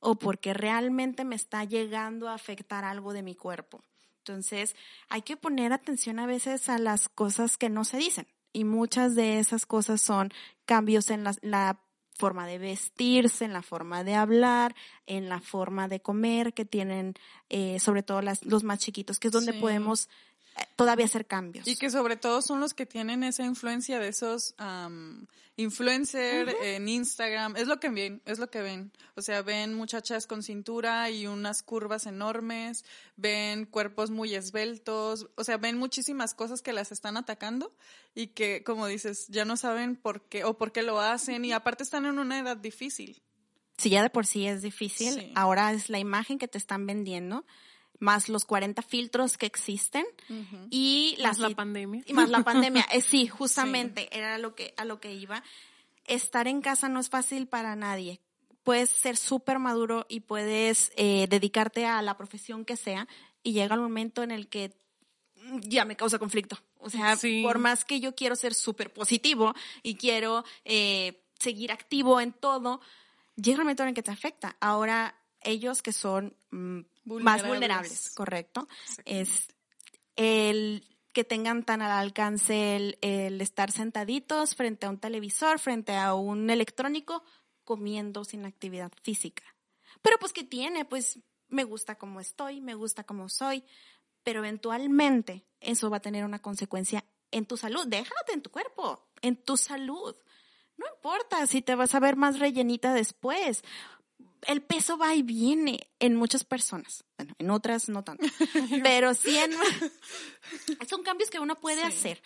o 0.00 0.16
porque 0.16 0.52
realmente 0.52 1.24
me 1.24 1.34
está 1.34 1.64
llegando 1.64 2.28
a 2.28 2.34
afectar 2.34 2.84
algo 2.84 3.12
de 3.12 3.22
mi 3.22 3.34
cuerpo. 3.34 3.82
Entonces, 4.26 4.74
hay 5.10 5.20
que 5.20 5.36
poner 5.36 5.74
atención 5.74 6.18
a 6.18 6.24
veces 6.26 6.70
a 6.70 6.78
las 6.78 7.10
cosas 7.10 7.58
que 7.58 7.68
no 7.68 7.84
se 7.84 7.98
dicen. 7.98 8.26
Y 8.54 8.64
muchas 8.64 9.14
de 9.14 9.38
esas 9.38 9.66
cosas 9.66 10.00
son 10.00 10.32
cambios 10.64 11.10
en 11.10 11.24
la, 11.24 11.34
la 11.42 11.80
forma 12.14 12.46
de 12.46 12.58
vestirse, 12.58 13.44
en 13.44 13.52
la 13.52 13.60
forma 13.62 14.02
de 14.02 14.14
hablar, 14.14 14.74
en 15.06 15.28
la 15.28 15.40
forma 15.40 15.88
de 15.88 16.00
comer 16.00 16.54
que 16.54 16.64
tienen, 16.64 17.14
eh, 17.50 17.78
sobre 17.80 18.02
todo 18.02 18.22
las, 18.22 18.44
los 18.46 18.64
más 18.64 18.78
chiquitos, 18.78 19.18
que 19.18 19.28
es 19.28 19.32
donde 19.32 19.52
Sí. 19.52 19.60
podemos 19.60 20.08
todavía 20.76 21.06
hacer 21.06 21.26
cambios. 21.26 21.66
Y 21.66 21.76
que 21.76 21.90
sobre 21.90 22.16
todo 22.16 22.42
son 22.42 22.60
los 22.60 22.74
que 22.74 22.86
tienen 22.86 23.22
esa 23.22 23.44
influencia 23.44 23.98
de 23.98 24.08
esos 24.08 24.54
am, 24.58 25.26
influencers 25.56 26.52
en 26.62 26.88
Instagram. 26.88 27.56
Es 27.56 27.66
lo 27.68 27.78
que 27.80 27.88
ven, 27.88 28.22
es 28.24 28.38
lo 28.38 28.50
que 28.50 28.60
ven. 28.62 28.92
O 29.14 29.22
sea, 29.22 29.42
ven 29.42 29.74
muchachas 29.74 30.26
con 30.26 30.42
cintura 30.42 31.10
y 31.10 31.26
unas 31.26 31.62
curvas 31.62 32.06
enormes, 32.06 32.84
ven 33.16 33.66
cuerpos 33.66 34.10
muy 34.10 34.34
esbeltos, 34.34 35.28
o 35.36 35.44
sea, 35.44 35.56
ven 35.56 35.76
muchísimas 35.78 36.34
cosas 36.34 36.62
que 36.62 36.72
las 36.72 36.92
están 36.92 37.16
atacando 37.16 37.72
y 38.14 38.28
que, 38.28 38.62
como 38.64 38.86
dices, 38.86 39.26
ya 39.28 39.44
no 39.44 39.56
saben 39.56 39.96
por 39.96 40.22
qué 40.22 40.44
o 40.44 40.56
por 40.56 40.72
qué 40.72 40.82
lo 40.82 41.00
hacen 41.00 41.44
y 41.44 41.52
aparte 41.52 41.82
están 41.82 42.06
en 42.06 42.18
una 42.18 42.38
edad 42.38 42.56
difícil. 42.56 43.20
si 43.76 43.90
ya 43.90 44.02
de 44.02 44.10
por 44.10 44.24
sí 44.24 44.46
es 44.46 44.62
difícil, 44.62 45.14
Sí. 45.14 45.32
ahora 45.34 45.72
es 45.72 45.88
la 45.90 45.98
imagen 45.98 46.38
que 46.38 46.46
te 46.46 46.58
están 46.58 46.86
vendiendo, 46.86 47.44
más 48.00 48.28
los 48.28 48.44
40 48.44 48.82
filtros 48.82 49.38
que 49.38 49.46
existen 49.46 50.04
y 50.70 51.14
Más 51.22 51.38
las 51.38 51.50
la 51.50 51.56
pandemia. 51.56 52.02
y 52.06 52.12
más 52.12 52.28
la 52.30 52.42
pandemia. 52.42 52.86
Eh, 52.92 53.00
sí, 53.00 53.26
justamente 53.28 54.08
era 54.16 54.38
lo 54.38 54.54
que 54.54 54.74
a 54.76 54.84
lo 54.84 55.00
que 55.00 55.14
iba. 55.14 55.42
Estar 56.06 56.48
en 56.48 56.60
casa 56.60 56.88
no 56.88 57.00
es 57.00 57.08
fácil 57.08 57.46
para 57.46 57.76
nadie. 57.76 58.20
Puedes 58.62 58.90
ser 58.90 59.16
súper 59.16 59.58
maduro 59.58 60.06
y 60.08 60.20
puedes 60.20 60.92
eh, 60.96 61.26
dedicarte 61.28 61.86
a 61.86 62.00
la 62.02 62.16
profesión 62.16 62.64
que 62.64 62.76
sea 62.76 63.06
y 63.42 63.52
llega 63.52 63.74
el 63.74 63.80
momento 63.80 64.22
en 64.22 64.30
el 64.30 64.48
que 64.48 64.72
mm, 65.36 65.60
ya 65.60 65.84
me 65.84 65.96
causa 65.96 66.18
conflicto. 66.18 66.58
O 66.78 66.90
sea, 66.90 67.16
Sí. 67.16 67.42
por 67.42 67.58
más 67.58 67.84
que 67.84 68.00
yo 68.00 68.14
quiero 68.14 68.36
ser 68.36 68.52
súper 68.54 68.92
positivo 68.92 69.54
y 69.82 69.94
quiero 69.96 70.44
eh, 70.64 71.22
seguir 71.38 71.72
activo 71.72 72.20
en 72.20 72.32
todo, 72.32 72.80
llega 73.36 73.56
el 73.58 73.62
momento 73.64 73.82
en 73.82 73.90
el 73.90 73.94
que 73.94 74.02
te 74.02 74.10
afecta. 74.10 74.56
Ahora, 74.60 75.14
ellos 75.40 75.80
que 75.82 75.92
son 75.92 76.34
más 77.04 77.46
Vulnerables. 77.46 78.10
correcto, 78.14 78.68
es 79.04 79.48
el 80.16 80.86
que 81.12 81.24
tengan 81.24 81.62
tan 81.64 81.80
al 81.80 81.92
alcance 81.92 82.76
el, 82.76 82.98
el 83.00 83.40
estar 83.40 83.70
sentaditos 83.70 84.56
frente 84.56 84.86
a 84.86 84.90
un 84.90 84.98
televisor, 84.98 85.58
frente 85.58 85.94
a 85.96 86.14
un 86.14 86.50
electrónico, 86.50 87.22
comiendo 87.64 88.24
sin 88.24 88.44
actividad 88.44 88.92
física. 89.02 89.44
Pero 90.02 90.18
pues, 90.18 90.32
¿qué 90.32 90.44
tiene? 90.44 90.84
Pues 90.84 91.20
me 91.48 91.64
gusta 91.64 91.96
como 91.96 92.20
estoy, 92.20 92.60
me 92.60 92.74
gusta 92.74 93.04
como 93.04 93.28
soy, 93.28 93.64
pero 94.22 94.40
eventualmente 94.40 95.46
eso 95.60 95.90
va 95.90 95.98
a 95.98 96.02
tener 96.02 96.24
una 96.24 96.42
consecuencia 96.42 97.04
en 97.30 97.46
tu 97.46 97.56
salud. 97.56 97.86
Déjate 97.86 98.32
en 98.32 98.42
tu 98.42 98.50
cuerpo, 98.50 99.08
en 99.22 99.36
tu 99.36 99.56
salud. 99.56 100.14
No 100.76 100.86
importa 100.96 101.46
si 101.46 101.62
te 101.62 101.74
vas 101.74 101.94
a 101.94 102.00
ver 102.00 102.16
más 102.16 102.38
rellenita 102.38 102.92
después. 102.92 103.62
El 104.46 104.62
peso 104.62 104.96
va 104.98 105.14
y 105.14 105.22
viene 105.22 105.90
en 105.98 106.16
muchas 106.16 106.44
personas. 106.44 107.04
Bueno, 107.16 107.34
en 107.38 107.50
otras 107.50 107.88
no 107.88 108.02
tanto. 108.04 108.26
Pero 108.82 109.14
sí 109.14 109.36
en... 109.36 109.52
Son 110.88 111.02
cambios 111.02 111.30
que 111.30 111.38
uno 111.40 111.60
puede 111.60 111.80
Sí. 111.82 111.86
hacer. 111.86 112.22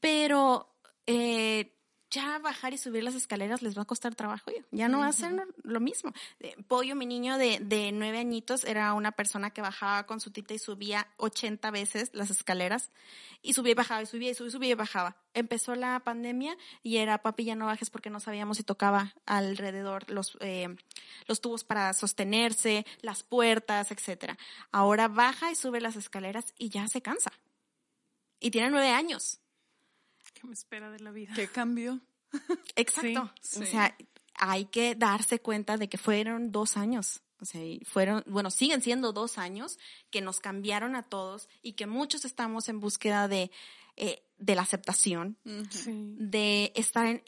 Pero 0.00 0.74
eh, 1.06 1.75
ya 2.16 2.38
bajar 2.38 2.72
y 2.72 2.78
subir 2.78 3.04
las 3.04 3.14
escaleras 3.14 3.60
les 3.60 3.76
va 3.76 3.82
a 3.82 3.84
costar 3.84 4.14
trabajo. 4.14 4.50
Ya, 4.70 4.88
no 4.88 5.00
va 5.00 5.08
a 5.08 5.12
ser 5.12 5.46
lo 5.62 5.80
mismo. 5.80 6.12
Eh, 6.40 6.56
Pollo, 6.66 6.96
mi 6.96 7.04
niño 7.04 7.36
de, 7.36 7.58
de 7.60 7.92
nueve 7.92 8.18
añitos, 8.18 8.64
era 8.64 8.94
una 8.94 9.12
persona 9.12 9.50
que 9.50 9.60
bajaba 9.60 10.06
con 10.06 10.20
su 10.20 10.30
tita 10.30 10.54
y 10.54 10.58
subía 10.58 11.08
80 11.18 11.70
veces 11.70 12.10
las 12.14 12.30
escaleras. 12.30 12.90
Y 13.42 13.52
subía 13.52 13.72
y 13.72 13.74
bajaba, 13.74 14.02
y 14.02 14.06
subía 14.06 14.30
y 14.30 14.34
subía 14.34 14.48
y 14.48 14.52
subía 14.52 14.70
y 14.70 14.74
bajaba. 14.74 15.16
Empezó 15.34 15.74
la 15.74 16.00
pandemia 16.00 16.56
y 16.82 16.96
era 16.96 17.18
papi 17.18 17.44
ya 17.44 17.54
no 17.54 17.66
bajes 17.66 17.90
porque 17.90 18.08
no 18.08 18.18
sabíamos 18.18 18.56
si 18.56 18.62
tocaba 18.62 19.14
alrededor 19.26 20.10
los, 20.10 20.38
eh, 20.40 20.74
los 21.26 21.42
tubos 21.42 21.64
para 21.64 21.92
sostenerse, 21.92 22.86
las 23.02 23.22
puertas, 23.22 23.90
etcétera. 23.90 24.38
Ahora 24.72 25.08
baja 25.08 25.52
y 25.52 25.54
sube 25.54 25.82
las 25.82 25.96
escaleras 25.96 26.54
y 26.56 26.70
ya 26.70 26.88
se 26.88 27.02
cansa. 27.02 27.30
Y 28.40 28.50
tiene 28.50 28.70
nueve 28.70 28.88
años. 28.88 29.40
¿Qué 30.40 30.46
me 30.46 30.52
espera 30.54 30.90
de 30.90 31.00
la 31.00 31.10
vida? 31.10 31.32
¿Qué 31.34 31.48
cambió? 31.48 32.00
Exacto. 32.76 33.32
Sí, 33.40 33.62
O 33.62 33.66
sea, 33.66 33.96
hay 34.34 34.66
que 34.66 34.94
darse 34.94 35.40
cuenta 35.40 35.76
de 35.76 35.88
que 35.88 35.98
fueron 35.98 36.52
dos 36.52 36.76
años. 36.76 37.22
O 37.40 37.44
sea, 37.44 37.62
y 37.62 37.80
fueron, 37.84 38.22
bueno, 38.26 38.50
siguen 38.50 38.80
siendo 38.82 39.12
dos 39.12 39.36
años 39.38 39.78
que 40.10 40.20
nos 40.22 40.40
cambiaron 40.40 40.96
a 40.96 41.02
todos 41.02 41.48
y 41.62 41.72
que 41.72 41.86
muchos 41.86 42.24
estamos 42.24 42.68
en 42.68 42.80
búsqueda 42.80 43.28
de, 43.28 43.50
eh, 43.96 44.22
de 44.38 44.54
la 44.54 44.62
aceptación, 44.62 45.36
Sí. 45.70 46.14
de 46.18 46.72
estar 46.74 47.06
en, 47.06 47.22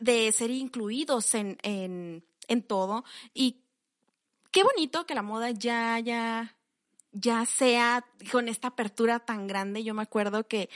de 0.00 0.30
ser 0.32 0.50
incluidos 0.50 1.34
en, 1.34 1.58
en, 1.62 2.24
en 2.48 2.62
todo. 2.62 3.04
Y 3.32 3.62
qué 4.50 4.62
bonito 4.62 5.06
que 5.06 5.14
la 5.14 5.22
moda 5.22 5.50
ya, 5.52 5.98
ya, 6.00 6.54
ya 7.12 7.46
sea 7.46 8.04
con 8.30 8.46
esta 8.48 8.68
apertura 8.68 9.20
tan 9.20 9.46
grande. 9.46 9.84
Yo 9.84 9.94
me 9.94 10.02
acuerdo 10.02 10.46
que, 10.46 10.68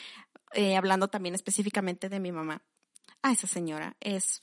eh, 0.55 0.77
hablando 0.77 1.09
también 1.09 1.35
específicamente 1.35 2.09
de 2.09 2.21
mi 2.21 2.33
mamá, 2.33 2.63
a 3.23 3.33
esa 3.33 3.47
señora 3.47 3.97
es 4.01 4.43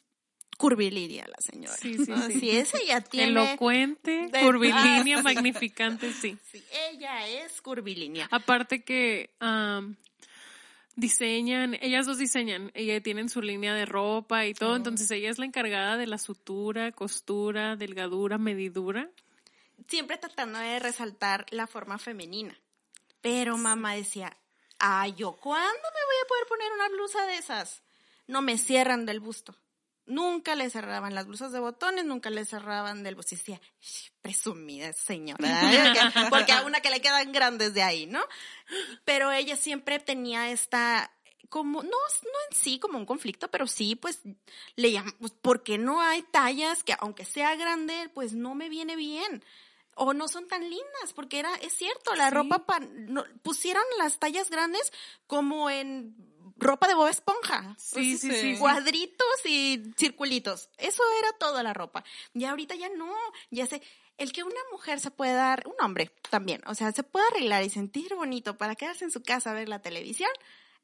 curvilínea 0.58 1.26
la 1.28 1.38
señora. 1.40 1.76
Sí, 1.76 1.98
sí, 2.06 2.12
Ah, 2.16 2.28
sí. 2.28 2.40
Si 2.40 2.52
esa 2.52 2.78
ya 2.88 3.02
tiene... 3.02 3.30
Elocuente, 3.54 4.28
De- 4.32 4.40
curvilínea, 4.46 5.18
Ah, 5.20 5.24
magnificante, 5.24 6.14
sí. 6.14 6.38
Sí, 6.52 6.64
ella 6.92 7.28
es 7.28 7.62
curvilínea. 7.62 8.28
Aparte 8.32 8.84
que 8.84 9.32
diseñan, 10.96 11.76
ellas 11.82 12.06
dos 12.06 12.18
diseñan, 12.18 12.72
ella 12.74 13.02
tienen 13.02 13.30
su 13.30 13.42
línea 13.42 13.74
de 13.74 13.86
ropa 13.86 14.46
y 14.46 14.54
todo, 14.54 14.76
entonces 14.76 15.10
ella 15.12 15.30
es 15.30 15.40
la 15.40 15.46
encargada 15.46 15.98
de 15.98 16.06
la 16.08 16.18
sutura, 16.18 16.92
costura, 16.92 17.76
delgadura, 17.76 18.38
medidura. 18.38 19.10
Siempre 19.88 20.18
tratando 20.18 20.60
de 20.60 20.80
resaltar 20.80 21.46
la 21.50 21.66
forma 21.66 21.98
femenina. 21.98 22.56
Pero 23.22 23.58
mamá 23.58 23.96
decía, 23.96 24.36
ay, 24.82 25.14
¿yo 25.14 25.34
cuándo 25.34 25.70
me 25.72 26.06
voy 26.06 26.16
a 26.24 26.28
poder 26.28 26.48
poner 26.48 26.72
una 26.74 26.90
blusa 26.90 27.26
de 27.28 27.38
esas? 27.38 27.84
No 28.28 28.42
me 28.42 28.58
cierran 28.58 29.06
del 29.06 29.20
busto. 29.20 29.56
Nunca 30.08 30.56
le 30.56 30.70
cerraban 30.72 31.14
las 31.14 31.28
blusas 31.28 31.52
de 31.52 31.60
botones, 31.60 32.04
nunca 32.04 32.32
le 32.32 32.44
cerraban 32.46 33.04
del 33.04 33.16
busto. 33.16 33.36
Y 33.36 33.38
decía, 33.38 33.62
"Sh, 33.80 34.10
presumida 34.22 34.92
señora, 34.94 35.38
porque 36.32 36.52
a 36.52 36.64
una 36.64 36.82
que 36.82 36.90
le 36.90 37.00
quedan 37.00 37.32
grandes 37.32 37.76
de 37.76 37.84
ahí, 37.84 38.08
¿no? 38.08 38.22
Pero 39.06 39.32
ella 39.32 39.56
siempre 39.56 40.00
tenía 40.00 40.50
esta 40.52 41.12
como, 41.50 41.84
no, 41.84 41.90
no 41.90 42.40
en 42.50 42.58
sí 42.58 42.80
como 42.80 42.98
un 42.98 43.06
conflicto, 43.06 43.52
pero 43.52 43.68
sí, 43.68 43.96
pues, 43.96 44.22
le 44.78 44.92
llaman, 44.94 45.14
pues, 45.20 45.34
porque 45.42 45.78
no 45.78 46.02
hay 46.02 46.24
tallas 46.24 46.82
que 46.84 46.96
aunque 46.98 47.26
sea 47.26 47.56
grande, 47.56 48.10
pues 48.14 48.34
no 48.34 48.56
me 48.56 48.70
viene 48.70 48.96
bien? 48.96 49.44
O 49.96 50.14
no 50.14 50.28
son 50.28 50.48
tan 50.48 50.62
lindas, 50.70 51.14
porque 51.16 51.40
era, 51.40 51.54
es 51.56 51.74
cierto, 51.74 52.16
la 52.16 52.30
Sí. 52.30 52.36
ropa, 52.36 52.66
pa- 52.66 52.80
no- 52.80 53.26
pusieron 53.44 53.84
las 53.98 54.20
tallas 54.20 54.50
grandes 54.50 54.92
como 55.28 55.70
en 55.70 56.16
ropa 56.56 56.88
de 56.88 56.94
Bob 56.94 57.08
Esponja. 57.08 57.76
Sí, 57.78 58.18
sí, 58.18 58.32
sí. 58.34 58.58
Cuadritos 58.58 59.28
y 59.46 59.84
circulitos. 59.98 60.70
Eso 60.78 61.04
era 61.20 61.34
toda 61.40 61.62
la 61.64 61.74
ropa. 61.74 62.04
Y 62.34 62.46
ahorita 62.46 62.76
ya 62.76 62.90
no, 62.90 63.14
ya 63.50 63.66
sé. 63.68 63.82
El 64.18 64.32
que 64.32 64.44
una 64.44 64.60
mujer 64.72 65.00
se 65.00 65.10
puede 65.12 65.34
dar, 65.34 65.64
un 65.68 65.74
hombre 65.84 66.14
también, 66.30 66.62
o 66.68 66.76
sea, 66.76 66.92
se 66.92 67.02
puede 67.04 67.26
arreglar 67.28 67.64
y 67.64 67.70
sentir 67.70 68.14
bonito 68.14 68.58
para 68.58 68.76
quedarse 68.76 69.04
en 69.04 69.12
su 69.12 69.24
casa 69.24 69.50
a 69.52 69.54
ver 69.56 69.68
la 69.68 69.82
televisión, 69.82 70.30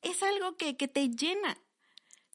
es 0.01 0.23
algo 0.23 0.57
que, 0.57 0.75
que 0.75 0.87
te 0.87 1.09
llena. 1.09 1.57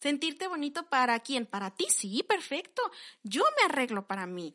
Sentirte 0.00 0.46
bonito 0.48 0.88
para 0.88 1.18
quién? 1.20 1.46
Para 1.46 1.70
ti, 1.74 1.86
sí, 1.88 2.22
perfecto. 2.28 2.82
Yo 3.22 3.42
me 3.58 3.64
arreglo 3.64 4.06
para 4.06 4.26
mí. 4.26 4.54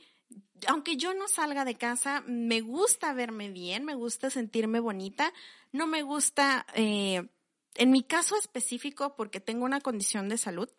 Aunque 0.68 0.98
yo 0.98 1.14
no 1.14 1.28
salga 1.28 1.66
de 1.66 1.76
casa, 1.76 2.24
me 2.28 2.62
gusta 2.62 3.14
verme 3.14 3.50
bien, 3.50 3.86
me 3.86 3.96
gusta 3.96 4.30
sentirme 4.30 4.80
bonita, 4.80 5.34
no 5.72 5.86
me 5.86 6.02
gusta, 6.02 6.66
eh, 6.74 7.30
en 7.76 7.92
mi 7.92 8.04
caso 8.04 8.36
específico, 8.38 9.16
porque 9.16 9.40
tengo 9.40 9.66
una 9.66 9.82
condición 9.82 10.30
de 10.30 10.38
salud, 10.38 10.70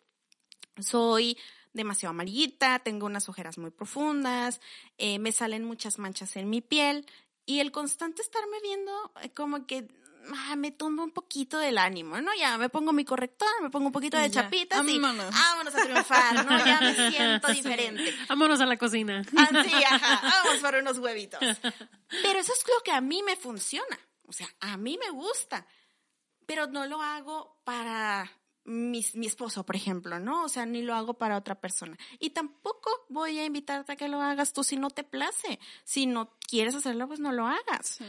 soy 0.79 1.37
demasiado 1.73 2.11
amarillita, 2.11 2.79
tengo 2.79 3.05
unas 3.05 3.29
ojeras 3.29 3.57
muy 3.57 3.71
profundas, 3.71 4.59
eh, 4.97 5.19
me 5.19 5.31
salen 5.31 5.63
muchas 5.63 5.97
manchas 5.97 6.35
en 6.35 6.49
mi 6.49 6.61
piel 6.61 7.05
y 7.45 7.59
el 7.59 7.71
constante 7.71 8.21
estarme 8.21 8.57
viendo 8.61 8.91
eh, 9.21 9.29
como 9.31 9.65
que 9.65 9.87
ah, 10.35 10.55
me 10.55 10.71
tumba 10.71 11.03
un 11.03 11.11
poquito 11.11 11.57
del 11.59 11.77
ánimo, 11.77 12.19
¿no? 12.21 12.31
Ya 12.37 12.57
me 12.57 12.69
pongo 12.69 12.91
mi 12.93 13.05
corrector, 13.05 13.47
me 13.61 13.69
pongo 13.69 13.87
un 13.87 13.91
poquito 13.91 14.17
de 14.17 14.29
Ya, 14.29 14.43
chapitas 14.43 14.87
y 14.87 14.99
vámonos. 14.99 15.33
vámonos 15.33 15.75
a 15.75 15.83
triunfar, 15.83 16.45
¿no? 16.45 16.65
Ya 16.65 16.79
me 16.81 16.93
siento 17.11 17.47
diferente. 17.49 18.15
Vámonos 18.27 18.59
a 18.61 18.65
la 18.65 18.77
cocina. 18.77 19.23
Ah, 19.37 19.63
sí, 19.63 19.73
ajá, 19.83 20.21
vamos 20.43 20.59
por 20.61 20.75
unos 20.75 20.97
huevitos. 20.99 21.39
Pero 22.23 22.39
eso 22.39 22.53
es 22.53 22.63
lo 22.67 22.83
que 22.83 22.91
a 22.91 23.01
mí 23.01 23.21
me 23.23 23.35
funciona. 23.35 23.97
O 24.27 24.31
sea, 24.33 24.47
a 24.59 24.77
mí 24.77 24.97
me 25.03 25.09
gusta. 25.11 25.65
Pero 26.45 26.67
no 26.67 26.85
lo 26.87 27.01
hago 27.01 27.61
para 27.63 28.29
mis- 28.65 29.15
mi 29.15 29.25
esposo, 29.27 29.65
por 29.65 29.75
ejemplo, 29.75 30.19
¿no? 30.19 30.43
O 30.43 30.49
sea, 30.49 30.65
ni 30.65 30.81
lo 30.81 30.95
hago 30.95 31.13
para 31.15 31.37
otra 31.37 31.59
persona. 31.59 31.97
Y 32.19 32.31
tampoco 32.31 32.89
voy 33.09 33.39
a 33.39 33.45
invitarte 33.45 33.91
a 33.93 33.95
que 33.95 34.07
lo 34.07 34.21
hagas 34.21 34.53
tú 34.53 34.63
si 34.63 34.75
no 34.77 34.89
te 34.89 35.03
place. 35.03 35.59
Si 35.83 36.05
no 36.07 36.35
quieres 36.47 36.75
hacerlo, 36.75 37.07
pues 37.07 37.19
no 37.19 37.31
lo 37.31 37.45
hagas. 37.47 37.87
Sí. 37.99 38.05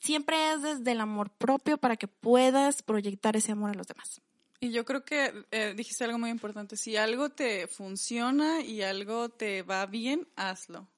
Siempre 0.00 0.52
es 0.52 0.62
desde 0.62 0.92
el 0.92 1.00
amor 1.00 1.30
propio 1.30 1.78
para 1.78 1.96
que 1.96 2.08
puedas 2.08 2.82
proyectar 2.82 3.36
ese 3.36 3.52
amor 3.52 3.70
a 3.70 3.74
los 3.74 3.86
demás. 3.86 4.20
Y 4.60 4.70
yo 4.72 4.84
creo 4.84 5.04
que 5.04 5.44
eh, 5.50 5.74
dijiste 5.76 6.04
algo 6.04 6.18
muy 6.18 6.30
importante. 6.30 6.76
Si 6.76 6.96
algo 6.96 7.30
te 7.30 7.66
funciona 7.68 8.60
y 8.60 8.82
algo 8.82 9.28
te 9.28 9.62
va 9.62 9.86
bien, 9.86 10.26
hazlo. 10.36 10.88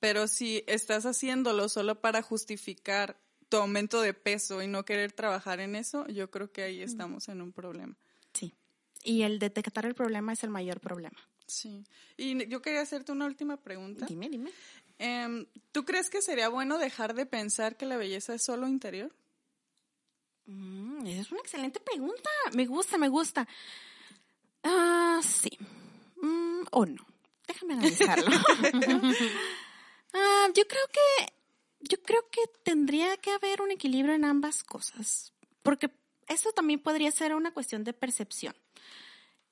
Pero 0.00 0.28
si 0.28 0.62
estás 0.66 1.06
haciéndolo 1.06 1.68
solo 1.68 2.00
para 2.00 2.20
justificar 2.20 3.18
tu 3.48 3.56
aumento 3.56 4.00
de 4.00 4.12
peso 4.12 4.62
y 4.62 4.66
no 4.66 4.84
querer 4.84 5.12
trabajar 5.12 5.60
en 5.60 5.76
eso, 5.76 6.06
yo 6.08 6.30
creo 6.30 6.52
que 6.52 6.62
ahí 6.62 6.82
estamos 6.82 7.28
en 7.28 7.40
un 7.40 7.52
problema. 7.52 7.96
Sí. 8.34 8.52
Y 9.02 9.22
el 9.22 9.38
detectar 9.38 9.86
el 9.86 9.94
problema 9.94 10.32
es 10.32 10.44
el 10.44 10.50
mayor 10.50 10.80
problema. 10.80 11.18
Sí. 11.46 11.84
Y 12.16 12.46
yo 12.48 12.60
quería 12.60 12.82
hacerte 12.82 13.12
una 13.12 13.26
última 13.26 13.56
pregunta. 13.56 14.06
Dime, 14.06 14.28
dime. 14.28 14.50
Em, 14.98 15.46
¿Tú 15.72 15.84
crees 15.84 16.08
que 16.08 16.22
sería 16.22 16.48
bueno 16.48 16.78
dejar 16.78 17.14
de 17.14 17.26
pensar 17.26 17.76
que 17.76 17.86
la 17.86 17.96
belleza 17.96 18.34
es 18.34 18.42
solo 18.42 18.66
interior? 18.66 19.14
Mm, 20.46 21.06
es 21.06 21.30
una 21.30 21.40
excelente 21.40 21.80
pregunta. 21.80 22.30
Me 22.54 22.66
gusta, 22.66 22.96
me 22.98 23.08
gusta. 23.08 23.46
Ah, 24.62 25.20
sí. 25.22 25.50
Mm, 26.22 26.62
o 26.70 26.86
no. 26.86 27.06
Déjame 27.46 27.74
analizarlo. 27.74 28.26
Ah, 30.18 30.48
yo 30.54 30.66
creo 30.66 30.86
que, 30.90 31.32
yo 31.80 32.02
creo 32.02 32.26
que 32.30 32.40
tendría 32.62 33.18
que 33.18 33.32
haber 33.32 33.60
un 33.60 33.70
equilibrio 33.70 34.14
en 34.14 34.24
ambas 34.24 34.62
cosas. 34.62 35.34
Porque 35.62 35.90
eso 36.26 36.52
también 36.52 36.80
podría 36.80 37.10
ser 37.10 37.34
una 37.34 37.52
cuestión 37.52 37.84
de 37.84 37.92
percepción. 37.92 38.54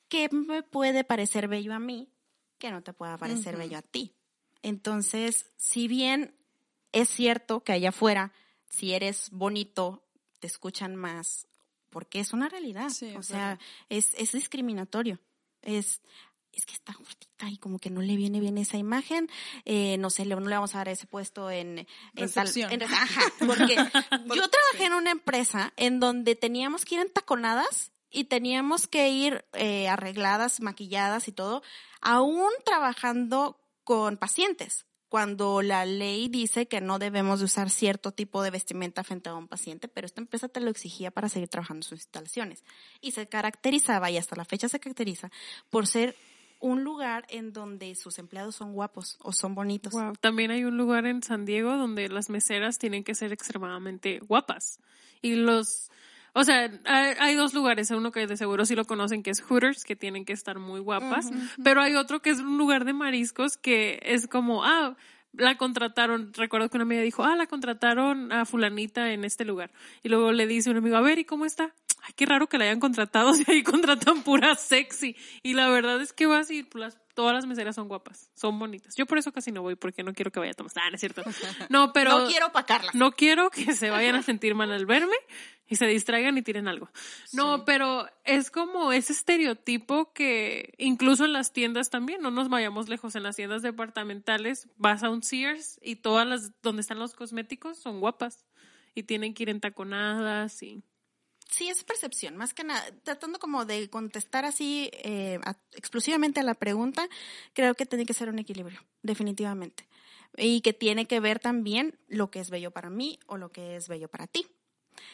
¿Qué 0.08 0.30
me 0.30 0.62
puede 0.62 1.04
parecer 1.04 1.48
bello 1.48 1.74
a 1.74 1.78
mí 1.78 2.08
que 2.58 2.70
no 2.70 2.82
te 2.82 2.94
pueda 2.94 3.18
parecer 3.18 3.58
bello 3.58 3.76
a 3.76 3.82
ti? 3.82 4.14
Entonces, 4.68 5.50
si 5.58 5.88
bien 5.88 6.34
es 6.92 7.10
cierto 7.10 7.60
que 7.62 7.72
allá 7.72 7.90
afuera, 7.90 8.32
si 8.68 8.94
eres 8.94 9.28
bonito, 9.30 10.02
te 10.40 10.46
escuchan 10.46 10.96
más, 10.96 11.46
porque 11.90 12.18
es 12.18 12.32
una 12.32 12.48
realidad. 12.48 12.88
Sí, 12.88 13.14
o 13.14 13.22
sea, 13.22 13.58
es, 13.90 14.14
es 14.16 14.32
discriminatorio. 14.32 15.20
Es, 15.60 16.00
es 16.52 16.64
que 16.64 16.72
está 16.72 16.94
gordita 16.94 17.48
y 17.50 17.58
como 17.58 17.78
que 17.78 17.90
no 17.90 18.00
le 18.00 18.16
viene 18.16 18.40
bien 18.40 18.56
esa 18.56 18.78
imagen. 18.78 19.28
eh, 19.66 19.96
no 19.98 20.08
sé, 20.08 20.24
no 20.24 20.40
le 20.40 20.54
vamos 20.54 20.74
a 20.74 20.78
dar 20.78 20.88
ese 20.88 21.06
puesto 21.06 21.50
en, 21.50 21.78
en 21.80 21.86
tal- 22.32 22.48
en- 22.70 22.82
ajá, 22.94 23.20
porque 23.46 23.76
yo 24.34 24.48
trabajé 24.48 24.86
en 24.86 24.94
una 24.94 25.10
empresa 25.10 25.74
en 25.76 26.00
donde 26.00 26.36
teníamos 26.36 26.86
que 26.86 26.94
ir 26.94 27.00
en 27.02 27.12
taconadas 27.12 27.92
y 28.10 28.24
teníamos 28.24 28.86
que 28.86 29.10
ir 29.10 29.44
eh, 29.52 29.88
arregladas, 29.88 30.60
maquilladas 30.60 31.28
y 31.28 31.32
todo, 31.32 31.62
aún 32.00 32.48
trabajando 32.64 33.58
con 33.84 34.16
pacientes. 34.16 34.86
Cuando 35.08 35.62
la 35.62 35.84
ley 35.84 36.28
dice 36.28 36.66
que 36.66 36.80
no 36.80 36.98
debemos 36.98 37.38
de 37.38 37.44
usar 37.44 37.70
cierto 37.70 38.10
tipo 38.10 38.42
de 38.42 38.50
vestimenta 38.50 39.04
frente 39.04 39.28
a 39.28 39.34
un 39.34 39.46
paciente, 39.46 39.86
pero 39.86 40.06
esta 40.06 40.20
empresa 40.20 40.48
te 40.48 40.58
lo 40.58 40.70
exigía 40.70 41.12
para 41.12 41.28
seguir 41.28 41.48
trabajando 41.48 41.84
en 41.84 41.88
sus 41.90 41.98
instalaciones. 42.00 42.64
Y 43.00 43.12
se 43.12 43.28
caracterizaba, 43.28 44.10
y 44.10 44.16
hasta 44.16 44.34
la 44.34 44.44
fecha 44.44 44.68
se 44.68 44.80
caracteriza, 44.80 45.30
por 45.70 45.86
ser 45.86 46.16
un 46.64 46.82
lugar 46.82 47.26
en 47.28 47.52
donde 47.52 47.94
sus 47.94 48.18
empleados 48.18 48.56
son 48.56 48.72
guapos 48.72 49.18
o 49.20 49.32
son 49.32 49.54
bonitos. 49.54 49.92
También 50.20 50.50
hay 50.50 50.64
un 50.64 50.76
lugar 50.78 51.06
en 51.06 51.22
San 51.22 51.44
Diego 51.44 51.76
donde 51.76 52.08
las 52.08 52.30
meseras 52.30 52.78
tienen 52.78 53.04
que 53.04 53.14
ser 53.14 53.32
extremadamente 53.32 54.18
guapas. 54.20 54.80
Y 55.20 55.34
los, 55.34 55.90
o 56.34 56.44
sea, 56.44 56.70
hay, 56.84 57.14
hay 57.18 57.34
dos 57.36 57.54
lugares, 57.54 57.90
uno 57.90 58.12
que 58.12 58.26
de 58.26 58.36
seguro 58.36 58.66
sí 58.66 58.74
lo 58.74 58.84
conocen, 58.84 59.22
que 59.22 59.30
es 59.30 59.40
Hooters, 59.40 59.84
que 59.84 59.96
tienen 59.96 60.24
que 60.24 60.32
estar 60.32 60.58
muy 60.58 60.80
guapas, 60.80 61.30
pero 61.62 61.80
hay 61.80 61.94
otro 61.94 62.20
que 62.20 62.30
es 62.30 62.40
un 62.40 62.58
lugar 62.58 62.84
de 62.84 62.92
mariscos 62.92 63.56
que 63.56 64.00
es 64.02 64.26
como, 64.26 64.64
ah, 64.64 64.96
la 65.36 65.56
contrataron, 65.56 66.32
recuerdo 66.34 66.68
que 66.68 66.76
una 66.76 66.84
amiga 66.84 67.02
dijo, 67.02 67.24
ah, 67.24 67.36
la 67.36 67.46
contrataron 67.46 68.32
a 68.32 68.44
fulanita 68.44 69.12
en 69.12 69.24
este 69.24 69.44
lugar. 69.44 69.70
Y 70.02 70.08
luego 70.08 70.32
le 70.32 70.46
dice 70.46 70.70
un 70.70 70.76
amigo, 70.76 70.96
a 70.96 71.00
ver, 71.00 71.18
¿y 71.18 71.24
cómo 71.24 71.44
está? 71.44 71.74
Ay, 72.02 72.12
qué 72.16 72.26
raro 72.26 72.48
que 72.48 72.58
la 72.58 72.64
hayan 72.64 72.80
contratado, 72.80 73.32
si 73.34 73.44
ahí 73.50 73.62
contratan 73.62 74.22
pura 74.22 74.54
sexy. 74.54 75.16
Y 75.42 75.54
la 75.54 75.68
verdad 75.68 76.00
es 76.00 76.12
que 76.12 76.26
vas 76.26 76.50
y 76.50 76.66
las, 76.74 76.98
todas 77.14 77.34
las 77.34 77.46
meseras 77.46 77.76
son 77.76 77.88
guapas, 77.88 78.30
son 78.34 78.58
bonitas. 78.58 78.94
Yo 78.96 79.06
por 79.06 79.18
eso 79.18 79.32
casi 79.32 79.52
no 79.52 79.62
voy, 79.62 79.76
porque 79.76 80.02
no 80.02 80.12
quiero 80.12 80.30
que 80.30 80.40
vaya 80.40 80.52
a 80.52 80.54
tomar. 80.54 80.72
Ah, 80.76 80.90
no 80.90 80.96
es 80.96 81.00
cierto. 81.00 81.22
No, 81.70 81.92
pero... 81.92 82.18
no 82.18 82.26
quiero 82.26 82.48
opacarla. 82.48 82.90
No 82.94 83.12
quiero 83.12 83.50
que 83.50 83.74
se 83.74 83.90
vayan 83.90 84.16
a 84.16 84.22
sentir 84.24 84.54
mal 84.54 84.70
al 84.72 84.86
verme 84.86 85.16
y 85.66 85.76
se 85.76 85.86
distraigan 85.86 86.36
y 86.36 86.42
tiren 86.42 86.68
algo. 86.68 86.90
No, 87.32 87.64
pero 87.64 88.06
es 88.24 88.50
como 88.50 88.92
ese 88.92 89.12
estereotipo 89.12 90.12
que 90.12 90.74
incluso 90.78 91.24
en 91.24 91.32
las 91.32 91.52
tiendas 91.52 91.90
también, 91.90 92.20
no 92.20 92.30
nos 92.30 92.48
vayamos 92.48 92.88
lejos, 92.88 93.14
en 93.14 93.22
las 93.22 93.36
tiendas 93.36 93.62
departamentales 93.62 94.68
vas 94.76 95.02
a 95.02 95.10
un 95.10 95.22
Sears 95.22 95.78
y 95.82 95.96
todas 95.96 96.26
las 96.26 96.52
donde 96.62 96.82
están 96.82 96.98
los 96.98 97.14
cosméticos 97.14 97.78
son 97.78 98.00
guapas 98.00 98.44
y 98.94 99.04
tienen 99.04 99.34
que 99.34 99.44
ir 99.44 99.48
en 99.48 99.60
taconadas 99.60 100.62
y 100.62 100.82
Sí, 101.56 101.68
es 101.68 101.84
percepción, 101.84 102.36
más 102.36 102.52
que 102.52 102.64
nada, 102.64 102.84
tratando 103.04 103.38
como 103.38 103.64
de 103.64 103.88
contestar 103.88 104.44
así 104.44 104.90
eh, 104.92 105.38
a- 105.44 105.56
exclusivamente 105.72 106.40
a 106.40 106.42
la 106.42 106.54
pregunta, 106.54 107.08
creo 107.52 107.76
que 107.76 107.86
tiene 107.86 108.04
que 108.06 108.12
ser 108.12 108.28
un 108.28 108.40
equilibrio, 108.40 108.80
definitivamente. 109.02 109.86
Y 110.36 110.62
que 110.62 110.72
tiene 110.72 111.06
que 111.06 111.20
ver 111.20 111.38
también 111.38 111.96
lo 112.08 112.28
que 112.28 112.40
es 112.40 112.50
bello 112.50 112.72
para 112.72 112.90
mí 112.90 113.20
o 113.26 113.36
lo 113.36 113.52
que 113.52 113.76
es 113.76 113.86
bello 113.86 114.08
para 114.08 114.26
ti. 114.26 114.48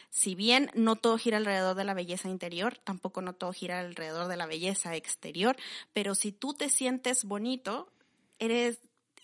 Si 0.09 0.33
bien 0.33 0.71
no 0.73 0.95
todo 0.95 1.19
gira 1.19 1.37
alrededor 1.37 1.75
de 1.75 1.83
la 1.83 1.93
belleza 1.93 2.27
interior, 2.27 2.75
tampoco 2.79 3.21
no 3.21 3.33
todo 3.33 3.53
gira 3.53 3.79
alrededor 3.79 4.27
de 4.27 4.37
la 4.37 4.47
belleza 4.47 4.95
exterior, 4.95 5.55
pero 5.93 6.15
si 6.15 6.31
tú 6.31 6.55
te 6.55 6.69
sientes 6.69 7.23
bonito, 7.23 7.91
eres 8.39 8.79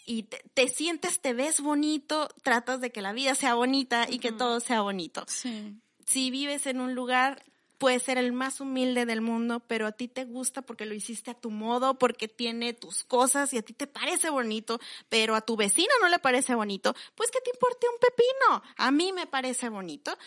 y 0.06 0.24
te, 0.24 0.38
te 0.54 0.68
sientes, 0.68 1.20
te 1.20 1.34
ves 1.34 1.62
bonito, 1.62 2.30
tratas 2.44 2.80
de 2.80 2.92
que 2.92 3.02
la 3.02 3.12
vida 3.12 3.34
sea 3.34 3.56
bonita 3.56 4.06
y 4.08 4.20
que 4.20 4.32
todo 4.32 4.60
sea 4.60 4.82
bonito 4.82 5.26
Sí. 5.28 5.76
Si 6.08 6.32
vives 6.32 6.66
en 6.66 6.82
un 6.82 6.96
lugar 6.96 7.44
puede 7.78 8.00
ser 8.00 8.18
el 8.18 8.34
más 8.34 8.60
humilde 8.60 9.06
del 9.06 9.22
mundo, 9.22 9.60
pero 9.60 9.86
a 9.86 9.92
ti 9.92 10.08
te 10.08 10.26
gusta 10.26 10.64
porque 10.64 10.86
lo 10.86 10.96
hiciste 10.96 11.32
a 11.32 11.36
tu 11.36 11.52
modo, 11.52 12.00
porque 12.00 12.28
tiene 12.28 12.74
tus 12.74 13.04
cosas 13.04 13.54
y 13.54 13.58
a 13.58 13.62
ti 13.62 13.74
te 13.74 13.86
parece 13.86 14.30
bonito, 14.30 14.80
pero 15.10 15.36
a 15.36 15.42
tu 15.42 15.56
vecino 15.56 15.94
no 16.02 16.10
le 16.10 16.18
parece 16.18 16.56
bonito, 16.56 16.96
pues 17.14 17.30
que 17.30 17.42
te 17.42 17.52
importe 17.52 17.88
un 17.88 18.00
pepino. 18.00 18.64
A 18.78 18.90
mí 18.90 19.14
me 19.14 19.28
parece 19.28 19.70
bonito. 19.70 20.18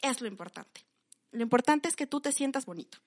Es 0.00 0.20
lo 0.20 0.28
importante. 0.28 0.86
Lo 1.32 1.42
importante 1.42 1.88
es 1.88 1.96
que 1.96 2.06
tú 2.06 2.20
te 2.20 2.32
sientas 2.32 2.64
bonito. 2.64 2.98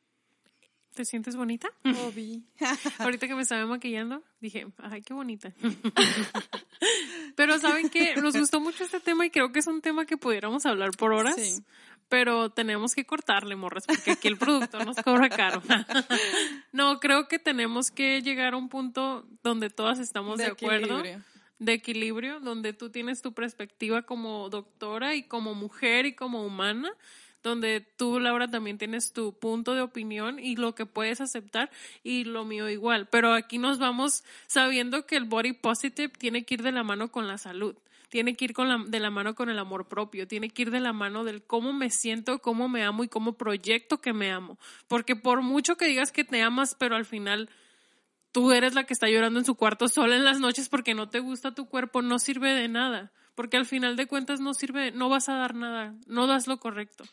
¿Te 0.95 1.03
sientes 1.03 1.35
bonita? 1.35 1.67
Obi. 2.07 2.45
Ahorita 2.99 3.27
que 3.27 3.35
me 3.35 3.41
estaba 3.41 3.65
maquillando, 3.65 4.23
dije, 4.39 4.65
ay, 4.77 5.01
qué 5.01 5.13
bonita. 5.13 5.51
Pero 7.35 7.59
saben 7.59 7.89
que 7.89 8.15
nos 8.15 8.37
gustó 8.37 8.61
mucho 8.61 8.85
este 8.85 9.01
tema 9.01 9.25
y 9.25 9.29
creo 9.29 9.51
que 9.51 9.59
es 9.59 9.67
un 9.67 9.81
tema 9.81 10.05
que 10.05 10.15
pudiéramos 10.15 10.65
hablar 10.65 10.91
por 10.91 11.11
horas. 11.11 11.35
Sí. 11.35 11.61
Pero 12.07 12.49
tenemos 12.49 12.95
que 12.95 13.05
cortarle, 13.05 13.57
morras, 13.57 13.83
porque 13.85 14.11
aquí 14.11 14.29
el 14.29 14.37
productor 14.37 14.85
nos 14.85 14.95
cobra 14.97 15.27
caro. 15.29 15.61
No, 16.71 16.99
creo 17.01 17.27
que 17.27 17.39
tenemos 17.39 17.91
que 17.91 18.21
llegar 18.21 18.53
a 18.53 18.57
un 18.57 18.69
punto 18.69 19.27
donde 19.43 19.69
todas 19.69 19.99
estamos 19.99 20.37
de, 20.37 20.45
acuerdo, 20.45 20.99
equilibrio. 20.99 21.23
de 21.59 21.73
equilibrio, 21.73 22.39
donde 22.39 22.71
tú 22.71 22.89
tienes 22.89 23.21
tu 23.21 23.33
perspectiva 23.33 24.03
como 24.03 24.49
doctora 24.49 25.15
y 25.15 25.23
como 25.23 25.55
mujer 25.55 26.05
y 26.05 26.15
como 26.15 26.45
humana, 26.45 26.91
donde 27.49 27.81
tú, 27.81 28.19
Laura, 28.19 28.47
también 28.47 28.77
tienes 28.77 29.13
tu 29.13 29.37
punto 29.37 29.73
de 29.73 29.81
opinión 29.81 30.39
y 30.39 30.55
lo 30.55 30.75
que 30.75 30.85
puedes 30.85 31.21
aceptar 31.21 31.69
y 32.03 32.23
lo 32.23 32.43
mío 32.43 32.69
igual. 32.69 33.07
Pero 33.07 33.33
aquí 33.33 33.57
nos 33.57 33.79
vamos 33.79 34.23
sabiendo 34.47 35.05
que 35.05 35.15
el 35.15 35.25
body 35.25 35.53
positive 35.53 36.09
tiene 36.09 36.43
que 36.43 36.55
ir 36.55 36.63
de 36.63 36.71
la 36.71 36.83
mano 36.83 37.11
con 37.11 37.27
la 37.27 37.37
salud. 37.37 37.75
Tiene 38.09 38.35
que 38.35 38.45
ir 38.45 38.53
con 38.53 38.67
la, 38.67 38.83
de 38.87 38.99
la 38.99 39.09
mano 39.09 39.35
con 39.35 39.49
el 39.49 39.59
amor 39.59 39.87
propio, 39.87 40.27
tiene 40.27 40.49
que 40.49 40.63
ir 40.63 40.71
de 40.71 40.79
la 40.79 40.93
mano 40.93 41.23
del 41.23 41.43
cómo 41.43 41.73
me 41.73 41.89
siento, 41.89 42.39
cómo 42.39 42.69
me 42.69 42.83
amo 42.83 43.03
y 43.03 43.09
cómo 43.09 43.33
proyecto 43.33 43.99
que 43.99 44.13
me 44.13 44.31
amo. 44.31 44.57
Porque 44.87 45.15
por 45.15 45.41
mucho 45.41 45.75
que 45.75 45.87
digas 45.87 46.11
que 46.11 46.23
te 46.23 46.41
amas, 46.41 46.75
pero 46.79 46.95
al 46.95 47.05
final 47.05 47.49
tú 48.31 48.51
eres 48.51 48.73
la 48.73 48.85
que 48.85 48.93
está 48.93 49.07
llorando 49.07 49.39
en 49.39 49.45
su 49.45 49.55
cuarto 49.55 49.87
sola 49.87 50.15
en 50.15 50.23
las 50.23 50.39
noches 50.39 50.69
porque 50.69 50.93
no 50.93 51.09
te 51.09 51.19
gusta 51.19 51.53
tu 51.53 51.67
cuerpo, 51.67 52.01
no 52.01 52.19
sirve 52.19 52.53
de 52.53 52.67
nada. 52.67 53.11
Porque 53.35 53.57
al 53.57 53.65
final 53.65 53.97
de 53.97 54.07
cuentas 54.07 54.39
no 54.39 54.53
sirve, 54.53 54.91
no 54.91 55.09
vas 55.09 55.29
a 55.29 55.35
dar 55.35 55.53
nada, 55.53 55.93
no 56.07 56.25
das 56.25 56.47
lo 56.47 56.57
correcto. 56.57 57.03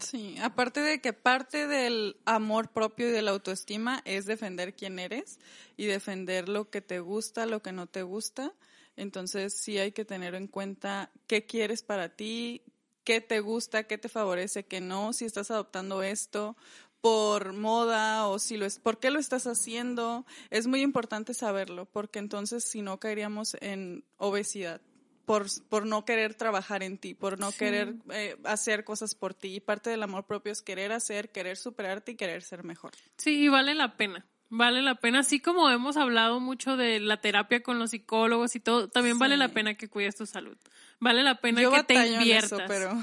Sí, 0.00 0.36
aparte 0.40 0.80
de 0.80 1.00
que 1.00 1.12
parte 1.12 1.66
del 1.66 2.16
amor 2.24 2.70
propio 2.70 3.08
y 3.08 3.12
de 3.12 3.22
la 3.22 3.32
autoestima 3.32 4.00
es 4.04 4.24
defender 4.24 4.74
quién 4.74 4.98
eres 4.98 5.38
y 5.76 5.84
defender 5.84 6.48
lo 6.48 6.70
que 6.70 6.80
te 6.80 7.00
gusta, 7.00 7.44
lo 7.46 7.62
que 7.62 7.72
no 7.72 7.86
te 7.86 8.02
gusta. 8.02 8.54
Entonces 8.96 9.54
sí 9.54 9.78
hay 9.78 9.92
que 9.92 10.04
tener 10.04 10.34
en 10.34 10.48
cuenta 10.48 11.10
qué 11.26 11.44
quieres 11.44 11.82
para 11.82 12.08
ti, 12.08 12.62
qué 13.04 13.20
te 13.20 13.40
gusta, 13.40 13.84
qué 13.84 13.98
te 13.98 14.08
favorece, 14.08 14.64
qué 14.64 14.80
no, 14.80 15.12
si 15.12 15.26
estás 15.26 15.50
adoptando 15.50 16.02
esto 16.02 16.56
por 17.02 17.52
moda 17.52 18.28
o 18.28 18.38
si 18.38 18.56
lo 18.56 18.64
es, 18.64 18.78
por 18.78 18.98
qué 18.98 19.10
lo 19.10 19.18
estás 19.18 19.46
haciendo. 19.46 20.24
Es 20.50 20.66
muy 20.66 20.80
importante 20.80 21.34
saberlo 21.34 21.84
porque 21.84 22.18
entonces 22.18 22.64
si 22.64 22.80
no 22.80 22.98
caeríamos 22.98 23.56
en 23.60 24.04
obesidad 24.16 24.80
por, 25.24 25.46
por 25.68 25.86
no 25.86 26.04
querer 26.04 26.34
trabajar 26.34 26.82
en 26.82 26.98
ti, 26.98 27.14
por 27.14 27.38
no 27.38 27.52
querer 27.52 27.94
eh, 28.12 28.36
hacer 28.44 28.84
cosas 28.84 29.14
por 29.14 29.34
ti. 29.34 29.56
Y 29.56 29.60
parte 29.60 29.90
del 29.90 30.02
amor 30.02 30.24
propio 30.24 30.52
es 30.52 30.62
querer 30.62 30.92
hacer, 30.92 31.30
querer 31.30 31.56
superarte 31.56 32.12
y 32.12 32.16
querer 32.16 32.42
ser 32.42 32.64
mejor. 32.64 32.92
Sí, 33.16 33.44
y 33.44 33.48
vale 33.48 33.74
la 33.74 33.96
pena. 33.96 34.26
Vale 34.54 34.82
la 34.82 34.96
pena, 34.96 35.20
así 35.20 35.40
como 35.40 35.70
hemos 35.70 35.96
hablado 35.96 36.38
mucho 36.38 36.76
de 36.76 37.00
la 37.00 37.16
terapia 37.16 37.62
con 37.62 37.78
los 37.78 37.92
psicólogos 37.92 38.54
y 38.54 38.60
todo, 38.60 38.86
también 38.86 39.18
vale 39.18 39.38
la 39.38 39.48
pena 39.48 39.76
que 39.76 39.88
cuides 39.88 40.14
tu 40.14 40.26
salud. 40.26 40.58
Vale 41.00 41.22
la 41.22 41.36
pena 41.36 41.62
Yo 41.62 41.72
que 41.72 41.84
te 41.84 42.06
inviertas. 42.06 42.52
eso, 42.52 42.62
pero, 42.68 43.02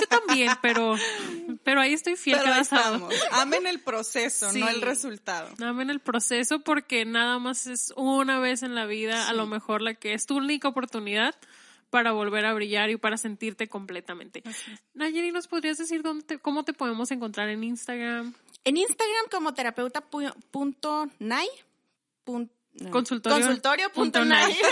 Yo 0.00 0.06
también, 0.06 0.50
pero, 0.62 0.96
pero 1.64 1.80
ahí 1.80 1.92
estoy 1.94 2.16
fiel 2.16 2.36
pero 2.38 2.46
cada 2.50 2.58
ahí 2.60 2.64
sábado. 2.64 3.08
estamos. 3.10 3.40
Amen 3.40 3.66
el 3.66 3.80
proceso, 3.80 4.50
Sí. 4.50 4.60
no 4.60 4.68
el 4.68 4.80
resultado. 4.82 5.48
Amen 5.62 5.90
el 5.90 6.00
proceso 6.00 6.60
porque 6.60 7.04
nada 7.04 7.38
más 7.38 7.66
es 7.66 7.92
una 7.96 8.38
vez 8.38 8.62
en 8.62 8.74
la 8.74 8.86
vida, 8.86 9.28
a 9.28 9.32
lo 9.32 9.46
mejor 9.46 9.82
la 9.82 9.94
que 9.94 10.14
es 10.14 10.26
tu 10.26 10.36
única 10.36 10.68
oportunidad 10.68 11.34
para 11.90 12.12
volver 12.12 12.44
a 12.44 12.52
brillar 12.52 12.90
y 12.90 12.96
para 12.96 13.16
sentirte 13.16 13.66
completamente. 13.68 14.42
Nayeli, 14.94 15.32
¿nos 15.32 15.48
podrías 15.48 15.78
decir 15.78 16.02
dónde 16.02 16.24
te- 16.24 16.38
cómo 16.38 16.64
te 16.64 16.74
podemos 16.74 17.10
encontrar 17.10 17.48
en 17.48 17.64
Instagram? 17.64 18.34
En 18.64 18.76
Instagram 18.76 19.24
como 19.30 19.54
terapeuta.nay. 19.54 21.48
pun- 22.24 22.50
no, 22.50 22.57
Consultorio 22.90 23.38
Consultorio 23.38 23.90
punto 23.92 24.24
nay. 24.24 24.52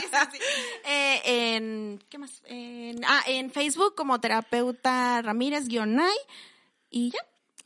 Sí, 0.00 0.06
sí, 0.10 0.18
sí. 0.32 0.38
Eh, 0.84 1.54
en, 1.56 2.02
¿qué 2.08 2.18
más? 2.18 2.42
En, 2.46 3.04
ah, 3.04 3.22
en 3.26 3.50
Facebook 3.50 3.94
como 3.94 4.20
terapeuta 4.20 5.22
Ramírez-Nay. 5.22 6.16
Y 6.90 7.10
ya. 7.10 7.18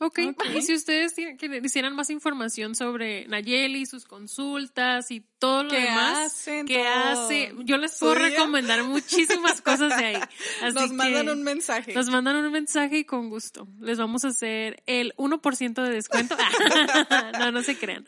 Ok, 0.03 0.17
y 0.55 0.63
si 0.63 0.73
ustedes 0.73 1.13
quisieran 1.61 1.95
más 1.95 2.09
información 2.09 2.73
sobre 2.73 3.27
Nayeli, 3.27 3.85
sus 3.85 4.05
consultas 4.05 5.11
y 5.11 5.23
todo 5.37 5.63
lo 5.63 5.69
¿Qué 5.69 5.81
demás 5.81 6.43
que 6.65 6.87
hace, 6.87 7.53
yo 7.65 7.77
les 7.77 7.99
puedo 7.99 8.15
día? 8.15 8.29
recomendar 8.29 8.83
muchísimas 8.83 9.61
cosas 9.61 9.95
de 9.95 10.05
ahí. 10.05 10.15
Así 10.63 10.73
Nos 10.73 10.91
mandan 10.93 11.29
un 11.29 11.43
mensaje. 11.43 11.93
Nos 11.93 12.09
mandan 12.09 12.35
un 12.37 12.51
mensaje 12.51 12.97
y 12.97 13.05
con 13.05 13.29
gusto. 13.29 13.67
Les 13.79 13.99
vamos 13.99 14.25
a 14.25 14.29
hacer 14.29 14.81
el 14.87 15.13
1% 15.17 15.83
de 15.83 15.89
descuento. 15.91 16.35
no, 17.39 17.51
no 17.51 17.61
se 17.61 17.77
crean. 17.77 18.03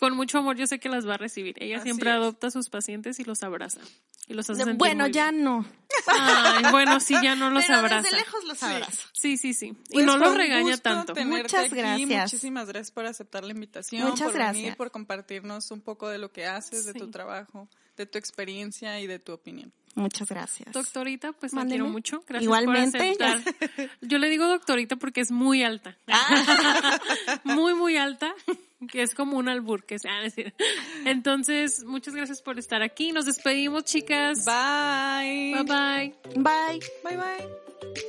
Con 0.00 0.16
mucho 0.16 0.38
amor 0.38 0.56
yo 0.56 0.66
sé 0.66 0.80
que 0.80 0.88
las 0.88 1.06
va 1.08 1.14
a 1.14 1.18
recibir. 1.18 1.54
Ella 1.62 1.76
Así 1.76 1.84
siempre 1.84 2.10
es. 2.10 2.16
adopta 2.16 2.48
a 2.48 2.50
sus 2.50 2.70
pacientes 2.70 3.20
y 3.20 3.24
los 3.24 3.44
abraza. 3.44 3.80
Y 4.28 4.34
los 4.34 4.48
hace 4.50 4.58
sentir 4.64 4.76
Bueno, 4.78 5.04
muy 5.04 5.12
ya 5.12 5.30
no. 5.30 5.64
Ay, 6.08 6.64
bueno, 6.72 6.98
sí, 6.98 7.14
ya 7.22 7.36
no 7.36 7.48
los 7.50 7.64
Pero 7.64 7.78
abraza. 7.78 8.02
desde 8.02 8.16
lejos 8.16 8.44
los 8.44 8.60
abrazo. 8.62 9.08
Sí, 9.12 9.36
sí, 9.36 9.54
sí. 9.54 9.66
Y 9.90 9.94
Pues 9.94 10.06
no 10.06 10.16
los 10.18 10.36
regaña 10.36 10.76
tanto. 10.78 11.14
Muchas 11.24 11.66
aquí. 11.66 11.76
gracias. 11.76 12.32
Muchísimas 12.32 12.66
gracias 12.66 12.90
por 12.90 13.06
aceptar 13.06 13.44
la 13.44 13.52
invitación, 13.52 14.02
Muchas 14.02 14.26
por 14.28 14.32
venir, 14.32 14.52
gracias. 14.54 14.76
por 14.76 14.90
compartirnos 14.90 15.70
un 15.70 15.80
poco 15.80 16.08
de 16.08 16.18
lo 16.18 16.32
que 16.32 16.44
haces, 16.46 16.86
de 16.86 16.94
tu 16.94 17.08
trabajo, 17.10 17.68
de 17.96 18.06
tu 18.06 18.18
experiencia 18.18 18.98
y 19.00 19.06
de 19.06 19.18
tu 19.20 19.32
opinión. 19.32 19.72
Muchas 19.96 20.28
gracias. 20.28 20.72
Doctorita, 20.72 21.32
pues 21.32 21.52
la 21.52 21.60
Mándeme. 21.60 21.78
quiero 21.80 21.90
mucho. 21.92 22.22
Gracias 22.28 22.44
Igualmente. 22.44 22.98
por 23.16 23.26
aceptar. 23.26 23.88
Yo 24.02 24.18
le 24.18 24.28
digo 24.28 24.46
doctorita 24.46 24.96
porque 24.96 25.22
es 25.22 25.30
muy 25.30 25.62
alta. 25.62 25.96
muy, 27.44 27.74
muy 27.74 27.96
alta. 27.96 28.32
Que 28.92 29.00
es 29.00 29.14
como 29.14 29.38
un 29.38 29.48
albur, 29.48 29.84
que 29.84 29.98
sea 29.98 30.20
decir. 30.20 30.54
Entonces, 31.06 31.82
muchas 31.84 32.14
gracias 32.14 32.42
por 32.42 32.58
estar 32.58 32.82
aquí. 32.82 33.10
Nos 33.10 33.24
despedimos, 33.24 33.84
chicas. 33.84 34.44
Bye. 34.44 35.54
Bye 35.54 35.64
bye. 35.64 36.14
Bye. 36.42 36.80
Bye 37.02 37.16
bye. 37.16 38.06